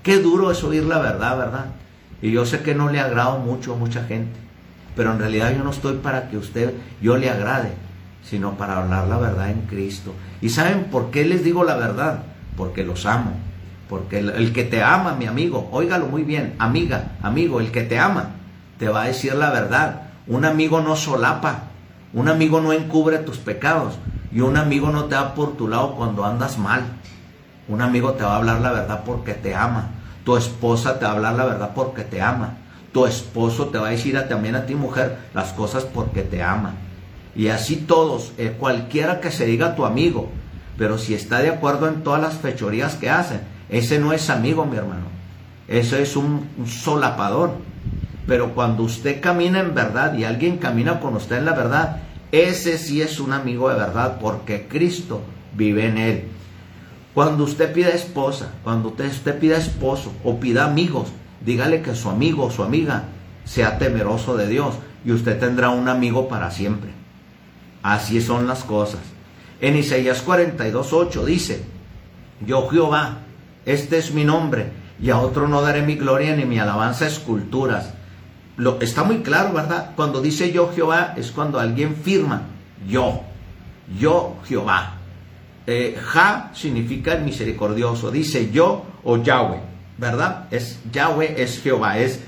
Qué 0.03 0.19
duro 0.19 0.51
es 0.51 0.63
oír 0.63 0.83
la 0.83 0.99
verdad, 0.99 1.37
¿verdad? 1.37 1.65
Y 2.21 2.31
yo 2.31 2.45
sé 2.45 2.61
que 2.61 2.75
no 2.75 2.89
le 2.89 2.99
agrado 2.99 3.39
mucho 3.39 3.73
a 3.73 3.77
mucha 3.77 4.03
gente, 4.05 4.39
pero 4.95 5.11
en 5.11 5.19
realidad 5.19 5.55
yo 5.55 5.63
no 5.63 5.71
estoy 5.71 5.97
para 5.97 6.29
que 6.29 6.37
usted, 6.37 6.73
yo 7.01 7.17
le 7.17 7.29
agrade, 7.29 7.73
sino 8.29 8.57
para 8.57 8.77
hablar 8.77 9.07
la 9.07 9.17
verdad 9.17 9.49
en 9.51 9.61
Cristo. 9.61 10.13
¿Y 10.41 10.49
saben 10.49 10.85
por 10.85 11.11
qué 11.11 11.25
les 11.25 11.43
digo 11.43 11.63
la 11.63 11.75
verdad? 11.75 12.23
Porque 12.57 12.83
los 12.83 13.05
amo. 13.05 13.31
Porque 13.89 14.19
el, 14.19 14.51
que 14.51 14.63
te 14.63 14.81
ama, 14.81 15.13
mi 15.13 15.27
amigo, 15.27 15.69
óigalo 15.71 16.07
muy 16.07 16.23
bien, 16.23 16.55
amiga, 16.57 17.11
amigo, 17.21 17.59
el 17.59 17.71
que 17.71 17.83
te 17.83 17.99
ama, 17.99 18.31
te 18.79 18.89
va 18.89 19.03
a 19.03 19.07
decir 19.07 19.35
la 19.35 19.51
verdad. 19.51 20.01
Un 20.25 20.43
amigo 20.43 20.81
no 20.81 20.95
solapa, 20.95 21.65
un 22.13 22.27
amigo 22.27 22.61
no 22.61 22.73
encubre 22.73 23.19
tus 23.19 23.37
pecados 23.37 23.99
y 24.31 24.41
un 24.41 24.57
amigo 24.57 24.89
no 24.89 25.05
te 25.05 25.13
da 25.13 25.35
por 25.35 25.55
tu 25.55 25.67
lado 25.67 25.95
cuando 25.95 26.25
andas 26.25 26.57
mal. 26.57 26.81
Un 27.67 27.81
amigo 27.81 28.13
te 28.13 28.23
va 28.23 28.33
a 28.33 28.37
hablar 28.37 28.59
la 28.61 28.71
verdad 28.71 29.03
porque 29.05 29.33
te 29.33 29.53
ama. 29.53 29.91
Tu 30.23 30.35
esposa 30.35 30.97
te 30.97 31.05
va 31.05 31.11
a 31.11 31.13
hablar 31.15 31.35
la 31.35 31.45
verdad 31.45 31.71
porque 31.75 32.03
te 32.03 32.23
ama. 32.23 32.57
Tu 32.91 33.05
esposo 33.05 33.67
te 33.67 33.77
va 33.77 33.87
a 33.87 33.91
decir 33.91 34.19
también 34.27 34.55
a 34.55 34.65
ti 34.65 34.73
mujer 34.73 35.19
las 35.35 35.53
cosas 35.53 35.83
porque 35.83 36.23
te 36.23 36.41
ama. 36.41 36.73
Y 37.35 37.49
así 37.49 37.75
todos, 37.75 38.31
eh, 38.37 38.55
cualquiera 38.57 39.19
que 39.19 39.31
se 39.31 39.45
diga 39.45 39.75
tu 39.75 39.85
amigo, 39.85 40.29
pero 40.77 40.97
si 40.97 41.13
está 41.13 41.39
de 41.39 41.49
acuerdo 41.49 41.87
en 41.87 42.03
todas 42.03 42.21
las 42.21 42.35
fechorías 42.35 42.95
que 42.95 43.09
hacen, 43.09 43.41
ese 43.69 43.99
no 43.99 44.13
es 44.13 44.29
amigo, 44.29 44.65
mi 44.65 44.77
hermano. 44.77 45.15
Eso 45.67 45.97
es 45.97 46.15
un, 46.15 46.47
solapador. 46.65 47.51
Pero 48.27 48.53
cuando 48.53 48.83
usted 48.83 49.21
camina 49.21 49.59
en 49.59 49.75
verdad 49.75 50.15
y 50.15 50.23
alguien 50.23 50.57
camina 50.57 50.99
con 50.99 51.15
usted 51.15 51.37
en 51.37 51.45
la 51.45 51.53
verdad, 51.53 52.01
ese 52.31 52.77
sí 52.77 53.01
es 53.01 53.19
un 53.19 53.33
amigo 53.33 53.69
de 53.69 53.75
verdad 53.75 54.17
porque 54.19 54.67
Cristo 54.67 55.21
vive 55.55 55.85
en 55.85 55.97
él. 55.97 56.23
Cuando 57.13 57.43
usted 57.43 57.71
pida 57.71 57.89
esposa, 57.89 58.51
cuando 58.63 58.89
usted, 58.89 59.11
usted 59.11 59.39
pida 59.39 59.57
esposo 59.57 60.11
o 60.23 60.39
pida 60.39 60.65
amigos, 60.65 61.09
dígale 61.45 61.81
que 61.81 61.95
su 61.95 62.09
amigo 62.09 62.45
o 62.45 62.51
su 62.51 62.63
amiga 62.63 63.03
sea 63.45 63.77
temeroso 63.77 64.35
de 64.35 64.47
Dios 64.47 64.75
y 65.05 65.11
usted 65.11 65.39
tendrá 65.39 65.69
un 65.69 65.87
amigo 65.87 66.27
para 66.27 66.49
siempre. 66.49 66.94
Así 67.85 68.19
son 68.19 68.47
las 68.47 68.63
cosas. 68.63 69.01
En 69.61 69.77
Isaías 69.77 70.25
42.8 70.25 71.23
dice, 71.23 71.63
yo 72.43 72.67
Jehová, 72.67 73.19
este 73.63 73.99
es 73.99 74.11
mi 74.11 74.23
nombre, 74.23 74.71
y 74.99 75.11
a 75.11 75.19
otro 75.19 75.47
no 75.47 75.61
daré 75.61 75.83
mi 75.83 75.93
gloria 75.93 76.35
ni 76.35 76.45
mi 76.45 76.57
alabanza 76.57 77.05
a 77.05 77.09
esculturas. 77.09 77.93
Lo, 78.57 78.81
está 78.81 79.03
muy 79.03 79.19
claro, 79.19 79.53
¿verdad? 79.53 79.91
Cuando 79.95 80.19
dice 80.19 80.51
yo 80.51 80.73
Jehová 80.73 81.13
es 81.15 81.29
cuando 81.29 81.59
alguien 81.59 81.95
firma 81.95 82.41
yo, 82.87 83.21
yo 83.99 84.37
Jehová. 84.47 84.95
Eh, 85.67 85.95
ja 86.01 86.49
significa 86.55 87.13
el 87.13 87.23
misericordioso, 87.23 88.09
dice 88.09 88.49
yo 88.49 88.83
o 89.03 89.17
Yahweh, 89.17 89.59
¿verdad? 89.99 90.47
Es 90.49 90.79
Yahweh 90.91 91.35
es 91.37 91.61
Jehová, 91.61 91.99
es 91.99 92.19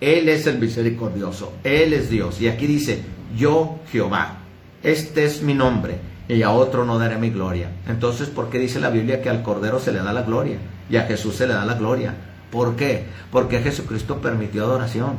Él 0.00 0.28
es 0.28 0.48
el 0.48 0.58
misericordioso, 0.58 1.52
Él 1.62 1.92
es 1.92 2.10
Dios. 2.10 2.40
Y 2.40 2.48
aquí 2.48 2.66
dice 2.66 3.00
yo 3.36 3.78
Jehová 3.92 4.37
este 4.82 5.24
es 5.24 5.42
mi 5.42 5.54
nombre, 5.54 5.98
y 6.28 6.42
a 6.42 6.50
otro 6.50 6.84
no 6.84 6.98
daré 6.98 7.16
mi 7.16 7.30
gloria. 7.30 7.70
Entonces, 7.88 8.28
¿por 8.28 8.50
qué 8.50 8.58
dice 8.58 8.80
la 8.80 8.90
Biblia 8.90 9.22
que 9.22 9.30
al 9.30 9.42
Cordero 9.42 9.80
se 9.80 9.92
le 9.92 9.98
da 9.98 10.12
la 10.12 10.22
gloria 10.22 10.58
y 10.90 10.96
a 10.96 11.02
Jesús 11.04 11.36
se 11.36 11.46
le 11.46 11.54
da 11.54 11.64
la 11.64 11.74
gloria? 11.74 12.14
¿Por 12.50 12.76
qué? 12.76 13.04
Porque 13.30 13.60
Jesucristo 13.60 14.20
permitió 14.20 14.64
adoración, 14.64 15.16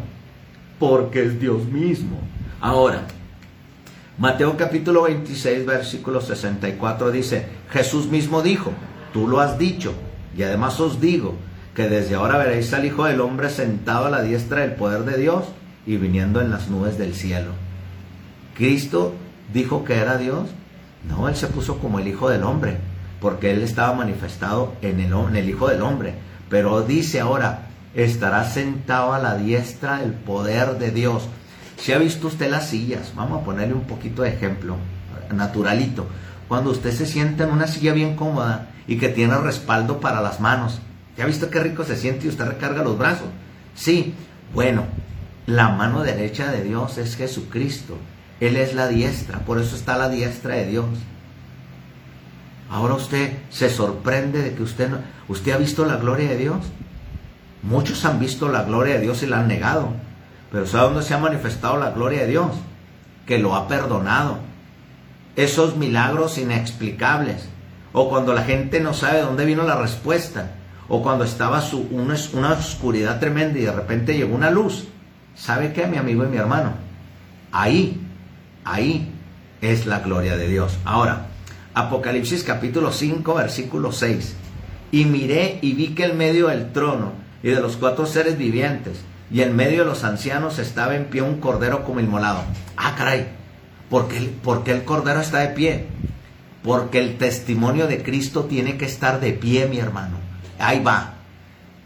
porque 0.79 1.23
es 1.23 1.39
Dios 1.39 1.65
mismo. 1.65 2.19
Ahora, 2.61 3.03
Mateo 4.17 4.57
capítulo 4.57 5.03
26, 5.03 5.65
versículo 5.65 6.21
64 6.21 7.11
dice, 7.11 7.45
Jesús 7.71 8.07
mismo 8.07 8.41
dijo, 8.41 8.71
tú 9.13 9.27
lo 9.27 9.39
has 9.39 9.57
dicho, 9.57 9.93
y 10.37 10.43
además 10.43 10.79
os 10.79 10.99
digo, 10.99 11.35
que 11.73 11.87
desde 11.87 12.15
ahora 12.15 12.37
veréis 12.37 12.73
al 12.73 12.85
Hijo 12.85 13.05
del 13.05 13.21
Hombre 13.21 13.49
sentado 13.49 14.07
a 14.07 14.09
la 14.09 14.21
diestra 14.21 14.61
del 14.61 14.73
poder 14.73 15.05
de 15.05 15.17
Dios 15.17 15.45
y 15.85 15.97
viniendo 15.97 16.41
en 16.41 16.49
las 16.49 16.69
nubes 16.69 16.97
del 16.97 17.13
cielo. 17.15 17.51
Cristo 18.55 19.13
dijo 19.53 19.83
que 19.83 19.97
era 19.97 20.17
Dios? 20.17 20.49
No, 21.07 21.29
él 21.29 21.35
se 21.35 21.47
puso 21.47 21.79
como 21.79 21.99
el 21.99 22.07
Hijo 22.07 22.29
del 22.29 22.43
Hombre, 22.43 22.77
porque 23.21 23.51
él 23.51 23.61
estaba 23.61 23.93
manifestado 23.93 24.73
en 24.81 24.99
el, 24.99 25.13
el 25.35 25.49
Hijo 25.49 25.67
del 25.67 25.81
Hombre. 25.81 26.13
Pero 26.49 26.81
dice 26.81 27.19
ahora, 27.19 27.67
estará 27.93 28.43
sentado 28.45 29.13
a 29.13 29.19
la 29.19 29.35
diestra 29.35 29.99
del 29.99 30.13
poder 30.13 30.77
de 30.77 30.91
Dios. 30.91 31.27
Si 31.77 31.93
ha 31.93 31.97
visto 31.97 32.27
usted 32.27 32.49
las 32.49 32.67
sillas, 32.67 33.13
vamos 33.15 33.41
a 33.41 33.45
ponerle 33.45 33.73
un 33.73 33.85
poquito 33.85 34.23
de 34.23 34.29
ejemplo, 34.29 34.75
naturalito. 35.33 36.07
Cuando 36.47 36.71
usted 36.71 36.91
se 36.91 37.05
sienta 37.05 37.43
en 37.43 37.51
una 37.51 37.67
silla 37.67 37.93
bien 37.93 38.15
cómoda 38.15 38.69
y 38.87 38.97
que 38.97 39.09
tiene 39.09 39.37
respaldo 39.37 39.99
para 39.99 40.21
las 40.21 40.39
manos, 40.39 40.79
¿ya 41.17 41.23
ha 41.23 41.27
visto 41.27 41.49
qué 41.49 41.59
rico 41.59 41.83
se 41.83 41.95
siente 41.95 42.25
y 42.25 42.29
usted 42.29 42.45
recarga 42.45 42.83
los 42.83 42.97
brazos? 42.97 43.27
Sí, 43.75 44.13
bueno, 44.53 44.83
la 45.45 45.69
mano 45.69 46.01
derecha 46.01 46.51
de 46.51 46.63
Dios 46.63 46.97
es 46.97 47.15
Jesucristo. 47.15 47.97
Él 48.39 48.55
es 48.55 48.73
la 48.73 48.87
diestra, 48.87 49.39
por 49.39 49.59
eso 49.59 49.75
está 49.75 49.97
la 49.97 50.09
diestra 50.09 50.55
de 50.55 50.67
Dios. 50.67 50.85
Ahora 52.69 52.93
usted 52.93 53.33
se 53.49 53.69
sorprende 53.69 54.41
de 54.43 54.53
que 54.53 54.63
usted, 54.63 54.89
no, 54.89 54.99
usted 55.27 55.51
ha 55.51 55.57
visto 55.57 55.85
la 55.85 55.97
gloria 55.97 56.29
de 56.29 56.37
Dios. 56.37 56.65
Muchos 57.63 58.05
han 58.05 58.19
visto 58.19 58.47
la 58.47 58.63
gloria 58.63 58.95
de 58.95 59.01
Dios 59.01 59.23
y 59.23 59.25
la 59.25 59.39
han 59.39 59.47
negado. 59.47 59.89
Pero 60.51 60.65
¿sabe 60.65 60.89
dónde 60.89 61.03
se 61.03 61.13
ha 61.13 61.17
manifestado 61.17 61.77
la 61.77 61.91
gloria 61.91 62.21
de 62.21 62.27
Dios? 62.27 62.51
Que 63.25 63.39
lo 63.39 63.55
ha 63.55 63.67
perdonado. 63.67 64.37
Esos 65.35 65.75
milagros 65.75 66.37
inexplicables. 66.37 67.49
O 67.91 68.07
cuando 68.07 68.33
la 68.33 68.43
gente 68.43 68.79
no 68.79 68.93
sabe 68.93 69.21
dónde 69.21 69.45
vino 69.45 69.63
la 69.63 69.75
respuesta. 69.75 70.51
O 70.87 71.01
cuando 71.01 71.23
estaba 71.23 71.61
su, 71.61 71.87
una, 71.91 72.15
una 72.33 72.53
oscuridad 72.53 73.19
tremenda 73.19 73.59
y 73.59 73.63
de 73.63 73.71
repente 73.71 74.15
llegó 74.15 74.35
una 74.35 74.51
luz. 74.51 74.87
¿Sabe 75.35 75.73
qué, 75.73 75.87
mi 75.87 75.97
amigo 75.97 76.23
y 76.23 76.27
mi 76.27 76.37
hermano? 76.37 76.73
Ahí 77.51 78.08
Ahí 78.69 79.11
es 79.61 79.87
la 79.87 79.99
gloria 79.99 80.37
de 80.37 80.47
Dios. 80.47 80.77
Ahora, 80.85 81.25
Apocalipsis 81.73 82.43
capítulo 82.43 82.91
5, 82.91 83.33
versículo 83.33 83.91
6. 83.91 84.35
Y 84.91 85.05
miré 85.05 85.57
y 85.63 85.73
vi 85.73 85.95
que 85.95 86.05
en 86.05 86.17
medio 86.17 86.49
del 86.49 86.71
trono 86.71 87.13
y 87.41 87.49
de 87.49 87.61
los 87.61 87.77
cuatro 87.77 88.05
seres 88.05 88.37
vivientes 88.37 88.99
y 89.31 89.41
en 89.41 89.55
medio 89.55 89.79
de 89.79 89.85
los 89.85 90.03
ancianos 90.03 90.59
estaba 90.59 90.95
en 90.95 91.05
pie 91.05 91.23
un 91.23 91.39
cordero 91.39 91.83
como 91.83 91.99
inmolado. 91.99 92.43
Ah, 92.77 92.93
caray, 92.95 93.29
¿por 93.89 94.07
qué, 94.07 94.19
¿por 94.43 94.63
qué 94.63 94.73
el 94.73 94.83
cordero 94.83 95.19
está 95.19 95.39
de 95.39 95.49
pie? 95.49 95.87
Porque 96.63 96.99
el 96.99 97.17
testimonio 97.17 97.87
de 97.87 98.03
Cristo 98.03 98.43
tiene 98.43 98.77
que 98.77 98.85
estar 98.85 99.19
de 99.19 99.33
pie, 99.33 99.65
mi 99.65 99.79
hermano. 99.79 100.17
Ahí 100.59 100.83
va. 100.83 101.15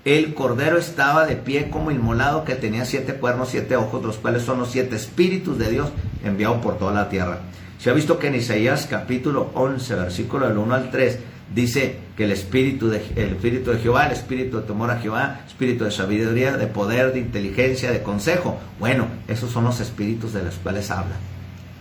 El 0.06 0.34
cordero 0.34 0.78
estaba 0.78 1.26
de 1.26 1.38
pie 1.38 1.70
como 1.70 1.89
inmolado 1.89 2.43
que 2.43 2.56
tenía 2.56 2.84
siete 2.84 3.14
cuernos, 3.14 3.49
siete 3.49 3.78
ojos, 3.78 4.04
los 4.04 4.18
cuales 4.18 4.43
son 4.43 4.60
los 4.60 4.70
siete 4.70 4.97
espíritus 4.97 5.58
de 5.58 5.72
Dios 5.72 5.89
enviados 6.26 6.58
por 6.58 6.78
toda 6.78 6.91
la 6.91 7.08
tierra. 7.08 7.39
Se 7.80 7.89
ha 7.89 7.93
visto 7.93 8.20
que 8.20 8.28
en 8.28 8.36
Isaías 8.36 8.86
capítulo 8.89 9.51
11, 9.54 9.95
versículo 9.95 10.49
del 10.49 10.58
1 10.58 10.74
al 10.74 10.91
3, 10.91 11.20
dice 11.56 11.99
que 12.18 12.26
el 12.26 12.32
espíritu, 12.32 12.89
de, 12.89 13.01
el 13.16 13.30
espíritu 13.30 13.72
de 13.72 13.80
Jehová, 13.80 14.08
el 14.08 14.12
espíritu 14.12 14.58
de 14.58 14.68
temor 14.68 14.91
a 14.91 14.99
Jehová, 14.99 15.39
espíritu 15.47 15.86
de 15.86 15.91
sabiduría, 15.91 16.58
de 16.58 16.68
poder, 16.68 17.14
de 17.14 17.20
inteligencia, 17.20 17.89
de 17.89 18.04
consejo. 18.04 18.60
Bueno, 18.80 19.08
esos 19.30 19.51
son 19.51 19.64
los 19.64 19.80
espíritus 19.80 20.34
de 20.34 20.43
los 20.43 20.56
cuales 20.56 20.91
habla. 20.91 21.16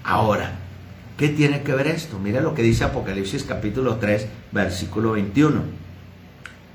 Ahora, 0.05 0.53
¿qué 1.17 1.29
tiene 1.29 1.63
que 1.63 1.75
ver 1.75 1.89
esto? 1.89 2.21
Mira 2.21 2.41
lo 2.41 2.55
que 2.55 2.63
dice 2.63 2.85
Apocalipsis 2.85 3.43
capítulo 3.43 3.97
3, 3.97 4.29
versículo 4.53 5.13
21. 5.13 5.61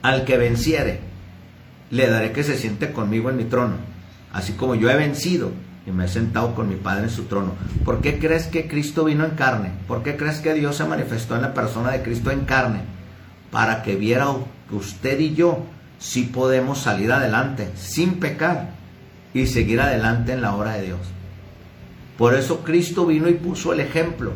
Al 0.01 0.25
que 0.25 0.37
venciere, 0.37 0.99
le 1.89 2.09
daré 2.09 2.31
que 2.31 2.43
se 2.43 2.57
siente 2.57 2.91
conmigo 2.91 3.29
en 3.29 3.37
mi 3.37 3.45
trono, 3.45 3.75
así 4.33 4.53
como 4.53 4.75
yo 4.75 4.89
he 4.89 4.95
vencido 4.95 5.51
y 5.85 5.91
me 5.91 6.05
he 6.05 6.07
sentado 6.09 6.53
con 6.53 6.67
mi 6.67 6.75
Padre 6.75 7.03
en 7.03 7.09
su 7.09 7.23
trono. 7.23 7.53
¿Por 7.85 8.01
qué 8.01 8.19
crees 8.19 8.47
que 8.47 8.67
Cristo 8.67 9.05
vino 9.05 9.23
en 9.23 9.31
carne? 9.31 9.71
¿Por 9.87 10.03
qué 10.03 10.17
crees 10.17 10.39
que 10.39 10.53
Dios 10.53 10.75
se 10.75 10.83
manifestó 10.83 11.35
en 11.35 11.43
la 11.43 11.53
persona 11.53 11.91
de 11.91 12.01
Cristo 12.01 12.29
en 12.29 12.41
carne? 12.41 12.81
Para 13.51 13.83
que 13.83 13.95
viera 13.95 14.27
usted 14.71 15.19
y 15.19 15.33
yo 15.33 15.63
sí 15.97 16.23
podemos 16.23 16.79
salir 16.79 17.11
adelante 17.11 17.69
sin 17.75 18.19
pecar 18.19 18.71
y 19.33 19.47
seguir 19.47 19.79
adelante 19.79 20.33
en 20.33 20.41
la 20.41 20.55
obra 20.55 20.73
de 20.73 20.87
Dios. 20.87 20.99
Por 22.17 22.33
eso 22.33 22.63
Cristo 22.63 23.05
vino 23.05 23.29
y 23.29 23.35
puso 23.35 23.71
el 23.71 23.79
ejemplo. 23.79 24.33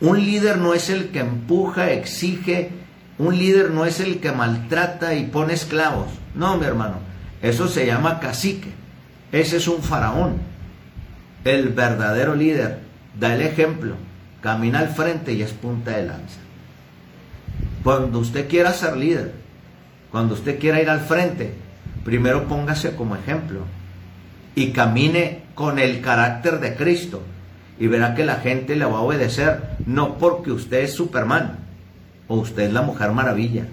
Un 0.00 0.18
líder 0.18 0.58
no 0.58 0.74
es 0.74 0.90
el 0.90 1.10
que 1.10 1.20
empuja, 1.20 1.92
exige, 1.92 2.70
un 3.18 3.38
líder 3.38 3.70
no 3.70 3.86
es 3.86 4.00
el 4.00 4.20
que 4.20 4.32
maltrata 4.32 5.14
y 5.14 5.24
pone 5.24 5.54
esclavos. 5.54 6.08
No, 6.34 6.56
mi 6.56 6.66
hermano, 6.66 6.96
eso 7.42 7.68
se 7.68 7.86
llama 7.86 8.20
cacique. 8.20 8.70
Ese 9.32 9.56
es 9.56 9.68
un 9.68 9.82
faraón. 9.82 10.34
El 11.44 11.70
verdadero 11.70 12.34
líder 12.34 12.80
da 13.18 13.34
el 13.34 13.40
ejemplo, 13.40 13.94
camina 14.42 14.80
al 14.80 14.88
frente 14.88 15.32
y 15.32 15.42
es 15.42 15.52
punta 15.52 15.92
de 15.92 16.06
lanza. 16.06 16.40
Cuando 17.82 18.18
usted 18.18 18.48
quiera 18.48 18.72
ser 18.72 18.96
líder, 18.96 19.32
cuando 20.10 20.34
usted 20.34 20.58
quiera 20.58 20.82
ir 20.82 20.90
al 20.90 21.00
frente, 21.00 21.54
primero 22.04 22.48
póngase 22.48 22.94
como 22.96 23.16
ejemplo. 23.16 23.60
y 24.58 24.70
camine 24.70 25.42
con 25.54 25.78
el 25.78 26.00
carácter 26.00 26.60
de 26.60 26.74
Cristo 26.76 27.22
y 27.78 27.88
verá 27.88 28.14
que 28.14 28.24
la 28.24 28.36
gente 28.36 28.74
le 28.74 28.86
va 28.86 28.98
a 28.98 29.02
obedecer, 29.02 29.76
no 29.84 30.16
porque 30.16 30.50
usted 30.50 30.84
es 30.84 30.94
Superman 30.94 31.65
o 32.28 32.36
usted 32.36 32.64
es 32.64 32.72
la 32.72 32.82
Mujer 32.82 33.12
Maravilla. 33.12 33.66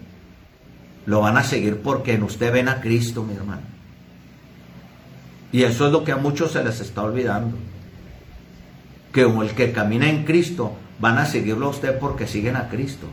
Lo 1.06 1.22
van 1.22 1.38
a 1.38 1.44
seguir 1.44 1.82
porque 1.82 2.14
en 2.14 2.24
usted 2.24 2.52
ven 2.52 2.70
a 2.70 2.80
Cristo, 2.82 3.24
mi 3.24 3.36
hermano. 3.36 3.62
Y 5.52 5.64
eso 5.64 5.86
es 5.86 5.92
lo 5.92 6.04
que 6.04 6.12
a 6.12 6.18
muchos 6.18 6.52
se 6.52 6.64
les 6.64 6.80
está 6.80 7.04
olvidando. 7.04 7.56
Que 9.12 9.24
como 9.24 9.44
el 9.44 9.52
que 9.52 9.72
camina 9.72 10.10
en 10.10 10.26
Cristo 10.26 10.74
van 11.00 11.18
a 11.18 11.26
seguirlo 11.26 11.68
a 11.68 11.70
usted 11.70 12.00
porque 12.00 12.28
siguen 12.28 12.56
a 12.56 12.70
Cristo, 12.70 13.08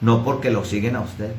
no 0.00 0.22
porque 0.22 0.50
lo 0.50 0.64
siguen 0.64 0.96
a 0.96 1.00
usted, 1.00 1.32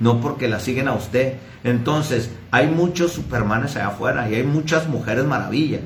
no 0.00 0.20
porque 0.20 0.48
la 0.48 0.60
siguen 0.60 0.88
a 0.88 0.94
usted. 0.94 1.34
Entonces, 1.64 2.30
hay 2.50 2.68
muchos 2.68 3.12
supermanes 3.12 3.76
allá 3.76 3.88
afuera 3.88 4.30
y 4.30 4.36
hay 4.36 4.44
muchas 4.44 4.88
mujeres 4.88 5.24
maravillas 5.24 5.82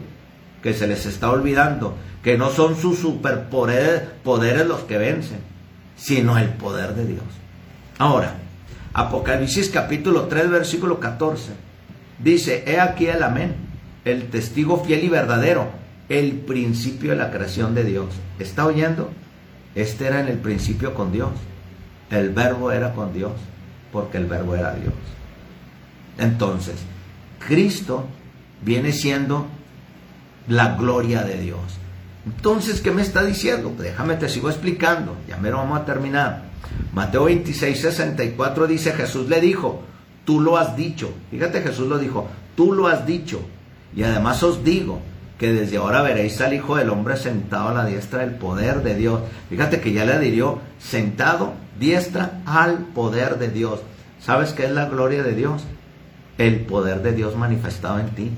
que 0.63 0.75
se 0.75 0.87
les 0.87 1.07
está 1.07 1.31
olvidando, 1.31 1.97
que 2.23 2.39
no 2.39 2.51
son 2.51 2.77
sus 2.77 2.99
superpoderes 2.99 4.03
poderes 4.23 4.67
los 4.67 4.81
que 4.83 4.99
vencen, 4.99 5.41
sino 5.97 6.39
el 6.39 6.49
poder 6.51 6.95
de 6.95 7.07
Dios. 7.07 7.25
Ahora, 7.99 8.35
Apocalipsis 8.95 9.71
capítulo 9.71 10.25
3, 10.25 10.51
versículo 10.51 11.01
14, 11.01 11.53
dice, 12.19 12.65
he 12.67 12.81
aquí 12.81 13.07
el 13.07 13.23
amén, 13.23 13.55
el 14.05 14.29
testigo 14.29 14.85
fiel 14.85 15.05
y 15.05 15.09
verdadero, 15.09 15.71
el 16.09 16.33
principio 16.33 17.11
de 17.11 17.17
la 17.17 17.31
creación 17.31 17.75
de 17.75 17.85
Dios. 17.85 18.07
¿Está 18.39 18.67
oyendo? 18.67 19.11
Este 19.75 20.07
era 20.07 20.21
en 20.21 20.29
el 20.29 20.39
principio 20.39 20.95
con 20.95 21.13
Dios. 21.13 21.31
El 22.11 22.31
verbo 22.31 22.71
era 22.73 22.93
con 22.93 23.15
Dios, 23.15 23.33
porque 23.91 24.19
el 24.19 24.27
verbo 24.27 24.55
era 24.55 24.75
Dios. 24.75 24.93
Entonces, 26.19 26.77
Cristo 27.47 28.07
viene 28.63 28.93
siendo 28.93 29.47
la 30.49 30.77
gloria 30.77 31.23
de 31.23 31.39
Dios. 31.39 31.61
Entonces, 32.25 32.81
¿qué 32.81 32.91
me 32.91 33.03
está 33.03 33.25
diciendo? 33.25 33.75
Déjame 33.77 34.15
te 34.15 34.29
sigo 34.29 34.49
explicando, 34.49 35.17
ya 35.29 35.37
me 35.39 35.51
lo 35.51 35.59
vamos 35.59 35.81
a 35.81 35.85
terminar. 35.85 36.45
Mateo 36.95 37.25
26, 37.25 37.81
64 37.81 38.67
dice, 38.67 38.93
Jesús 38.93 39.29
le 39.29 39.41
dijo, 39.41 39.83
tú 40.25 40.41
lo 40.41 40.57
has 40.57 40.77
dicho. 40.77 41.13
Fíjate, 41.31 41.63
Jesús 41.63 41.89
lo 41.89 41.99
dijo, 41.99 42.29
tú 42.55 42.73
lo 42.73 42.87
has 42.87 43.07
dicho. 43.07 43.41
Y 43.95 44.05
además 44.05 44.43
os 44.43 44.65
digo 44.65 45.01
que 45.39 45.53
desde 45.53 45.79
ahora 45.79 46.03
veréis 46.03 46.41
al 46.41 46.55
Hijo 46.55 46.77
del 46.77 46.91
Hombre 46.91 47.17
sentado 47.17 47.69
a 47.69 47.75
la 47.75 47.85
diestra 47.85 48.21
del 48.21 48.37
poder 48.37 48.83
de 48.83 48.95
Dios. 48.95 49.21
Fíjate 49.51 49.81
que 49.81 49.93
ya 49.93 50.05
le 50.05 50.13
adhirió 50.13 50.61
sentado, 50.79 51.55
diestra 51.81 52.41
al 52.47 52.79
poder 52.79 53.39
de 53.39 53.49
Dios. 53.49 53.81
¿Sabes 54.21 54.53
qué 54.53 54.67
es 54.67 54.71
la 54.71 54.87
gloria 54.87 55.25
de 55.25 55.35
Dios? 55.35 55.65
El 56.39 56.61
poder 56.61 57.03
de 57.03 57.13
Dios 57.13 57.37
manifestado 57.37 57.99
en 57.99 58.11
ti. 58.11 58.31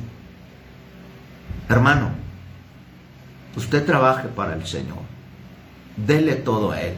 Hermano, 1.69 2.24
usted 3.57 3.85
trabaje 3.85 4.29
para 4.29 4.55
el 4.55 4.67
Señor. 4.67 4.99
Dele 5.97 6.35
todo 6.35 6.73
a 6.73 6.81
Él. 6.81 6.95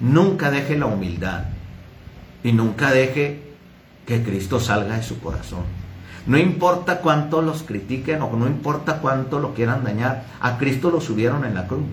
Nunca 0.00 0.50
deje 0.50 0.76
la 0.76 0.86
humildad 0.86 1.44
y 2.42 2.52
nunca 2.52 2.90
deje 2.90 3.42
que 4.06 4.22
Cristo 4.22 4.60
salga 4.60 4.96
de 4.96 5.02
su 5.02 5.20
corazón. 5.20 5.64
No 6.26 6.38
importa 6.38 7.00
cuánto 7.00 7.42
los 7.42 7.62
critiquen 7.62 8.22
o 8.22 8.30
no 8.36 8.46
importa 8.46 8.98
cuánto 9.00 9.38
lo 9.38 9.54
quieran 9.54 9.84
dañar, 9.84 10.24
a 10.40 10.56
Cristo 10.56 10.90
lo 10.90 11.00
subieron 11.00 11.44
en 11.44 11.54
la 11.54 11.66
cruz. 11.66 11.84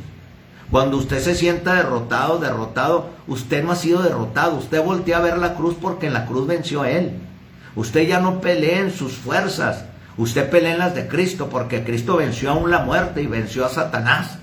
Cuando 0.69 0.95
usted 0.95 1.19
se 1.19 1.35
sienta 1.35 1.73
derrotado, 1.73 2.39
derrotado, 2.39 3.09
usted 3.27 3.61
no 3.61 3.73
ha 3.73 3.75
sido 3.75 4.01
derrotado. 4.01 4.55
Usted 4.55 4.81
voltea 4.81 5.17
a 5.17 5.21
ver 5.21 5.37
la 5.37 5.53
cruz 5.55 5.75
porque 5.79 6.07
en 6.07 6.13
la 6.13 6.25
cruz 6.25 6.47
venció 6.47 6.83
a 6.83 6.89
Él. 6.89 7.19
Usted 7.75 8.07
ya 8.07 8.21
no 8.21 8.39
pelea 8.39 8.79
en 8.79 8.91
sus 8.91 9.13
fuerzas, 9.13 9.85
Usted 10.17 10.49
pelea 10.49 10.73
en 10.73 10.79
las 10.79 10.95
de 10.95 11.07
Cristo 11.07 11.49
porque 11.49 11.83
Cristo 11.83 12.17
venció 12.17 12.51
aún 12.51 12.69
la 12.69 12.79
muerte 12.79 13.21
y 13.21 13.27
venció 13.27 13.65
a 13.65 13.69
Satanás. 13.69 14.37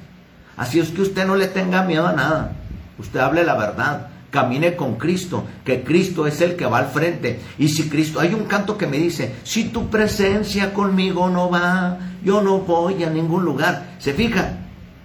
Así 0.56 0.80
es 0.80 0.90
que 0.90 1.02
usted 1.02 1.26
no 1.26 1.36
le 1.36 1.46
tenga 1.48 1.82
miedo 1.82 2.06
a 2.06 2.12
nada. 2.12 2.52
Usted 2.98 3.20
hable 3.20 3.44
la 3.44 3.54
verdad. 3.54 4.08
Camine 4.30 4.76
con 4.76 4.96
Cristo, 4.96 5.46
que 5.64 5.82
Cristo 5.82 6.26
es 6.26 6.42
el 6.42 6.54
que 6.54 6.66
va 6.66 6.78
al 6.78 6.88
frente. 6.88 7.40
Y 7.56 7.68
si 7.68 7.88
Cristo, 7.88 8.20
hay 8.20 8.34
un 8.34 8.44
canto 8.44 8.76
que 8.76 8.86
me 8.86 8.98
dice, 8.98 9.36
si 9.42 9.70
tu 9.70 9.88
presencia 9.88 10.74
conmigo 10.74 11.30
no 11.30 11.48
va, 11.48 11.98
yo 12.22 12.42
no 12.42 12.58
voy 12.58 13.02
a 13.04 13.10
ningún 13.10 13.44
lugar. 13.44 13.94
¿Se 13.98 14.12
fija? 14.12 14.58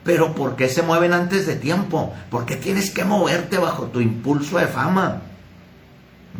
Pero 0.03 0.35
¿por 0.35 0.57
qué 0.57 0.67
se 0.67 0.81
mueven 0.81 1.13
antes 1.13 1.45
de 1.45 1.55
tiempo? 1.55 2.13
Porque 2.29 2.57
tienes 2.57 2.91
que 2.91 3.05
moverte 3.05 3.57
bajo 3.57 3.85
tu 3.85 4.01
impulso 4.01 4.57
de 4.57 4.67
fama. 4.67 5.21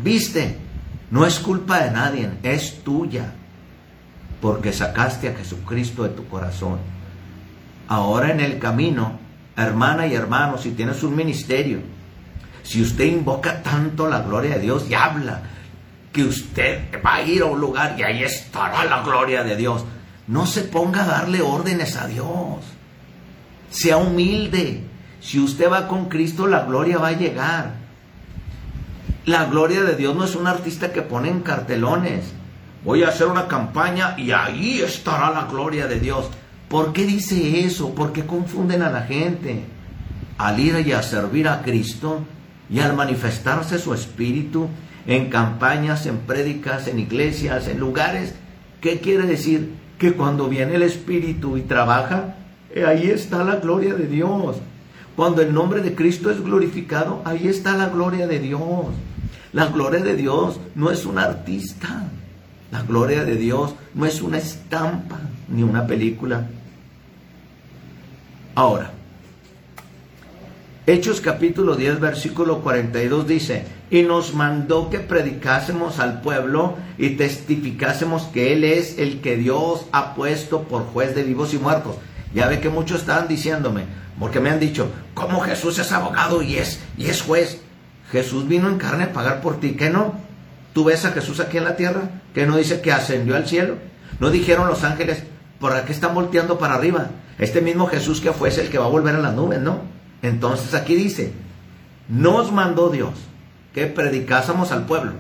¿Viste? 0.04 0.58
No 1.10 1.26
es 1.26 1.40
culpa 1.40 1.84
de 1.84 1.92
nadie, 1.92 2.32
es 2.44 2.84
tuya 2.84 3.34
porque 4.44 4.74
sacaste 4.74 5.30
a 5.30 5.36
Jesucristo 5.36 6.04
de 6.04 6.10
tu 6.10 6.28
corazón. 6.28 6.78
Ahora 7.88 8.30
en 8.30 8.42
el 8.42 8.60
camino, 8.60 9.18
hermana 9.56 10.06
y 10.06 10.16
hermano, 10.16 10.58
si 10.58 10.72
tienes 10.72 11.02
un 11.02 11.16
ministerio, 11.16 11.80
si 12.62 12.82
usted 12.82 13.06
invoca 13.06 13.64
tanto 13.64 14.06
la 14.06 14.20
gloria 14.20 14.56
de 14.56 14.60
Dios 14.60 14.86
y 14.90 14.96
habla 14.96 15.44
que 16.12 16.26
usted 16.26 16.90
va 17.02 17.16
a 17.16 17.22
ir 17.22 17.42
a 17.42 17.46
un 17.46 17.62
lugar 17.62 17.96
y 17.98 18.04
ahí 18.04 18.22
estará 18.22 18.84
la 18.84 19.02
gloria 19.02 19.46
de 19.46 19.56
Dios, 19.56 19.86
no 20.28 20.46
se 20.46 20.64
ponga 20.64 21.04
a 21.04 21.08
darle 21.08 21.42
órdenes 21.42 21.96
a 21.96 22.08
Dios. 22.08 22.66
Sea 23.70 23.96
humilde. 23.96 24.84
Si 25.22 25.40
usted 25.40 25.72
va 25.72 25.88
con 25.88 26.10
Cristo, 26.10 26.48
la 26.48 26.66
gloria 26.66 26.98
va 26.98 27.08
a 27.08 27.18
llegar. 27.18 27.76
La 29.26 29.46
gloria 29.46 29.84
de 29.84 29.96
Dios 29.96 30.14
no 30.18 30.26
es 30.26 30.36
un 30.36 30.48
artista 30.48 30.92
que 30.92 31.02
pone 31.02 31.30
en 31.30 31.44
cartelones 31.44 32.26
voy 32.84 33.04
a 33.04 33.10
hacer 33.10 33.28
una 33.28 33.48
campaña 33.48 34.16
y 34.18 34.32
ahí 34.32 34.82
estará 34.82 35.32
la 35.32 35.46
gloria 35.46 35.88
de 35.88 36.00
Dios. 36.00 36.30
¿Por 36.68 36.94
qué 36.94 37.06
dice 37.06 37.66
eso? 37.66 37.94
¿Por 37.94 38.14
qué 38.14 38.26
confunden 38.26 38.82
a 38.82 38.90
la 38.90 39.02
gente? 39.02 39.64
Al 40.38 40.60
ir 40.60 40.86
y 40.86 40.92
a 40.92 41.04
servir 41.04 41.48
a 41.48 41.62
Cristo 41.62 42.22
y 42.70 42.80
al 42.80 42.96
manifestarse 42.96 43.78
su 43.78 43.94
espíritu 43.94 44.68
en 45.06 45.30
campañas, 45.30 46.06
en 46.06 46.20
prédicas, 46.20 46.88
en 46.88 47.00
iglesias, 47.00 47.68
en 47.68 47.80
lugares, 47.80 48.34
¿qué 48.82 49.00
quiere 49.00 49.28
decir? 49.28 49.74
Que 49.98 50.14
cuando 50.14 50.50
viene 50.50 50.76
el 50.76 50.84
espíritu 50.84 51.58
y 51.58 51.62
trabaja, 51.62 52.36
eh, 52.74 52.86
ahí 52.86 53.10
está 53.10 53.44
la 53.44 53.58
gloria 53.58 53.94
de 53.94 54.08
Dios. 54.08 54.58
Cuando 55.16 55.42
el 55.42 55.54
nombre 55.54 55.82
de 55.82 55.94
Cristo 55.94 56.32
es 56.32 56.42
glorificado, 56.42 57.22
ahí 57.26 57.48
está 57.48 57.78
la 57.78 57.90
gloria 57.90 58.26
de 58.26 58.40
Dios. 58.40 58.88
La 59.52 59.68
gloria 59.68 60.00
de 60.00 60.16
Dios 60.16 60.60
no 60.74 60.90
es 60.90 61.06
un 61.06 61.20
artista. 61.20 62.10
La 62.74 62.82
gloria 62.82 63.24
de 63.24 63.36
Dios 63.36 63.76
no 63.94 64.08
es 64.08 64.24
una 64.24 64.40
estampa 64.40 65.20
ni 65.48 65.62
una 65.62 65.86
película. 65.86 66.48
Ahora, 68.56 68.90
Hechos 70.88 71.22
capítulo 71.22 71.76
10, 71.76 72.00
versículo 72.00 72.62
42 72.62 73.28
dice, 73.28 73.68
y 73.92 74.02
nos 74.02 74.34
mandó 74.34 74.90
que 74.90 75.00
predicásemos 75.00 76.00
al 76.00 76.22
pueblo 76.22 76.76
y 76.98 77.12
testificásemos 77.12 78.24
que 78.24 78.54
Él 78.54 78.64
es 78.64 78.98
el 78.98 79.22
que 79.22 79.38
Dios 79.38 79.86
ha 79.92 80.16
puesto 80.16 80.64
por 80.64 80.82
juez 80.88 81.14
de 81.14 81.22
vivos 81.22 81.54
y 81.54 81.60
muertos. 81.60 81.98
Ya 82.34 82.48
ve 82.48 82.60
que 82.60 82.70
muchos 82.70 83.02
estaban 83.02 83.28
diciéndome, 83.28 83.84
porque 84.20 84.40
me 84.40 84.50
han 84.50 84.60
dicho, 84.60 84.88
¿cómo 85.14 85.42
Jesús 85.42 85.78
es 85.78 85.92
abogado 85.92 86.42
y 86.42 86.56
es, 86.56 86.80
y 86.98 87.06
es 87.06 87.22
juez? 87.22 87.62
Jesús 88.12 88.48
vino 88.48 88.68
en 88.68 88.80
carne 88.80 89.04
a 89.04 89.14
pagar 89.14 89.42
por 89.42 89.60
ti, 89.60 89.74
¿qué 89.74 89.92
no? 89.92 90.33
¿Tú 90.74 90.84
ves 90.84 91.06
a 91.06 91.12
Jesús 91.12 91.40
aquí 91.40 91.58
en 91.58 91.64
la 91.66 91.76
tierra? 91.76 92.02
Que 92.34 92.46
no 92.46 92.58
dice 92.58 92.82
que 92.82 92.92
ascendió 92.92 93.36
al 93.36 93.48
cielo. 93.48 93.76
No 94.20 94.32
dijeron 94.32 94.68
los 94.68 94.84
ángeles, 94.84 95.24
¿por 95.60 95.80
qué 95.84 95.92
están 95.92 96.16
volteando 96.16 96.58
para 96.58 96.76
arriba? 96.76 97.12
Este 97.38 97.62
mismo 97.62 97.88
Jesús 97.88 98.22
que 98.22 98.32
fue 98.32 98.50
es 98.50 98.58
el 98.58 98.70
que 98.70 98.78
va 98.78 98.86
a 98.86 98.90
volver 98.90 99.16
a 99.16 99.20
las 99.20 99.34
nubes, 99.34 99.60
¿no? 99.60 99.82
Entonces 100.22 100.74
aquí 100.74 100.96
dice, 100.96 101.34
nos 102.10 102.52
mandó 102.52 102.90
Dios 102.90 103.12
que 103.74 103.88
predicásemos 103.88 104.72
al 104.72 104.86
pueblo, 104.86 105.14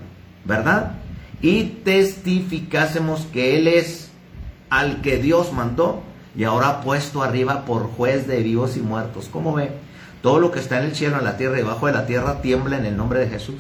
¿verdad? 0.45 0.93
Y 1.41 1.64
testificásemos 1.84 3.28
que 3.32 3.58
Él 3.58 3.68
es 3.68 4.12
al 4.70 5.01
que 5.01 5.18
Dios 5.18 5.54
mandó 5.54 6.01
y 6.36 6.45
ahora 6.45 6.82
puesto 6.82 7.22
arriba 7.22 7.66
por 7.66 7.88
juez 7.88 8.28
de 8.28 8.41
vivos 8.41 8.78
y 8.78 8.82
muertos. 8.82 9.30
¿Cómo 9.32 9.54
ve? 9.54 9.72
Todo 10.22 10.39
lo 10.39 10.51
que 10.51 10.60
está 10.60 10.80
en 10.80 10.86
el 10.86 10.95
cielo, 10.95 11.18
en 11.18 11.26
la 11.26 11.38
tierra 11.38 11.56
y 11.56 11.64
debajo 11.64 11.88
de 11.88 11.93
la 11.93 12.06
tierra 12.06 12.41
tiembla 12.41 12.78
en 12.78 12.86
el 12.86 12.95
nombre 12.95 13.20
de 13.20 13.30
Jesús. 13.30 13.58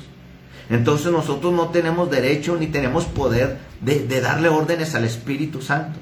Entonces 0.69 1.11
nosotros 1.11 1.53
no 1.53 1.69
tenemos 1.69 2.09
derecho 2.09 2.55
ni 2.55 2.67
tenemos 2.67 3.05
poder 3.05 3.57
de, 3.81 4.21
darle 4.21 4.49
órdenes 4.49 4.95
al 4.95 5.03
Espíritu 5.03 5.61
Santo. 5.61 5.99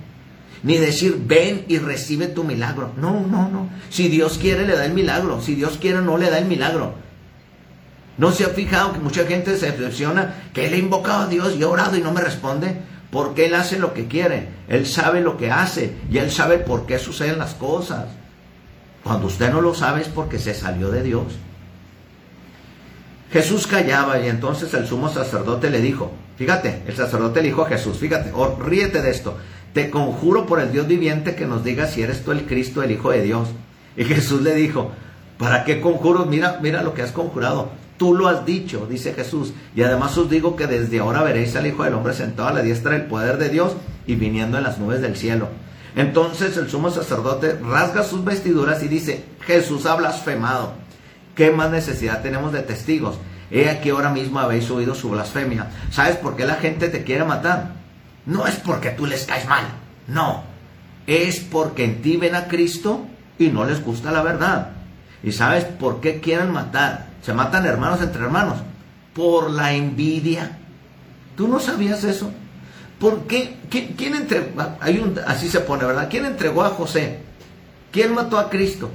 Ni 0.64 0.78
decir, 0.78 1.24
ven 1.26 1.66
y 1.68 1.80
recibe 1.80 2.28
tu 2.28 2.44
milagro. 2.44 2.92
No, 2.98 3.26
no, 3.26 3.50
no. 3.50 3.70
Si 3.90 4.10
Dios 4.10 4.38
quiere, 4.38 4.68
le 4.68 4.76
da 4.76 4.86
el 4.86 4.94
milagro. 4.94 5.42
Si 5.42 5.56
Dios 5.56 5.78
quiere, 5.82 6.02
no 6.02 6.18
le 6.18 6.30
da 6.30 6.38
el 6.38 6.46
milagro. 6.46 6.94
¿No 8.18 8.32
se 8.32 8.44
ha 8.44 8.50
fijado 8.50 8.94
que 8.94 9.00
mucha 9.00 9.26
gente 9.26 9.58
se 9.58 9.72
decepciona 9.72 10.36
que 10.54 10.68
él 10.68 10.74
ha 10.74 10.78
invocado 10.78 11.24
a 11.24 11.28
Dios 11.28 11.56
y 11.58 11.64
ha 11.64 11.68
orado 11.68 11.98
y 11.98 12.02
no 12.02 12.14
me 12.14 12.22
responde? 12.22 12.76
Porque 13.10 13.48
él 13.48 13.56
hace 13.56 13.80
lo 13.80 13.94
que 13.94 14.08
quiere. 14.08 14.50
Él 14.68 14.86
sabe 14.86 15.22
lo 15.22 15.38
que 15.38 15.50
hace 15.50 15.96
y 16.12 16.20
él 16.20 16.30
sabe 16.30 16.60
por 16.60 16.86
qué 16.86 17.00
suceden 17.00 17.40
las 17.40 17.56
cosas. 17.56 18.06
Cuando 19.04 19.26
usted 19.26 19.52
no 19.52 19.62
lo 19.62 19.74
sabe 19.74 20.02
es 20.02 20.08
porque 20.08 20.38
se 20.38 20.54
salió 20.54 20.92
de 20.92 21.02
Dios. 21.02 21.24
Jesús 23.32 23.68
callaba 23.68 24.20
y 24.20 24.28
entonces 24.28 24.74
el 24.74 24.86
sumo 24.86 25.10
sacerdote 25.10 25.70
le 25.70 25.80
dijo, 25.80 26.12
Fíjate, 26.42 26.82
el 26.88 26.96
sacerdote 26.96 27.40
le 27.40 27.50
dijo 27.50 27.62
a 27.62 27.68
Jesús, 27.68 27.98
fíjate, 27.98 28.32
ríete 28.60 29.04
de 29.04 29.12
esto. 29.12 29.38
Te 29.76 29.92
conjuro 29.92 30.48
por 30.48 30.60
el 30.60 30.72
Dios 30.72 30.88
viviente 30.88 31.36
que 31.36 31.46
nos 31.46 31.64
diga 31.64 31.86
si 31.86 32.02
eres 32.02 32.24
tú 32.24 32.32
el 32.32 32.48
Cristo, 32.48 32.82
el 32.82 32.90
Hijo 32.90 33.12
de 33.12 33.22
Dios. 33.22 33.50
Y 33.96 34.06
Jesús 34.06 34.42
le 34.42 34.56
dijo, 34.56 34.90
¿para 35.38 35.66
qué 35.66 35.80
conjuros? 35.80 36.26
Mira, 36.26 36.58
mira 36.60 36.82
lo 36.82 36.96
que 36.96 37.04
has 37.04 37.12
conjurado. 37.12 37.70
Tú 37.98 38.16
lo 38.16 38.28
has 38.28 38.44
dicho, 38.44 38.88
dice 38.90 39.14
Jesús. 39.14 39.54
Y 39.76 39.84
además 39.84 40.18
os 40.18 40.32
digo 40.32 40.56
que 40.56 40.66
desde 40.66 40.98
ahora 40.98 41.22
veréis 41.22 41.56
al 41.56 41.68
Hijo 41.68 41.84
del 41.84 41.94
Hombre 41.94 42.14
sentado 42.14 42.50
a 42.50 42.54
la 42.54 42.64
diestra 42.64 42.94
del 42.94 43.06
poder 43.06 43.38
de 43.38 43.50
Dios 43.50 43.74
y 44.08 44.16
viniendo 44.16 44.58
en 44.58 44.64
las 44.64 44.80
nubes 44.80 45.00
del 45.00 45.16
cielo. 45.16 45.48
Entonces 45.96 46.58
el 46.58 46.72
sumo 46.72 46.90
sacerdote 46.90 47.54
rasga 47.54 48.02
sus 48.02 48.26
vestiduras 48.26 48.82
y 48.82 48.88
dice, 48.88 49.26
Jesús 49.42 49.86
ha 49.86 49.94
blasfemado. 49.94 50.74
¿Qué 51.42 51.50
más 51.50 51.72
necesidad 51.72 52.22
tenemos 52.22 52.54
de 52.54 52.62
testigos? 52.62 53.16
He 53.50 53.68
aquí 53.68 53.90
ahora 53.90 54.12
mismo 54.12 54.38
habéis 54.38 54.70
oído 54.70 54.94
su 54.94 55.10
blasfemia. 55.10 55.72
¿Sabes 55.90 56.18
por 56.18 56.36
qué 56.36 56.46
la 56.46 56.54
gente 56.54 56.88
te 56.88 57.04
quiere 57.04 57.24
matar? 57.24 57.72
No 58.28 58.46
es 58.46 58.58
porque 58.58 58.92
tú 58.92 59.08
les 59.08 59.26
caes 59.26 59.48
mal, 59.48 59.64
no. 60.06 60.44
Es 61.08 61.40
porque 61.40 61.84
en 61.84 62.04
ti 62.04 62.18
ven 62.18 62.36
a 62.36 62.48
Cristo 62.48 63.08
y 63.40 63.48
no 63.48 63.66
les 63.66 63.84
gusta 63.84 64.12
la 64.12 64.22
verdad. 64.22 64.70
¿Y 65.24 65.32
sabes 65.32 65.66
por 65.66 66.00
qué 66.00 66.20
quieren 66.20 66.52
matar? 66.52 67.08
Se 67.24 67.34
matan 67.34 67.66
hermanos 67.66 68.04
entre 68.04 68.22
hermanos. 68.22 68.60
Por 69.16 69.50
la 69.50 69.74
envidia. 69.74 70.60
¿Tú 71.36 71.48
no 71.48 71.60
sabías 71.60 72.04
eso? 72.04 72.30
¿Por 73.00 73.22
qué? 73.22 73.58
¿Quién, 73.68 74.14
entregó? 74.14 74.78
Hay 74.80 75.00
un, 75.00 75.20
así 75.26 75.50
se 75.50 75.62
pone, 75.62 75.86
¿verdad? 75.86 76.08
¿Quién 76.08 76.26
entregó 76.26 76.64
a 76.64 76.70
José? 76.70 77.18
¿Quién 77.92 78.14
mató 78.14 78.38
a 78.38 78.48
Cristo? 78.48 78.92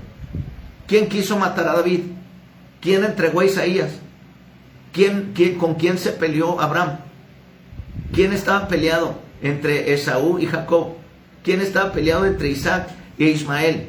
¿Quién 0.87 1.09
quiso 1.09 1.37
matar 1.37 1.67
a 1.67 1.73
David? 1.73 2.03
¿Quién 2.81 3.05
entregó 3.05 3.41
a 3.41 3.45
Isaías? 3.45 3.91
¿Quién, 4.93 5.33
quién, 5.35 5.59
con 5.59 5.75
quién 5.75 5.99
se 5.99 6.13
peleó 6.13 6.61
Abraham? 6.61 6.99
¿Quién 8.13 8.33
estaba 8.33 8.69
peleado 8.69 9.19
entre 9.43 9.93
Esaú 9.93 10.39
y 10.39 10.47
Jacob? 10.47 10.95
¿Quién 11.43 11.61
estaba 11.61 11.93
peleado 11.93 12.27
entre 12.27 12.49
Isaac 12.49 12.89
e 13.19 13.25
Ismael? 13.27 13.89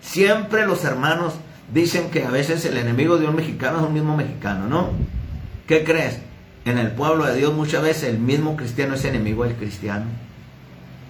Siempre 0.00 0.66
los 0.66 0.84
hermanos 0.84 1.34
dicen 1.72 2.10
que 2.10 2.24
a 2.24 2.30
veces 2.30 2.64
el 2.64 2.76
enemigo 2.76 3.18
de 3.18 3.26
un 3.26 3.36
mexicano 3.36 3.78
es 3.78 3.86
un 3.86 3.94
mismo 3.94 4.16
mexicano, 4.16 4.68
¿no? 4.68 4.90
¿Qué 5.66 5.84
crees? 5.84 6.20
En 6.64 6.78
el 6.78 6.90
pueblo 6.92 7.24
de 7.26 7.36
Dios 7.36 7.54
muchas 7.54 7.82
veces 7.82 8.10
el 8.10 8.18
mismo 8.18 8.56
cristiano 8.56 8.94
es 8.94 9.04
enemigo 9.04 9.44
del 9.44 9.54
cristiano. 9.54 10.04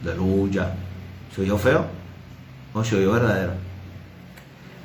Aleluya. 0.03 0.75
¿Se 1.35 1.43
oyó 1.43 1.59
feo? 1.59 1.87
¿O 2.75 2.85
se 2.85 2.97
oyó 2.97 3.13
verdadero? 3.13 3.68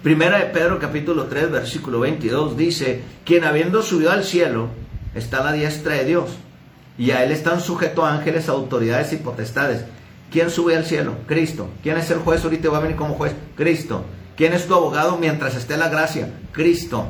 Primera 0.04 0.38
de 0.38 0.48
Pedro 0.48 0.80
capítulo 0.80 1.28
3 1.28 1.50
versículo 1.50 2.02
22 2.02 2.58
dice, 2.58 3.02
quien 3.24 3.46
habiendo 3.46 3.82
subido 3.82 4.12
al 4.12 4.26
cielo 4.26 4.68
está 5.16 5.38
a 5.38 5.46
la 5.46 5.54
diestra 5.54 5.96
de 5.96 6.04
Dios 6.04 6.32
y 6.98 7.12
a 7.12 7.24
él 7.24 7.32
están 7.32 7.62
sujetos 7.62 8.04
ángeles, 8.04 8.50
autoridades 8.50 9.14
y 9.14 9.16
potestades. 9.16 9.86
¿Quién 10.30 10.50
sube 10.50 10.76
al 10.76 10.84
cielo? 10.84 11.16
Cristo. 11.26 11.70
¿Quién 11.82 11.96
es 11.96 12.12
el 12.12 12.20
juez 12.20 12.44
ahorita 12.44 12.70
va 12.70 12.80
a 12.80 12.82
venir 12.82 12.98
como 12.98 13.14
juez? 13.14 13.34
Cristo. 13.56 14.04
¿Quién 14.36 14.52
es 14.52 14.68
tu 14.68 14.76
abogado 14.76 15.18
mientras 15.18 15.56
esté 15.56 15.78
la 15.78 15.88
gracia? 15.88 16.28
Cristo. 16.52 17.08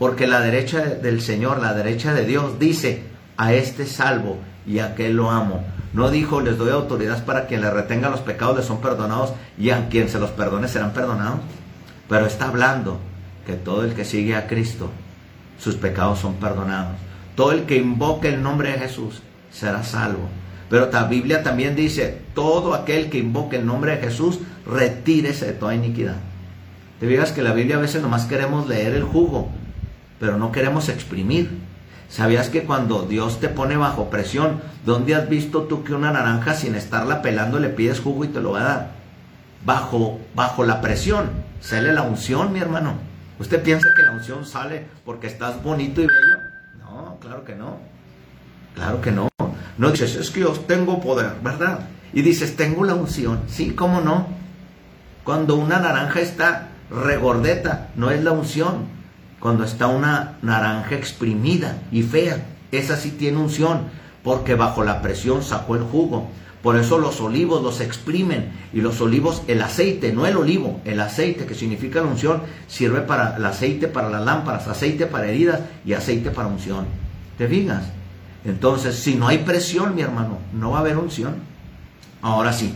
Porque 0.00 0.26
la 0.26 0.40
derecha 0.40 0.80
del 0.80 1.20
Señor, 1.20 1.62
la 1.62 1.74
derecha 1.74 2.12
de 2.12 2.26
Dios, 2.26 2.58
dice, 2.58 3.04
a 3.36 3.52
este 3.52 3.86
salvo 3.86 4.38
y 4.66 4.80
a 4.80 4.86
aquel 4.86 5.14
lo 5.14 5.30
amo. 5.30 5.64
No 5.92 6.10
dijo, 6.10 6.40
les 6.40 6.58
doy 6.58 6.70
autoridad 6.70 7.24
para 7.24 7.46
quien 7.46 7.60
le 7.60 7.70
retenga 7.70 8.10
los 8.10 8.20
pecados 8.20 8.56
les 8.56 8.66
son 8.66 8.80
perdonados 8.80 9.32
y 9.56 9.70
a 9.70 9.88
quien 9.88 10.08
se 10.08 10.18
los 10.18 10.30
perdone 10.30 10.66
serán 10.66 10.92
perdonados. 10.92 11.38
Pero 12.08 12.26
está 12.26 12.48
hablando 12.48 12.98
que 13.46 13.54
todo 13.54 13.84
el 13.84 13.94
que 13.94 14.04
sigue 14.04 14.34
a 14.34 14.46
Cristo, 14.46 14.90
sus 15.58 15.76
pecados 15.76 16.18
son 16.18 16.34
perdonados. 16.34 16.96
Todo 17.34 17.52
el 17.52 17.64
que 17.64 17.76
invoque 17.76 18.28
el 18.28 18.42
nombre 18.42 18.72
de 18.72 18.78
Jesús 18.78 19.22
será 19.52 19.84
salvo. 19.84 20.28
Pero 20.70 20.90
la 20.90 21.04
Biblia 21.04 21.42
también 21.42 21.76
dice, 21.76 22.20
todo 22.34 22.74
aquel 22.74 23.10
que 23.10 23.18
invoque 23.18 23.56
el 23.56 23.66
nombre 23.66 23.96
de 23.96 24.02
Jesús, 24.02 24.40
retírese 24.66 25.46
de 25.46 25.52
toda 25.52 25.74
iniquidad. 25.74 26.16
Te 27.00 27.06
digas 27.06 27.32
que 27.32 27.42
la 27.42 27.52
Biblia 27.52 27.76
a 27.76 27.80
veces 27.80 28.02
nomás 28.02 28.24
queremos 28.24 28.68
leer 28.68 28.94
el 28.94 29.04
jugo, 29.04 29.48
pero 30.18 30.36
no 30.36 30.52
queremos 30.52 30.88
exprimir. 30.88 31.50
¿Sabías 32.08 32.48
que 32.48 32.64
cuando 32.64 33.02
Dios 33.02 33.38
te 33.40 33.48
pone 33.48 33.76
bajo 33.76 34.10
presión, 34.10 34.60
¿dónde 34.84 35.14
has 35.14 35.28
visto 35.28 35.62
tú 35.62 35.84
que 35.84 35.94
una 35.94 36.10
naranja 36.10 36.54
sin 36.54 36.74
estarla 36.74 37.22
pelando 37.22 37.58
le 37.58 37.68
pides 37.68 38.00
jugo 38.00 38.24
y 38.24 38.28
te 38.28 38.40
lo 38.40 38.52
va 38.52 38.60
a 38.60 38.64
dar? 38.64 38.90
Bajo, 39.64 40.18
bajo 40.34 40.64
la 40.64 40.80
presión 40.80 41.47
sale 41.60 41.92
la 41.92 42.02
unción, 42.02 42.52
mi 42.52 42.60
hermano. 42.60 42.94
¿Usted 43.38 43.62
piensa 43.62 43.88
que 43.96 44.02
la 44.02 44.12
unción 44.12 44.44
sale 44.44 44.86
porque 45.04 45.26
estás 45.26 45.62
bonito 45.62 46.00
y 46.00 46.06
bello? 46.06 46.38
No, 46.78 47.18
claro 47.20 47.44
que 47.44 47.54
no. 47.54 47.78
Claro 48.74 49.00
que 49.00 49.12
no. 49.12 49.28
No 49.76 49.90
dices, 49.90 50.16
es 50.16 50.30
que 50.30 50.40
yo 50.40 50.52
tengo 50.52 51.00
poder, 51.00 51.32
¿verdad? 51.42 51.80
Y 52.12 52.22
dices, 52.22 52.56
tengo 52.56 52.84
la 52.84 52.94
unción. 52.94 53.42
Sí, 53.46 53.70
¿cómo 53.70 54.00
no? 54.00 54.26
Cuando 55.24 55.56
una 55.56 55.78
naranja 55.78 56.20
está 56.20 56.68
regordeta, 56.90 57.88
no 57.96 58.10
es 58.10 58.22
la 58.24 58.32
unción 58.32 58.98
cuando 59.40 59.64
está 59.64 59.86
una 59.86 60.38
naranja 60.42 60.94
exprimida 60.94 61.78
y 61.92 62.02
fea. 62.02 62.44
Esa 62.72 62.96
sí 62.96 63.10
tiene 63.12 63.38
unción, 63.38 63.88
porque 64.24 64.54
bajo 64.54 64.84
la 64.84 65.00
presión 65.00 65.42
sacó 65.42 65.76
el 65.76 65.82
jugo. 65.82 66.28
Por 66.68 66.76
eso 66.76 66.98
los 66.98 67.18
olivos 67.22 67.62
los 67.62 67.80
exprimen 67.80 68.50
y 68.74 68.82
los 68.82 69.00
olivos, 69.00 69.40
el 69.46 69.62
aceite, 69.62 70.12
no 70.12 70.26
el 70.26 70.36
olivo, 70.36 70.82
el 70.84 71.00
aceite 71.00 71.46
que 71.46 71.54
significa 71.54 72.02
la 72.02 72.08
unción, 72.08 72.42
sirve 72.66 73.00
para 73.00 73.38
el 73.38 73.46
aceite 73.46 73.88
para 73.88 74.10
las 74.10 74.22
lámparas, 74.22 74.68
aceite 74.68 75.06
para 75.06 75.28
heridas 75.28 75.62
y 75.86 75.94
aceite 75.94 76.30
para 76.30 76.48
unción. 76.48 76.84
¿Te 77.38 77.48
fijas? 77.48 77.84
Entonces, 78.44 78.96
si 78.96 79.14
no 79.14 79.28
hay 79.28 79.38
presión, 79.38 79.94
mi 79.94 80.02
hermano, 80.02 80.40
no 80.52 80.72
va 80.72 80.76
a 80.76 80.80
haber 80.80 80.98
unción. 80.98 81.36
Ahora 82.20 82.52
sí, 82.52 82.74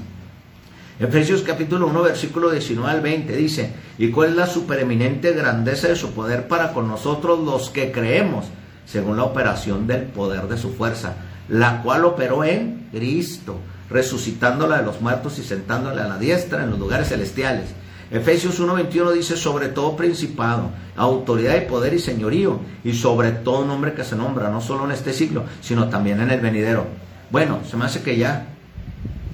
Efesios 0.99 1.43
capítulo 1.43 1.87
1, 1.89 2.03
versículo 2.03 2.51
19 2.51 2.91
al 2.91 3.03
20 3.03 3.37
dice, 3.37 3.75
¿y 3.99 4.11
cuál 4.11 4.31
es 4.31 4.37
la 4.37 4.47
supereminente 4.47 5.33
grandeza 5.33 5.89
de 5.89 5.97
su 5.97 6.13
poder 6.13 6.49
para 6.49 6.73
con 6.73 6.89
nosotros 6.89 7.41
los 7.41 7.69
que 7.69 7.93
creemos, 7.93 8.47
según 8.87 9.19
la 9.19 9.25
operación 9.25 9.87
del 9.87 10.05
poder 10.05 10.49
de 10.49 10.57
su 10.57 10.73
fuerza, 10.73 11.17
la 11.51 11.83
cual 11.83 12.07
operó 12.07 12.43
en 12.43 12.89
Cristo, 12.91 13.59
resucitándola 13.93 14.79
de 14.79 14.85
los 14.85 15.01
muertos 15.01 15.39
y 15.39 15.43
sentándola 15.43 16.05
a 16.05 16.09
la 16.09 16.19
diestra 16.19 16.65
en 16.65 16.71
los 16.71 16.79
lugares 16.79 17.09
celestiales? 17.09 17.71
Efesios 18.11 18.61
1:21 18.61 19.13
dice 19.13 19.37
sobre 19.37 19.69
todo 19.69 19.97
principado, 19.97 20.71
autoridad 20.97 21.57
y 21.57 21.67
poder 21.67 21.95
y 21.95 21.99
señorío, 21.99 22.61
y 22.85 22.93
sobre 22.93 23.33
todo 23.33 23.65
nombre 23.65 23.95
que 23.95 24.05
se 24.05 24.17
nombra, 24.17 24.51
no 24.51 24.61
solo 24.61 24.85
en 24.85 24.93
este 24.93 25.15
siglo, 25.15 25.45
sino 25.63 25.89
también 25.89 26.21
en 26.21 26.31
el 26.31 26.41
venidero. 26.41 26.87
Bueno, 27.31 27.61
se 27.69 27.77
me 27.79 27.87
hace 27.87 28.03
que 28.03 28.19
ya... 28.19 28.49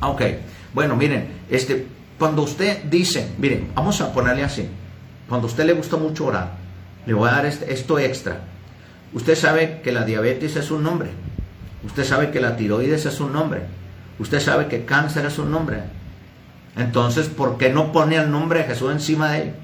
Ah, 0.01 0.11
ok. 0.11 0.23
Bueno, 0.73 0.95
miren, 0.95 1.29
este, 1.51 1.89
cuando 2.19 2.43
usted 2.43 2.85
dice, 2.85 3.33
miren, 3.39 3.73
vamos 3.75 4.01
a 4.01 4.13
ponerle 4.13 4.45
así, 4.45 4.69
cuando 5.29 5.49
a 5.49 5.51
usted 5.51 5.65
le 5.65 5.73
gusta 5.73 5.97
mucho 5.97 6.27
orar, 6.27 6.53
le 7.05 7.15
voy 7.15 7.29
a 7.29 7.33
dar 7.33 7.47
este, 7.47 7.73
esto 7.73 7.99
extra. 7.99 8.43
Usted 9.13 9.35
sabe 9.35 9.81
que 9.83 9.91
la 9.91 10.05
diabetes 10.05 10.55
es 10.55 10.71
un 10.71 10.85
nombre. 10.85 11.11
Usted 11.85 12.05
sabe 12.05 12.31
que 12.31 12.41
la 12.41 12.57
tiroides 12.57 13.07
es 13.07 13.19
un 13.19 13.33
nombre. 13.33 13.63
Usted 14.19 14.41
sabe 14.41 14.67
que 14.67 14.85
cáncer 14.85 15.27
es 15.27 15.39
un 15.39 15.51
nombre. 15.51 15.83
Entonces, 16.77 17.29
¿por 17.29 17.59
qué 17.59 17.71
no 17.71 17.93
pone 17.93 18.17
el 18.17 18.31
nombre 18.31 18.61
de 18.61 18.67
Jesús 18.67 18.93
encima 18.93 19.33
de 19.33 19.43
él? 19.43 19.55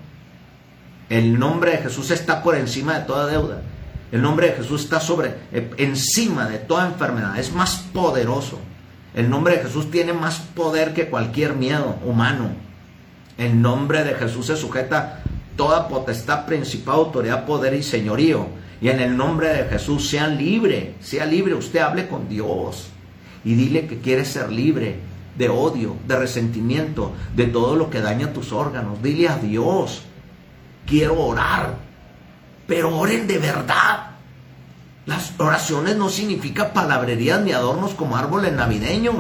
El 1.11 1.39
nombre 1.39 1.73
de 1.73 1.79
Jesús 1.79 2.11
está 2.11 2.43
por 2.43 2.57
encima 2.57 2.99
de 2.99 3.05
toda 3.05 3.27
deuda. 3.27 3.63
El 4.11 4.23
nombre 4.23 4.49
de 4.49 4.55
Jesús 4.55 4.85
está 4.85 5.01
sobre, 5.01 5.35
eh, 5.53 5.71
encima 5.77 6.49
de 6.49 6.59
toda 6.59 6.87
enfermedad. 6.87 7.39
Es 7.39 7.53
más 7.53 7.85
poderoso. 7.93 8.59
El 9.15 9.29
nombre 9.29 9.57
de 9.57 9.63
Jesús 9.63 9.91
tiene 9.91 10.13
más 10.13 10.39
poder 10.39 10.95
que 10.95 11.09
cualquier 11.09 11.55
miedo 11.55 11.97
humano. 12.05 12.51
El 13.39 13.61
nombre 13.61 14.05
de 14.05 14.15
Jesús 14.15 14.47
se 14.47 14.57
sujeta 14.57 15.23
toda 15.57 15.89
potestad, 15.89 16.47
principal, 16.47 16.97
autoridad, 16.97 17.45
poder 17.45 17.75
y 17.75 17.83
señorío. 17.83 18.47
Y 18.81 18.89
en 18.89 19.01
el 19.01 19.17
nombre 19.17 19.49
de 19.49 19.65
Jesús 19.65 20.09
sean 20.09 20.37
libre, 20.37 20.95
sea 21.01 21.27
libre. 21.27 21.55
Usted 21.55 21.81
hable 21.81 22.09
con 22.09 22.29
Dios 22.29 22.89
y 23.45 23.55
dile 23.55 23.87
que 23.87 24.01
quiere 24.01 24.25
ser 24.25 24.51
libre 24.51 24.99
de 25.37 25.49
odio, 25.49 25.97
de 26.07 26.17
resentimiento, 26.17 27.13
de 27.35 27.47
todo 27.47 27.77
lo 27.77 27.91
que 27.91 28.01
daña 28.01 28.33
tus 28.33 28.53
órganos. 28.53 29.03
Dile 29.03 29.29
a 29.29 29.37
Dios, 29.37 30.03
quiero 30.87 31.21
orar, 31.21 31.77
pero 32.67 32.97
oren 32.97 33.27
de 33.27 33.39
verdad. 33.39 34.11
Las 35.07 35.33
oraciones 35.39 35.97
no 35.97 36.09
significan 36.09 36.73
palabrerías 36.73 37.43
ni 37.43 37.53
adornos 37.53 37.93
como 37.95 38.17
árboles 38.17 38.53
navideños. 38.53 39.17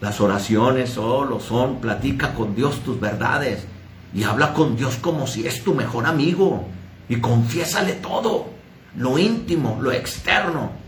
Las 0.00 0.20
oraciones 0.20 0.90
solo 0.90 1.40
son, 1.40 1.80
platica 1.80 2.34
con 2.34 2.54
Dios 2.54 2.80
tus 2.80 3.00
verdades 3.00 3.66
y 4.12 4.22
habla 4.22 4.52
con 4.52 4.76
Dios 4.76 4.96
como 4.96 5.26
si 5.26 5.46
es 5.46 5.64
tu 5.64 5.74
mejor 5.74 6.06
amigo 6.06 6.66
y 7.08 7.16
confiésale 7.16 7.94
todo, 7.94 8.50
lo 8.96 9.18
íntimo, 9.18 9.78
lo 9.80 9.90
externo 9.90 10.83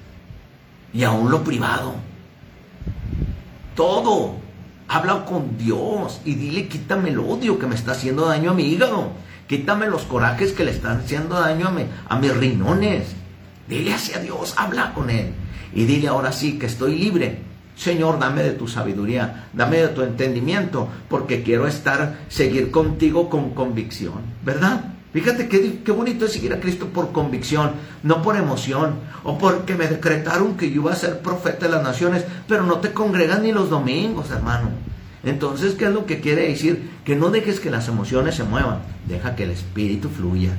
y 0.92 1.04
aún 1.04 1.30
lo 1.30 1.44
privado. 1.44 1.94
Todo. 3.74 4.44
Habla 4.88 5.24
con 5.24 5.58
Dios 5.58 6.20
y 6.24 6.34
dile 6.34 6.68
quítame 6.68 7.10
el 7.10 7.18
odio 7.18 7.58
que 7.58 7.66
me 7.66 7.74
está 7.74 7.92
haciendo 7.92 8.26
daño 8.26 8.52
a 8.52 8.54
mi 8.54 8.62
hígado 8.62 9.10
Quítame 9.46 9.86
los 9.86 10.02
corajes 10.02 10.52
que 10.52 10.64
le 10.64 10.72
están 10.72 10.98
haciendo 10.98 11.38
daño 11.38 11.68
a, 11.68 12.14
a 12.14 12.18
mis 12.18 12.36
riñones. 12.36 13.14
Dile 13.68 13.94
hacia 13.94 14.18
Dios, 14.18 14.54
habla 14.56 14.92
con 14.92 15.08
Él. 15.08 15.32
Y 15.72 15.84
dile 15.84 16.08
ahora 16.08 16.32
sí 16.32 16.58
que 16.58 16.66
estoy 16.66 16.96
libre. 16.96 17.42
Señor, 17.76 18.18
dame 18.18 18.42
de 18.42 18.52
tu 18.52 18.66
sabiduría, 18.66 19.48
dame 19.52 19.76
de 19.76 19.88
tu 19.88 20.02
entendimiento, 20.02 20.88
porque 21.08 21.42
quiero 21.42 21.66
estar, 21.66 22.20
seguir 22.28 22.70
contigo 22.70 23.28
con 23.28 23.50
convicción, 23.50 24.22
¿verdad? 24.44 24.95
Fíjate 25.16 25.48
qué, 25.48 25.80
qué, 25.82 25.92
bonito 25.92 26.26
es 26.26 26.32
seguir 26.34 26.52
a 26.52 26.60
Cristo 26.60 26.88
por 26.88 27.10
convicción, 27.10 27.70
no 28.02 28.20
por 28.20 28.36
emoción, 28.36 28.96
o 29.24 29.38
porque 29.38 29.74
me 29.74 29.86
decretaron 29.86 30.58
que 30.58 30.70
yo 30.70 30.82
iba 30.82 30.92
a 30.92 30.96
ser 30.96 31.20
profeta 31.20 31.64
de 31.64 31.72
las 31.72 31.82
naciones, 31.82 32.22
pero 32.46 32.64
no 32.64 32.80
te 32.80 32.92
congregan 32.92 33.42
ni 33.42 33.50
los 33.50 33.70
domingos, 33.70 34.30
hermano. 34.30 34.68
Entonces, 35.24 35.72
¿qué 35.72 35.86
es 35.86 35.90
lo 35.90 36.04
que 36.04 36.20
quiere 36.20 36.48
decir? 36.48 36.90
Que 37.02 37.16
no 37.16 37.30
dejes 37.30 37.60
que 37.60 37.70
las 37.70 37.88
emociones 37.88 38.34
se 38.34 38.44
muevan, 38.44 38.80
deja 39.08 39.34
que 39.34 39.44
el 39.44 39.52
Espíritu 39.52 40.10
fluya. 40.10 40.50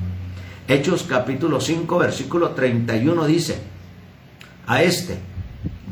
Hechos 0.67 1.03
capítulo 1.03 1.61
5, 1.61 1.95
versículo 1.99 2.49
31 2.49 3.27
dice, 3.27 3.59
a 4.65 4.81
este 4.81 5.19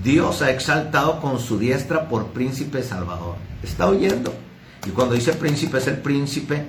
Dios 0.03 0.41
ha 0.41 0.49
exaltado 0.49 1.21
con 1.21 1.37
su 1.37 1.59
diestra 1.59 2.09
por 2.09 2.29
príncipe 2.29 2.81
salvador. 2.81 3.35
¿Está 3.61 3.87
oyendo? 3.87 4.33
Y 4.87 4.89
cuando 4.89 5.13
dice 5.13 5.33
príncipe 5.33 5.77
es 5.77 5.85
el 5.85 5.97
príncipe 5.97 6.65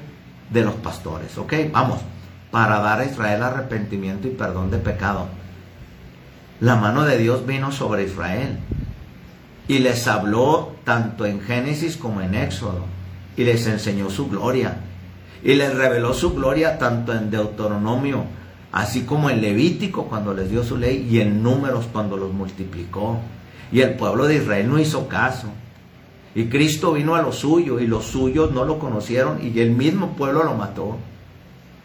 de 0.51 0.63
los 0.63 0.75
pastores. 0.75 1.37
¿Ok? 1.39 1.55
Vamos, 1.73 2.01
para 2.51 2.81
dar 2.81 3.01
a 3.01 3.05
Israel 3.05 3.43
arrepentimiento 3.43 4.29
y 4.29 4.31
perdón 4.31 4.71
de 4.71 4.79
pecado. 4.79 5.27
La 6.61 6.77
mano 6.77 7.05
de 7.05 7.19
Dios 7.19 7.47
vino 7.47 7.71
sobre 7.71 8.05
Israel 8.05 8.59
y 9.69 9.79
les 9.81 10.07
habló 10.07 10.75
tanto 10.85 11.27
en 11.27 11.41
Génesis 11.41 11.97
como 11.97 12.21
en 12.21 12.35
Éxodo 12.35 12.87
y 13.37 13.45
les 13.45 13.67
enseñó 13.67 14.09
su 14.11 14.29
gloria 14.29 14.79
y 15.43 15.55
les 15.55 15.75
reveló 15.75 16.15
su 16.15 16.35
gloria 16.35 16.79
tanto 16.79 17.13
en 17.13 17.31
Deuteronomio 17.31 18.25
así 18.73 19.03
como 19.03 19.29
en 19.29 19.43
Levítico 19.43 20.05
cuando 20.05 20.33
les 20.33 20.51
dio 20.51 20.63
su 20.63 20.77
ley 20.77 21.07
y 21.11 21.21
en 21.21 21.43
Números 21.43 21.87
cuando 21.93 22.17
los 22.17 22.33
multiplicó 22.33 23.19
y 23.71 23.81
el 23.81 23.95
pueblo 23.95 24.27
de 24.27 24.37
Israel 24.37 24.69
no 24.69 24.79
hizo 24.79 25.09
caso 25.09 25.49
y 26.37 26.45
Cristo 26.45 26.93
vino 26.93 27.17
a 27.17 27.23
lo 27.23 27.33
suyo 27.33 27.81
y 27.81 27.87
los 27.89 28.05
suyos 28.05 28.53
no 28.53 28.65
lo 28.65 28.79
conocieron 28.79 29.41
y 29.43 29.59
el 29.59 29.71
mismo 29.71 30.13
pueblo 30.17 30.45
lo 30.45 30.55
mató 30.55 30.97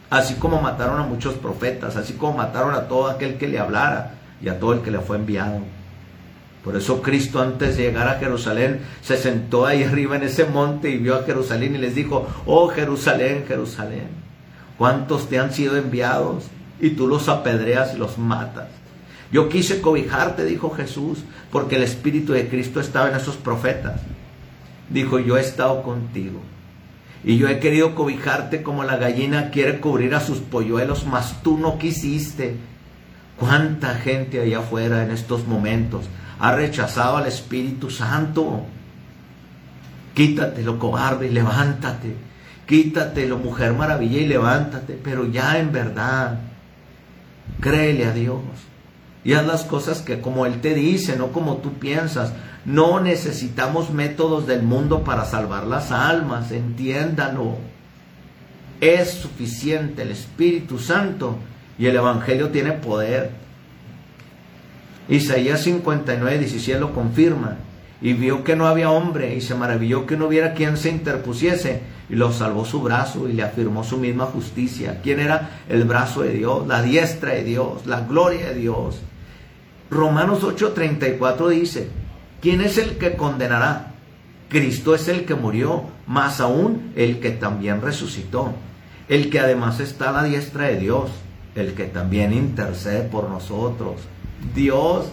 así 0.10 0.36
como 0.36 0.62
mataron 0.62 1.00
a 1.00 1.06
muchos 1.06 1.36
profetas 1.36 1.96
así 1.96 2.14
como 2.14 2.38
mataron 2.38 2.76
a 2.76 2.88
todo 2.88 3.08
aquel 3.08 3.38
que 3.38 3.48
le 3.48 3.58
hablara 3.58 4.16
y 4.42 4.50
a 4.50 4.60
todo 4.60 4.74
el 4.74 4.82
que 4.82 4.92
le 4.92 5.00
fue 5.00 5.16
enviado 5.16 5.62
por 6.64 6.76
eso 6.76 7.02
Cristo 7.02 7.42
antes 7.42 7.78
de 7.78 7.84
llegar 7.84 8.10
a 8.10 8.20
Jerusalén 8.20 8.82
se 9.02 9.18
sentó 9.18 9.66
ahí 9.66 9.84
arriba 9.84 10.18
en 10.18 10.24
ese 10.24 10.46
monte 10.46 10.90
y 10.90 10.98
vio 10.98 11.16
a 11.16 11.24
Jerusalén 11.24 11.74
y 11.76 11.80
les 11.80 11.96
dijo, 11.96 12.28
oh 12.46 12.68
Jerusalén, 12.68 13.46
Jerusalén, 13.48 14.10
¿cuántos 14.78 15.28
te 15.28 15.40
han 15.40 15.52
sido 15.54 15.76
enviados? 15.76 16.46
Y 16.80 16.92
tú 16.92 17.08
los 17.08 17.30
apedreas 17.30 17.96
y 17.96 17.98
los 17.98 18.20
matas. 18.20 18.68
Yo 19.32 19.50
quise 19.50 19.82
cobijarte, 19.82 20.46
dijo 20.46 20.70
Jesús, 20.72 21.20
porque 21.52 21.78
el 21.78 21.84
Espíritu 21.84 22.34
de 22.34 22.48
Cristo 22.48 22.80
estaba 22.80 23.10
en 23.10 23.16
esos 23.16 23.38
profetas. 23.38 24.02
Dijo, 24.92 25.20
yo 25.20 25.38
he 25.38 25.42
estado 25.42 25.84
contigo. 25.84 26.42
Y 27.24 27.38
yo 27.38 27.48
he 27.48 27.60
querido 27.60 27.96
cobijarte 27.96 28.64
como 28.64 28.84
la 28.84 28.98
gallina 28.98 29.52
quiere 29.52 29.80
cubrir 29.80 30.16
a 30.16 30.20
sus 30.20 30.40
polluelos, 30.40 31.06
mas 31.06 31.42
tú 31.44 31.58
no 31.58 31.78
quisiste. 31.78 32.56
¿Cuánta 33.38 33.96
gente 33.96 34.42
allá 34.42 34.60
afuera 34.60 35.04
en 35.04 35.12
estos 35.12 35.48
momentos 35.48 36.06
ha 36.42 36.56
rechazado 36.56 37.18
al 37.18 37.28
Espíritu 37.28 37.92
Santo. 37.92 38.66
Quítate 40.16 40.64
lo 40.64 40.80
cobarde 40.80 41.28
y 41.28 41.30
levántate. 41.30 42.16
Quítate 42.66 43.28
lo 43.28 43.38
mujer 43.38 43.74
maravilla 43.74 44.22
y 44.22 44.26
levántate. 44.26 45.00
Pero 45.02 45.28
ya 45.28 45.60
en 45.60 45.72
verdad, 45.72 46.40
créele 47.60 48.06
a 48.06 48.12
Dios. 48.12 48.42
Y 49.24 49.34
haz 49.34 49.46
las 49.46 49.64
cosas 49.66 50.02
que 50.02 50.20
como 50.20 50.48
Él 50.48 50.62
te 50.62 50.74
dice, 50.74 51.16
no 51.16 51.28
como 51.28 51.58
tú 51.58 51.74
piensas. 51.74 52.34
No 52.66 53.00
necesitamos 53.00 53.90
métodos 53.90 54.46
del 54.46 54.62
mundo 54.62 55.04
para 55.04 55.26
salvar 55.26 55.66
las 55.66 55.92
almas, 55.92 56.52
entiéndalo. 56.52 57.58
Es 58.80 59.12
suficiente 59.12 60.04
el 60.04 60.12
Espíritu 60.12 60.78
Santo 60.78 61.38
y 61.78 61.88
el 61.88 61.96
Evangelio 61.96 62.50
tiene 62.50 62.74
poder. 62.74 63.32
Isaías 65.10 65.62
59, 65.62 66.38
17 66.38 66.80
lo 66.80 66.94
confirma. 66.94 67.58
Y 68.04 68.14
vio 68.14 68.44
que 68.44 68.56
no 68.56 68.68
había 68.68 68.90
hombre 68.90 69.36
y 69.36 69.42
se 69.42 69.54
maravilló 69.54 70.08
que 70.08 70.18
no 70.18 70.28
hubiera 70.28 70.54
quien 70.54 70.78
se 70.78 70.90
interpusiese 70.90 71.82
y 72.10 72.16
lo 72.16 72.32
salvó 72.32 72.66
su 72.66 72.82
brazo 72.82 73.30
y 73.30 73.34
le 73.34 73.44
afirmó 73.44 73.84
su 73.84 73.98
misma 73.98 74.26
justicia. 74.26 75.00
¿Quién 75.04 75.20
era 75.20 75.62
el 75.70 75.84
brazo 75.86 76.24
de 76.24 76.34
Dios? 76.34 76.68
La 76.68 76.82
diestra 76.82 77.34
de 77.34 77.44
Dios, 77.44 77.86
la 77.86 78.02
gloria 78.02 78.48
de 78.48 78.56
Dios. 78.56 79.02
Romanos 79.92 80.44
8:34 80.44 81.50
dice, 81.50 81.90
¿quién 82.42 82.62
es 82.62 82.78
el 82.78 82.98
que 82.98 83.16
condenará? 83.16 83.94
Cristo 84.50 84.94
es 84.94 85.08
el 85.08 85.26
que 85.26 85.36
murió, 85.36 85.86
más 86.08 86.42
aún 86.42 86.92
el 86.96 87.20
que 87.20 87.32
también 87.32 87.82
resucitó, 87.82 88.54
el 89.08 89.30
que 89.30 89.40
además 89.40 89.80
está 89.80 90.10
a 90.10 90.12
la 90.12 90.24
diestra 90.24 90.66
de 90.66 90.78
Dios, 90.78 91.10
el 91.56 91.74
que 91.74 91.86
también 91.86 92.34
intercede 92.34 93.04
por 93.04 93.30
nosotros. 93.30 94.02
Dios, 94.54 95.06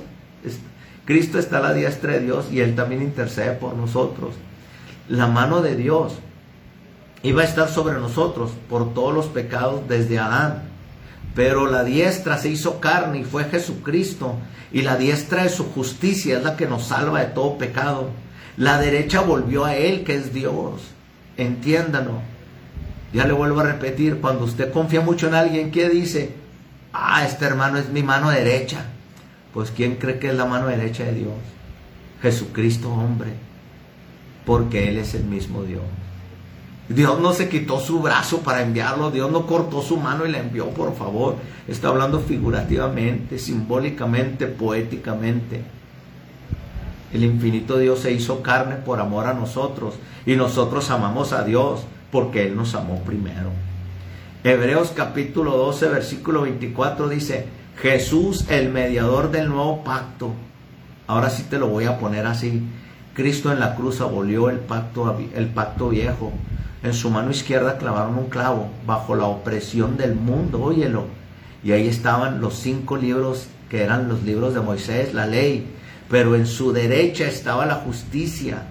Cristo 1.05 1.39
está 1.39 1.59
a 1.59 1.63
la 1.63 1.73
diestra 1.73 2.15
de 2.15 2.21
Dios 2.21 2.49
y 2.51 2.61
Él 2.61 2.75
también 2.75 3.03
intercede 3.03 3.53
por 3.53 3.75
nosotros. 3.75 4.35
La 5.09 5.27
mano 5.27 5.63
de 5.63 5.77
Dios 5.77 6.19
iba 7.23 7.43
a 7.43 7.45
estar 7.45 7.69
sobre 7.69 7.95
nosotros 7.95 8.53
por 8.69 8.93
todos 8.93 9.15
los 9.15 9.27
pecados 9.27 9.89
desde 9.89 10.19
Adán. 10.19 10.68
Pero 11.35 11.67
la 11.67 11.85
diestra 11.85 12.39
se 12.39 12.49
hizo 12.49 12.81
carne 12.81 13.21
y 13.21 13.25
fue 13.25 13.45
Jesucristo. 13.45 14.37
Y 14.73 14.83
la 14.83 14.97
diestra 14.97 15.45
de 15.45 15.49
su 15.49 15.65
justicia 15.65 16.37
es 16.39 16.45
la 16.45 16.57
que 16.57 16.67
nos 16.67 16.87
salva 16.89 17.21
de 17.21 17.27
todo 17.27 17.59
pecado. 17.59 18.11
La 18.57 18.79
derecha 18.79 19.21
volvió 19.21 19.65
a 19.65 19.77
Él, 19.77 20.05
que 20.05 20.15
es 20.15 20.33
Dios. 20.33 20.83
Entiéndanlo. 21.37 22.21
Ya 23.13 23.27
le 23.27 23.33
vuelvo 23.33 23.61
a 23.61 23.65
repetir, 23.65 24.19
cuando 24.21 24.45
usted 24.45 24.73
confía 24.73 25.01
mucho 25.01 25.29
en 25.29 25.35
alguien, 25.35 25.71
¿qué 25.71 25.89
dice? 25.89 26.35
Ah, 26.93 27.25
este 27.25 27.45
hermano 27.45 27.79
es 27.79 27.89
mi 27.89 28.03
mano 28.03 28.31
derecha. 28.31 28.85
Pues 29.55 29.71
¿quién 29.71 29.97
cree 29.97 30.19
que 30.19 30.29
es 30.29 30.35
la 30.35 30.45
mano 30.45 30.67
derecha 30.67 31.05
de 31.05 31.15
Dios? 31.15 31.35
Jesucristo 32.21 32.93
hombre, 32.93 33.31
porque 34.45 34.89
Él 34.89 34.99
es 34.99 35.15
el 35.15 35.25
mismo 35.25 35.63
Dios. 35.63 35.83
Dios 36.89 37.21
no 37.21 37.35
se 37.35 37.51
quitó 37.51 37.81
su 37.81 38.01
brazo 38.01 38.39
para 38.39 38.63
enviarlo, 38.63 39.11
Dios 39.11 39.31
no 39.31 39.47
cortó 39.47 39.83
su 39.83 39.99
mano 39.99 40.25
y 40.25 40.31
la 40.31 40.39
envió, 40.39 40.71
por 40.71 40.95
favor. 40.95 41.37
Está 41.67 41.89
hablando 41.89 42.21
figurativamente, 42.21 43.39
simbólicamente, 43.39 44.47
poéticamente. 44.47 45.63
El 47.13 47.25
infinito 47.25 47.79
Dios 47.79 48.01
se 48.01 48.13
hizo 48.13 48.43
carne 48.43 48.77
por 48.77 49.01
amor 49.01 49.27
a 49.27 49.35
nosotros 49.35 49.95
y 50.25 50.37
nosotros 50.37 50.91
amamos 50.91 51.33
a 51.33 51.45
Dios 51.45 51.85
porque 52.11 52.47
Él 52.47 52.57
nos 52.57 52.75
amó 52.75 53.03
primero. 53.03 53.51
Hebreos 54.45 54.93
capítulo 54.95 55.57
12, 55.57 55.89
versículo 55.89 56.43
24 56.43 57.09
dice, 57.09 57.47
Jesús, 57.77 58.47
el 58.49 58.71
mediador 58.71 59.31
del 59.31 59.49
nuevo 59.49 59.85
pacto. 59.85 60.33
Ahora 61.07 61.29
sí 61.29 61.45
te 61.51 61.59
lo 61.59 61.69
voy 61.69 61.85
a 61.85 61.99
poner 61.99 62.27
así. 62.27 62.63
Cristo 63.15 63.53
en 63.53 63.61
la 63.61 63.75
cruz 63.75 64.01
abolió 64.01 64.49
el 64.49 64.59
pacto, 64.59 65.19
el 65.35 65.47
pacto 65.49 65.91
viejo. 65.91 66.33
En 66.83 66.95
su 66.95 67.11
mano 67.11 67.31
izquierda 67.31 67.79
clavaron 67.79 68.17
un 68.17 68.29
clavo 68.29 68.69
bajo 68.87 69.17
la 69.17 69.25
opresión 69.25 69.97
del 69.97 70.15
mundo, 70.15 70.63
óyelo. 70.63 71.07
Y 71.65 71.73
ahí 71.73 71.89
estaban 71.89 72.41
los 72.41 72.55
cinco 72.55 72.97
libros 72.97 73.49
que 73.69 73.83
eran 73.83 74.09
los 74.09 74.23
libros 74.23 74.55
de 74.55 74.61
Moisés, 74.61 75.13
la 75.13 75.27
ley. 75.27 75.67
Pero 76.09 76.37
en 76.37 76.47
su 76.47 76.73
derecha 76.73 77.27
estaba 77.27 77.67
la 77.67 77.75
justicia. 77.77 78.63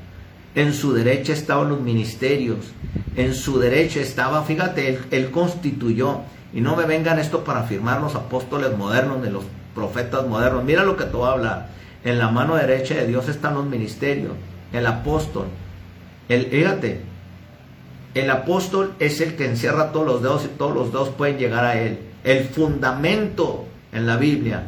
En 0.55 0.73
su 0.73 0.93
derecha 0.93 1.33
estaban 1.33 1.69
los 1.69 1.81
ministerios. 1.81 2.71
En 3.15 3.33
su 3.33 3.59
derecha 3.59 3.99
estaba, 3.99 4.43
fíjate, 4.43 4.99
él, 5.11 5.31
constituyó 5.31 6.21
y 6.53 6.61
no 6.61 6.75
me 6.75 6.85
vengan 6.85 7.19
esto 7.19 7.43
para 7.43 7.59
afirmar 7.59 8.01
los 8.01 8.15
apóstoles 8.15 8.75
modernos 8.77 9.19
ni 9.19 9.29
los 9.29 9.43
profetas 9.75 10.25
modernos. 10.25 10.63
Mira 10.63 10.83
lo 10.83 10.95
que 10.95 11.03
te 11.03 11.15
voy 11.15 11.27
a 11.27 11.33
hablar. 11.33 11.69
En 12.03 12.17
la 12.19 12.29
mano 12.29 12.55
derecha 12.55 12.95
de 12.95 13.05
Dios 13.05 13.27
están 13.27 13.55
los 13.55 13.65
ministerios. 13.65 14.31
El 14.71 14.87
apóstol. 14.87 15.47
El, 16.29 16.45
fíjate, 16.45 17.01
el 18.13 18.29
apóstol 18.29 18.93
es 18.99 19.21
el 19.21 19.35
que 19.35 19.45
encierra 19.45 19.91
todos 19.91 20.05
los 20.05 20.21
dedos 20.21 20.45
y 20.45 20.57
todos 20.57 20.73
los 20.73 20.91
dedos 20.91 21.09
pueden 21.09 21.37
llegar 21.37 21.65
a 21.65 21.79
él. 21.79 21.99
El 22.23 22.45
fundamento 22.45 23.65
en 23.91 24.05
la 24.05 24.17
Biblia, 24.17 24.63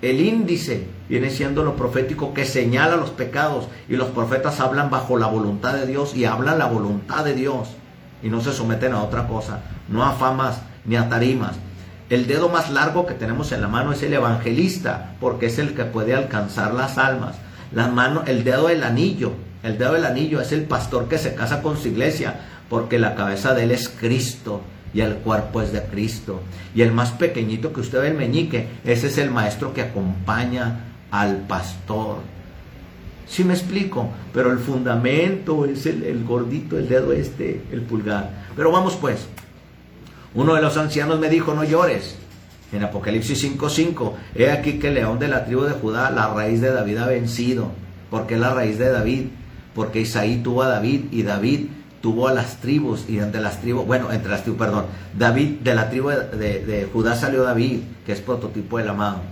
el 0.00 0.20
índice 0.20 0.86
viene 1.08 1.30
siendo 1.30 1.64
lo 1.64 1.76
profético 1.76 2.32
que 2.34 2.44
señala 2.44 2.96
los 2.96 3.10
pecados 3.10 3.68
y 3.88 3.96
los 3.96 4.08
profetas 4.08 4.60
hablan 4.60 4.90
bajo 4.90 5.18
la 5.18 5.26
voluntad 5.26 5.74
de 5.74 5.86
Dios 5.86 6.14
y 6.14 6.24
hablan 6.24 6.58
la 6.58 6.66
voluntad 6.66 7.24
de 7.24 7.34
Dios 7.34 7.68
y 8.22 8.28
no 8.28 8.40
se 8.40 8.52
someten 8.52 8.92
a 8.92 9.02
otra 9.02 9.26
cosa, 9.26 9.60
no 9.88 10.02
a 10.04 10.12
famas 10.12 10.60
ni 10.84 10.96
a 10.96 11.08
tarimas. 11.08 11.56
El 12.10 12.26
dedo 12.26 12.48
más 12.48 12.70
largo 12.70 13.06
que 13.06 13.14
tenemos 13.14 13.50
en 13.52 13.62
la 13.62 13.68
mano 13.68 13.92
es 13.92 14.02
el 14.02 14.12
evangelista, 14.12 15.14
porque 15.20 15.46
es 15.46 15.58
el 15.58 15.74
que 15.74 15.84
puede 15.84 16.14
alcanzar 16.14 16.74
las 16.74 16.98
almas. 16.98 17.36
La 17.72 17.88
mano, 17.88 18.22
el 18.26 18.44
dedo 18.44 18.68
del 18.68 18.84
anillo, 18.84 19.32
el 19.62 19.78
dedo 19.78 19.94
del 19.94 20.04
anillo 20.04 20.40
es 20.40 20.52
el 20.52 20.64
pastor 20.64 21.08
que 21.08 21.16
se 21.16 21.34
casa 21.34 21.62
con 21.62 21.78
su 21.78 21.88
iglesia, 21.88 22.40
porque 22.68 22.98
la 22.98 23.14
cabeza 23.14 23.54
de 23.54 23.64
él 23.64 23.70
es 23.70 23.88
Cristo. 23.88 24.62
y 24.92 25.00
el 25.00 25.16
cuerpo 25.16 25.60
es 25.60 25.72
de 25.72 25.82
Cristo. 25.82 26.40
Y 26.72 26.82
el 26.82 26.92
más 26.92 27.10
pequeñito 27.10 27.72
que 27.72 27.80
usted 27.80 28.00
ve, 28.00 28.08
el 28.08 28.14
meñique, 28.14 28.68
ese 28.84 29.08
es 29.08 29.18
el 29.18 29.28
maestro 29.28 29.74
que 29.74 29.82
acompaña 29.82 30.84
al 31.10 31.38
pastor. 31.48 32.18
Si 33.26 33.42
me 33.42 33.54
explico, 33.54 34.08
pero 34.32 34.52
el 34.52 34.58
fundamento 34.58 35.64
es 35.64 35.86
el, 35.86 36.04
el, 36.04 36.24
gordito, 36.24 36.78
el 36.78 36.88
dedo 36.88 37.12
este, 37.12 37.62
el 37.72 37.82
pulgar. 37.82 38.30
Pero 38.54 38.70
vamos 38.70 38.94
pues, 38.94 39.26
uno 40.34 40.54
de 40.54 40.62
los 40.62 40.76
ancianos 40.76 41.18
me 41.18 41.28
dijo, 41.28 41.54
no 41.54 41.64
llores. 41.64 42.16
En 42.72 42.82
Apocalipsis 42.82 43.44
5:5, 43.44 44.12
he 44.34 44.50
aquí 44.50 44.78
que 44.78 44.88
el 44.88 44.94
león 44.94 45.18
de 45.18 45.28
la 45.28 45.44
tribu 45.44 45.62
de 45.62 45.74
Judá, 45.74 46.10
la 46.10 46.34
raíz 46.34 46.60
de 46.60 46.72
David 46.72 46.98
ha 46.98 47.06
vencido. 47.06 47.70
porque 48.10 48.34
es 48.34 48.40
la 48.40 48.54
raíz 48.54 48.78
de 48.78 48.90
David? 48.90 49.26
Porque 49.74 50.00
Isaí 50.00 50.38
tuvo 50.38 50.62
a 50.62 50.68
David 50.68 51.06
y 51.10 51.22
David 51.22 51.66
tuvo 52.04 52.28
a 52.28 52.34
las 52.34 52.58
tribus 52.58 53.06
y 53.08 53.18
entre 53.18 53.40
las 53.40 53.62
tribus, 53.62 53.86
bueno, 53.86 54.12
entre 54.12 54.30
las 54.30 54.42
tribus, 54.42 54.58
perdón, 54.58 54.84
David, 55.18 55.60
de 55.60 55.74
la 55.74 55.88
tribu 55.88 56.10
de, 56.10 56.62
de 56.62 56.86
Judá 56.92 57.16
salió 57.16 57.42
David, 57.42 57.80
que 58.04 58.12
es 58.12 58.20
prototipo 58.20 58.76
del 58.76 58.90
amado. 58.90 59.22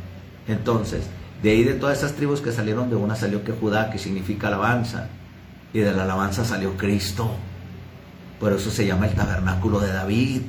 Entonces, 0.48 1.02
de 1.42 1.50
ahí 1.50 1.64
de 1.64 1.74
todas 1.74 1.98
esas 1.98 2.14
tribus 2.14 2.40
que 2.40 2.50
salieron, 2.50 2.88
de 2.88 2.96
una 2.96 3.14
salió 3.14 3.44
que 3.44 3.52
Judá, 3.52 3.90
que 3.90 3.98
significa 3.98 4.46
alabanza, 4.46 5.08
y 5.74 5.80
de 5.80 5.92
la 5.92 6.04
alabanza 6.04 6.46
salió 6.46 6.74
Cristo. 6.78 7.30
Por 8.40 8.54
eso 8.54 8.70
se 8.70 8.86
llama 8.86 9.04
el 9.04 9.14
tabernáculo 9.14 9.78
de 9.78 9.92
David. 9.92 10.40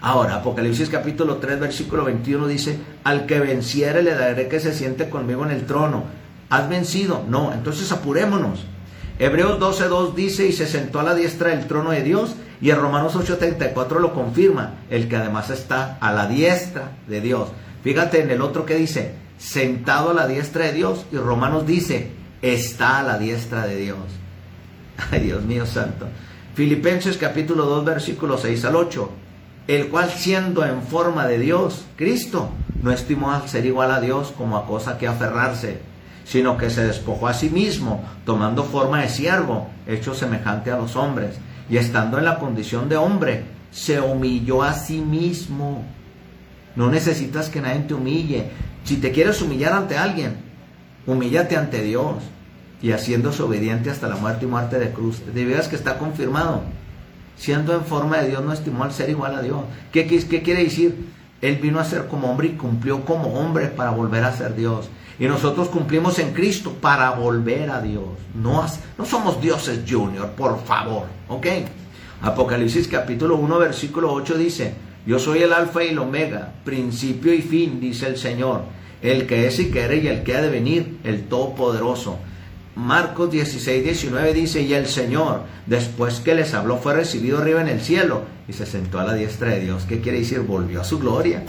Ahora, 0.00 0.34
Apocalipsis 0.34 0.88
capítulo 0.88 1.36
3, 1.36 1.60
versículo 1.60 2.06
21 2.06 2.48
dice, 2.48 2.76
al 3.04 3.26
que 3.26 3.38
venciere 3.38 4.02
le 4.02 4.16
daré 4.16 4.48
que 4.48 4.58
se 4.58 4.74
siente 4.74 5.08
conmigo 5.08 5.46
en 5.46 5.52
el 5.52 5.64
trono. 5.64 6.02
¿Has 6.48 6.68
vencido? 6.68 7.24
No, 7.28 7.52
entonces 7.52 7.92
apurémonos. 7.92 8.64
Hebreos 9.20 9.60
12.2 9.60 10.14
dice, 10.14 10.46
y 10.46 10.52
se 10.52 10.66
sentó 10.66 10.98
a 10.98 11.02
la 11.02 11.14
diestra 11.14 11.50
del 11.50 11.66
trono 11.66 11.90
de 11.90 12.02
Dios, 12.02 12.34
y 12.60 12.70
en 12.70 12.78
Romanos 12.78 13.14
8.34 13.14 14.00
lo 14.00 14.14
confirma, 14.14 14.76
el 14.88 15.08
que 15.08 15.16
además 15.16 15.50
está 15.50 15.98
a 16.00 16.10
la 16.12 16.26
diestra 16.26 16.92
de 17.06 17.20
Dios. 17.20 17.50
Fíjate 17.84 18.22
en 18.22 18.30
el 18.30 18.40
otro 18.40 18.64
que 18.64 18.76
dice, 18.76 19.14
sentado 19.38 20.10
a 20.10 20.14
la 20.14 20.26
diestra 20.26 20.64
de 20.64 20.72
Dios, 20.72 21.04
y 21.12 21.16
Romanos 21.16 21.66
dice, 21.66 22.10
está 22.40 22.98
a 22.98 23.02
la 23.02 23.18
diestra 23.18 23.66
de 23.66 23.76
Dios. 23.76 23.98
Ay, 25.10 25.20
Dios 25.20 25.42
mío 25.44 25.66
santo. 25.66 26.08
Filipenses 26.54 27.18
capítulo 27.18 27.66
2, 27.66 27.84
versículo 27.84 28.38
6 28.38 28.64
al 28.64 28.76
8 28.76 29.10
el 29.70 29.88
cual 29.88 30.10
siendo 30.10 30.64
en 30.64 30.82
forma 30.82 31.28
de 31.28 31.38
Dios, 31.38 31.84
Cristo, 31.96 32.50
no 32.82 32.90
estimó 32.90 33.30
al 33.30 33.48
ser 33.48 33.66
igual 33.66 33.92
a 33.92 34.00
Dios 34.00 34.32
como 34.36 34.56
a 34.56 34.66
cosa 34.66 34.98
que 34.98 35.06
aferrarse, 35.06 35.80
sino 36.30 36.56
que 36.56 36.70
se 36.70 36.86
despojó 36.86 37.26
a 37.26 37.34
sí 37.34 37.50
mismo, 37.50 38.04
tomando 38.24 38.62
forma 38.62 39.02
de 39.02 39.08
siervo, 39.08 39.68
hecho 39.88 40.14
semejante 40.14 40.70
a 40.70 40.76
los 40.76 40.94
hombres, 40.94 41.36
y 41.68 41.76
estando 41.76 42.18
en 42.18 42.24
la 42.24 42.38
condición 42.38 42.88
de 42.88 42.96
hombre, 42.96 43.46
se 43.72 44.00
humilló 44.00 44.62
a 44.62 44.74
sí 44.74 45.00
mismo. 45.00 45.82
No 46.76 46.88
necesitas 46.88 47.48
que 47.48 47.60
nadie 47.60 47.80
te 47.80 47.94
humille. 47.94 48.50
Si 48.84 48.98
te 48.98 49.10
quieres 49.10 49.42
humillar 49.42 49.72
ante 49.72 49.98
alguien, 49.98 50.36
humíllate 51.04 51.56
ante 51.56 51.82
Dios 51.82 52.22
y 52.80 52.92
haciéndose 52.92 53.42
obediente 53.42 53.90
hasta 53.90 54.06
la 54.06 54.14
muerte 54.14 54.44
y 54.44 54.48
muerte 54.48 54.78
de 54.78 54.92
cruz. 54.92 55.20
De 55.34 55.44
veras 55.44 55.66
que 55.66 55.74
está 55.74 55.98
confirmado 55.98 56.62
siendo 57.40 57.74
en 57.74 57.84
forma 57.84 58.18
de 58.18 58.28
Dios, 58.28 58.44
no 58.44 58.52
estimó 58.52 58.84
al 58.84 58.92
ser 58.92 59.10
igual 59.10 59.34
a 59.34 59.42
Dios. 59.42 59.62
¿Qué, 59.90 60.06
qué, 60.06 60.42
quiere 60.42 60.62
decir? 60.62 61.08
Él 61.40 61.56
vino 61.56 61.80
a 61.80 61.84
ser 61.84 62.06
como 62.06 62.30
hombre 62.30 62.48
y 62.48 62.52
cumplió 62.52 63.04
como 63.04 63.32
hombre 63.32 63.66
para 63.66 63.90
volver 63.90 64.22
a 64.24 64.36
ser 64.36 64.54
Dios. 64.54 64.90
Y 65.20 65.26
nosotros 65.26 65.68
cumplimos 65.68 66.18
en 66.18 66.32
Cristo 66.32 66.72
para 66.80 67.10
volver 67.10 67.70
a 67.70 67.80
Dios. 67.80 68.04
No, 68.34 68.66
no 68.98 69.04
somos 69.04 69.40
dioses 69.40 69.80
junior, 69.88 70.30
por 70.30 70.64
favor. 70.64 71.04
¿Ok? 71.28 71.46
Apocalipsis 72.22 72.88
capítulo 72.88 73.36
1, 73.36 73.58
versículo 73.58 74.12
8 74.12 74.36
dice, 74.36 74.74
yo 75.06 75.18
soy 75.18 75.42
el 75.42 75.52
alfa 75.52 75.84
y 75.84 75.88
el 75.88 75.98
omega, 75.98 76.52
principio 76.64 77.32
y 77.32 77.42
fin, 77.42 77.80
dice 77.80 78.06
el 78.08 78.16
Señor, 78.16 78.62
el 79.00 79.26
que 79.26 79.46
es 79.46 79.58
y 79.60 79.70
que 79.70 79.96
y 80.02 80.08
el 80.08 80.22
que 80.22 80.36
ha 80.36 80.42
de 80.42 80.50
venir, 80.50 80.98
el 81.04 81.28
Todopoderoso 81.28 82.18
Marcos 82.76 83.30
16, 83.30 83.84
19 83.84 84.32
dice, 84.32 84.62
y 84.62 84.72
el 84.74 84.86
Señor, 84.86 85.42
después 85.66 86.20
que 86.20 86.34
les 86.34 86.54
habló, 86.54 86.78
fue 86.78 86.94
recibido 86.94 87.38
arriba 87.38 87.60
en 87.60 87.68
el 87.68 87.80
cielo 87.80 88.22
y 88.48 88.52
se 88.52 88.64
sentó 88.64 89.00
a 89.00 89.04
la 89.04 89.14
diestra 89.14 89.50
de 89.50 89.60
Dios. 89.60 89.84
¿Qué 89.88 90.00
quiere 90.00 90.20
decir? 90.20 90.40
Volvió 90.40 90.80
a 90.80 90.84
su 90.84 90.98
gloria. 90.98 91.42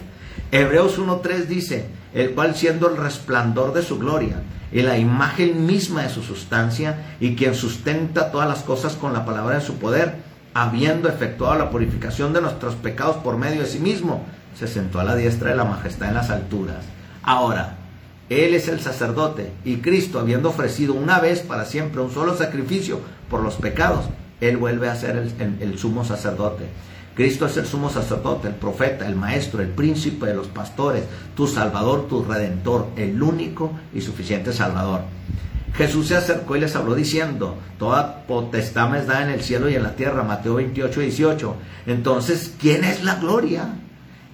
Hebreos 0.51 0.99
1.3 0.99 1.45
dice, 1.45 1.86
el 2.14 2.32
cual 2.32 2.55
siendo 2.55 2.89
el 2.89 2.97
resplandor 2.97 3.74
de 3.74 3.84
su 3.84 3.99
gloria 3.99 4.41
y 4.72 4.82
la 4.82 4.97
imagen 4.97 5.66
misma 5.66 6.03
de 6.03 6.09
su 6.09 6.24
sustancia 6.24 7.16
y 7.20 7.36
quien 7.36 7.55
sustenta 7.55 8.32
todas 8.32 8.47
las 8.47 8.59
cosas 8.59 8.93
con 8.93 9.14
la 9.14 9.26
palabra 9.26 9.55
de 9.55 9.66
su 9.66 9.76
poder, 9.76 10.16
habiendo 10.53 11.09
efectuado 11.09 11.55
la 11.55 11.70
purificación 11.70 12.34
de 12.34 12.41
nuestros 12.41 12.76
pecados 12.76 13.18
por 13.18 13.38
medio 13.38 13.62
de 13.62 13.68
sí 13.68 13.80
mismo, 13.80 14.24
se 14.57 14.68
sentó 14.68 14.99
a 14.99 15.03
la 15.03 15.16
diestra 15.16 15.49
de 15.51 15.55
la 15.55 15.66
majestad 15.66 16.09
en 16.09 16.16
las 16.16 16.30
alturas. 16.30 16.84
Ahora, 17.24 17.78
él 18.32 18.53
es 18.53 18.70
el 18.70 18.80
sacerdote 18.80 19.51
y 19.66 19.78
Cristo, 19.78 20.18
habiendo 20.18 20.47
ofrecido 20.47 20.93
una 20.93 21.20
vez 21.20 21.41
para 21.41 21.66
siempre 21.66 21.99
un 21.99 22.12
solo 22.12 22.34
sacrificio 22.34 23.01
por 23.30 23.43
los 23.43 23.55
pecados, 23.55 24.05
Él 24.39 24.55
vuelve 24.55 24.88
a 24.88 24.95
ser 24.95 25.18
el, 25.18 25.78
sumo 25.78 26.05
sacerdote. 26.05 26.64
Cristo 27.22 27.45
es 27.45 27.55
el 27.57 27.67
sumo 27.67 27.91
sacerdote, 27.91 28.47
el 28.47 28.55
profeta, 28.55 29.05
el 29.05 29.15
maestro, 29.15 29.61
el 29.61 29.67
príncipe 29.67 30.26
de 30.26 30.34
los 30.34 30.47
pastores, 30.47 31.03
tu 31.36 31.45
salvador, 31.45 32.07
tu 32.07 32.24
redentor, 32.24 32.88
el 32.95 33.22
único 33.22 33.74
y 33.93 34.01
suficiente 34.01 34.51
salvador. 34.51 35.01
Jesús 35.76 36.07
se 36.07 36.15
acercó 36.15 36.55
y 36.55 36.61
les 36.61 36.76
habló 36.76 36.95
diciendo, 36.95 37.59
toda 37.78 38.26
potestad 38.26 38.89
me 38.89 39.05
da 39.05 39.22
en 39.22 39.30
el 39.30 39.43
cielo 39.43 39.69
y 39.69 39.76
en 39.76 39.84
la 39.84 39.95
tierra, 39.95 40.24
Mateo 40.24 40.55
28, 40.55 40.99
18. 40.99 41.55
Entonces, 41.86 42.55
¿quién 42.59 42.84
es 42.84 43.03
la 43.03 43.13
gloria? 43.17 43.76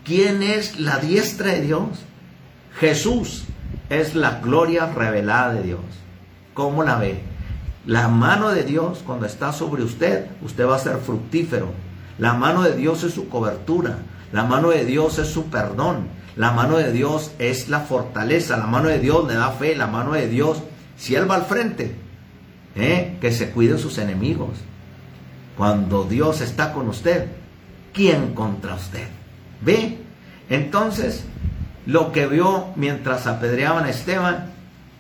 ¿Quién 0.06 0.42
es 0.42 0.80
la 0.80 1.00
diestra 1.00 1.52
de 1.52 1.64
Dios? 1.64 1.90
Jesús 2.80 3.44
es 3.90 4.16
la 4.16 4.40
gloria 4.40 4.86
revelada 4.86 5.56
de 5.56 5.64
Dios. 5.64 5.82
¿Cómo 6.54 6.86
la 6.86 6.96
ve? 6.96 7.20
La 7.86 8.08
mano 8.08 8.48
de 8.52 8.64
Dios, 8.64 9.04
cuando 9.06 9.26
está 9.26 9.52
sobre 9.52 9.84
usted, 9.84 10.28
usted 10.42 10.66
va 10.66 10.78
a 10.78 10.80
ser 10.80 11.00
fructífero. 11.00 11.87
La 12.18 12.34
mano 12.34 12.64
de 12.64 12.76
Dios 12.76 13.04
es 13.04 13.14
su 13.14 13.30
cobertura. 13.30 14.00
La 14.32 14.44
mano 14.44 14.70
de 14.70 14.86
Dios 14.86 15.20
es 15.20 15.28
su 15.28 15.46
perdón. 15.46 16.08
La 16.36 16.52
mano 16.52 16.78
de 16.78 16.92
Dios 16.92 17.32
es 17.40 17.70
la 17.70 17.82
fortaleza. 17.82 18.58
La 18.58 18.68
mano 18.68 18.90
de 18.90 19.00
Dios 19.00 19.28
le 19.28 19.36
da 19.36 19.52
fe. 19.52 19.76
La 19.76 19.88
mano 19.88 20.14
de 20.14 20.28
Dios, 20.28 20.62
si 20.98 21.16
Él 21.16 21.30
va 21.30 21.36
al 21.36 21.46
frente, 21.46 21.96
¿eh? 22.76 23.18
que 23.22 23.32
se 23.32 23.52
cuiden 23.52 23.80
sus 23.80 23.98
enemigos. 23.98 24.50
Cuando 25.58 26.04
Dios 26.04 26.42
está 26.42 26.74
con 26.74 26.88
usted, 26.88 27.28
¿quién 27.94 28.34
contra 28.34 28.76
usted? 28.76 29.08
¿Ve? 29.62 29.98
Entonces, 30.50 31.26
lo 31.86 32.12
que 32.12 32.28
vio 32.28 32.68
mientras 32.76 33.28
apedreaban 33.28 33.86
a 33.86 33.90
Esteban 33.90 34.52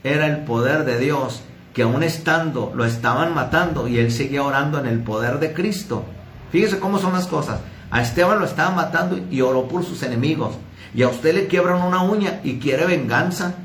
era 0.04 0.26
el 0.26 0.40
poder 0.46 0.86
de 0.86 0.98
Dios, 1.00 1.42
que 1.74 1.84
aún 1.84 2.02
estando 2.02 2.74
lo 2.76 2.86
estaban 2.86 3.36
matando 3.36 3.88
y 3.88 4.00
él 4.00 4.12
seguía 4.12 4.42
orando 4.42 4.80
en 4.80 4.88
el 4.88 5.00
poder 5.00 5.40
de 5.40 5.54
Cristo. 5.54 6.06
Fíjese 6.52 6.80
cómo 6.80 7.00
son 7.00 7.14
las 7.14 7.28
cosas. 7.28 7.60
A 7.90 8.02
Esteban 8.02 8.40
lo 8.40 8.46
estaban 8.46 8.76
matando 8.76 9.20
y 9.32 9.42
oró 9.42 9.68
por 9.68 9.84
sus 9.84 10.04
enemigos. 10.04 10.56
Y 10.94 11.04
a 11.04 11.10
usted 11.10 11.34
le 11.34 11.48
quiebran 11.48 11.82
una 11.82 12.04
uña 12.04 12.42
y 12.44 12.60
quiere 12.60 12.86
venganza. 12.86 13.56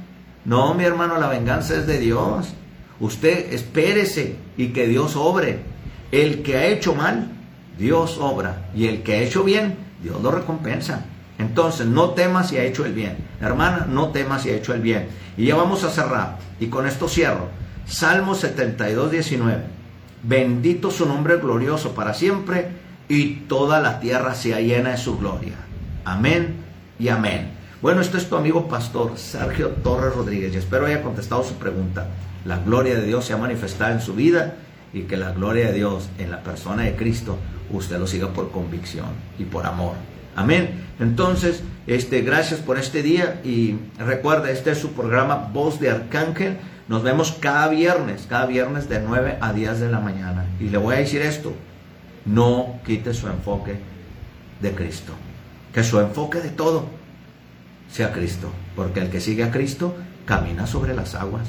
No, 0.45 0.75
mi 0.75 0.85
hermano, 0.85 1.19
la 1.19 1.29
venganza 1.29 1.77
es 1.77 1.87
de 1.87 1.99
Dios. 1.99 2.49
Usted 3.01 3.53
espérese 3.53 4.37
y 4.57 4.69
que 4.69 4.87
Dios 4.87 5.17
obre. 5.17 5.61
El 6.11 6.43
que 6.43 6.57
ha 6.57 6.67
hecho 6.67 6.95
mal, 6.95 7.31
Dios 7.79 8.19
obra. 8.19 8.71
Y 8.75 8.87
el 8.87 9.03
que 9.03 9.15
ha 9.15 9.23
hecho 9.23 9.45
bien, 9.45 9.77
Dios 10.03 10.21
lo 10.21 10.31
recompensa. 10.31 11.07
Entonces, 11.39 11.87
no 11.87 12.11
temas 12.11 12.51
si 12.51 12.59
ha 12.59 12.65
hecho 12.65 12.85
el 12.85 12.93
bien. 12.93 13.17
Hermana, 13.41 13.87
no 13.89 14.11
temas 14.11 14.43
si 14.43 14.51
ha 14.51 14.57
hecho 14.57 14.75
el 14.75 14.81
bien. 14.81 15.09
Y 15.37 15.47
ya 15.47 15.57
vamos 15.57 15.83
a 15.85 15.91
cerrar. 15.91 16.39
Y 16.61 16.67
con 16.67 16.87
esto 16.87 17.09
cierro. 17.09 17.49
Salmo 17.87 18.35
72, 18.35 19.11
19. 19.11 19.82
Bendito 20.23 20.91
su 20.91 21.07
nombre 21.07 21.37
glorioso 21.39 21.95
para 21.95 22.15
siempre 22.15 22.69
y 23.09 23.41
toda 23.49 23.81
la 23.81 24.01
tierra 24.01 24.35
sea 24.35 24.61
llena 24.61 24.91
de 24.91 24.97
su 24.97 25.19
gloria. 25.19 25.55
Amén 26.05 26.57
y 26.99 27.09
amén. 27.09 27.51
Bueno, 27.81 28.01
esto 28.01 28.17
es 28.17 28.29
tu 28.29 28.37
amigo 28.37 28.69
pastor 28.69 29.19
Sergio 29.19 29.71
Torres 29.71 30.15
Rodríguez 30.15 30.55
y 30.55 30.59
espero 30.59 30.87
haya 30.87 31.03
contestado 31.03 31.43
su 31.43 31.55
pregunta. 31.55 32.07
La 32.45 32.59
gloria 32.59 32.95
de 32.95 33.05
Dios 33.05 33.25
se 33.25 33.33
ha 33.33 33.37
manifestado 33.37 33.93
en 33.93 34.01
su 34.01 34.15
vida 34.15 34.55
y 34.93 35.03
que 35.03 35.17
la 35.17 35.33
gloria 35.33 35.67
de 35.67 35.75
Dios 35.75 36.09
en 36.19 36.31
la 36.31 36.43
persona 36.43 36.85
de 36.85 36.95
Cristo 36.95 37.39
usted 37.71 37.99
lo 37.99 38.07
siga 38.07 38.29
por 38.29 38.51
convicción 38.53 39.09
y 39.39 39.45
por 39.45 39.67
amor. 39.67 39.95
Amén. 40.37 40.85
Entonces, 41.01 41.63
este, 41.87 42.23
gracias 42.23 42.61
por 42.61 42.79
este 42.79 43.03
día 43.03 43.41
y 43.45 43.77
recuerda, 43.99 44.51
este 44.51 44.71
es 44.71 44.79
su 44.79 44.93
programa 44.93 45.51
Voz 45.53 45.81
de 45.81 45.91
Arcángel. 45.91 46.59
Nos 46.93 47.03
vemos 47.03 47.33
cada 47.41 47.69
viernes, 47.69 48.27
cada 48.29 48.45
viernes 48.45 48.87
de 48.87 49.01
9 49.01 49.39
a 49.41 49.55
10 49.55 49.81
de 49.81 49.91
la 49.91 49.99
mañana. 49.99 50.45
Y 50.61 50.65
le 50.65 50.77
voy 50.77 50.95
a 50.95 50.99
decir 50.99 51.23
esto, 51.23 51.55
no 52.27 52.81
quite 52.85 53.15
su 53.15 53.29
enfoque 53.29 53.77
de 54.61 54.73
Cristo. 54.73 55.15
Que 55.73 55.85
su 55.85 55.99
enfoque 56.01 56.41
de 56.41 56.51
todo 56.51 56.85
sea 57.91 58.13
Cristo. 58.13 58.53
Porque 58.77 59.01
el 59.01 59.09
que 59.09 59.23
sigue 59.23 59.43
a 59.43 59.51
Cristo 59.51 59.97
camina 60.27 60.67
sobre 60.67 60.93
las 60.93 61.15
aguas. 61.15 61.49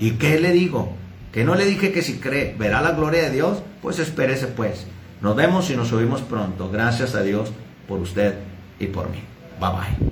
¿Y 0.00 0.14
qué 0.14 0.40
le 0.40 0.50
digo? 0.50 0.96
Que 1.30 1.44
no 1.44 1.54
le 1.54 1.64
dije 1.64 1.92
que 1.92 2.02
si 2.02 2.18
cree 2.18 2.56
verá 2.58 2.82
la 2.82 2.90
gloria 2.90 3.22
de 3.22 3.30
Dios, 3.30 3.62
pues 3.82 4.00
espérese 4.00 4.48
pues. 4.48 4.88
Nos 5.20 5.36
vemos 5.36 5.70
y 5.70 5.76
nos 5.76 5.92
oímos 5.92 6.22
pronto. 6.22 6.72
Gracias 6.72 7.14
a 7.14 7.22
Dios 7.22 7.52
por 7.86 8.00
usted 8.00 8.34
y 8.80 8.88
por 8.88 9.08
mí. 9.10 9.22
Bye 9.60 9.70
bye. 9.70 10.10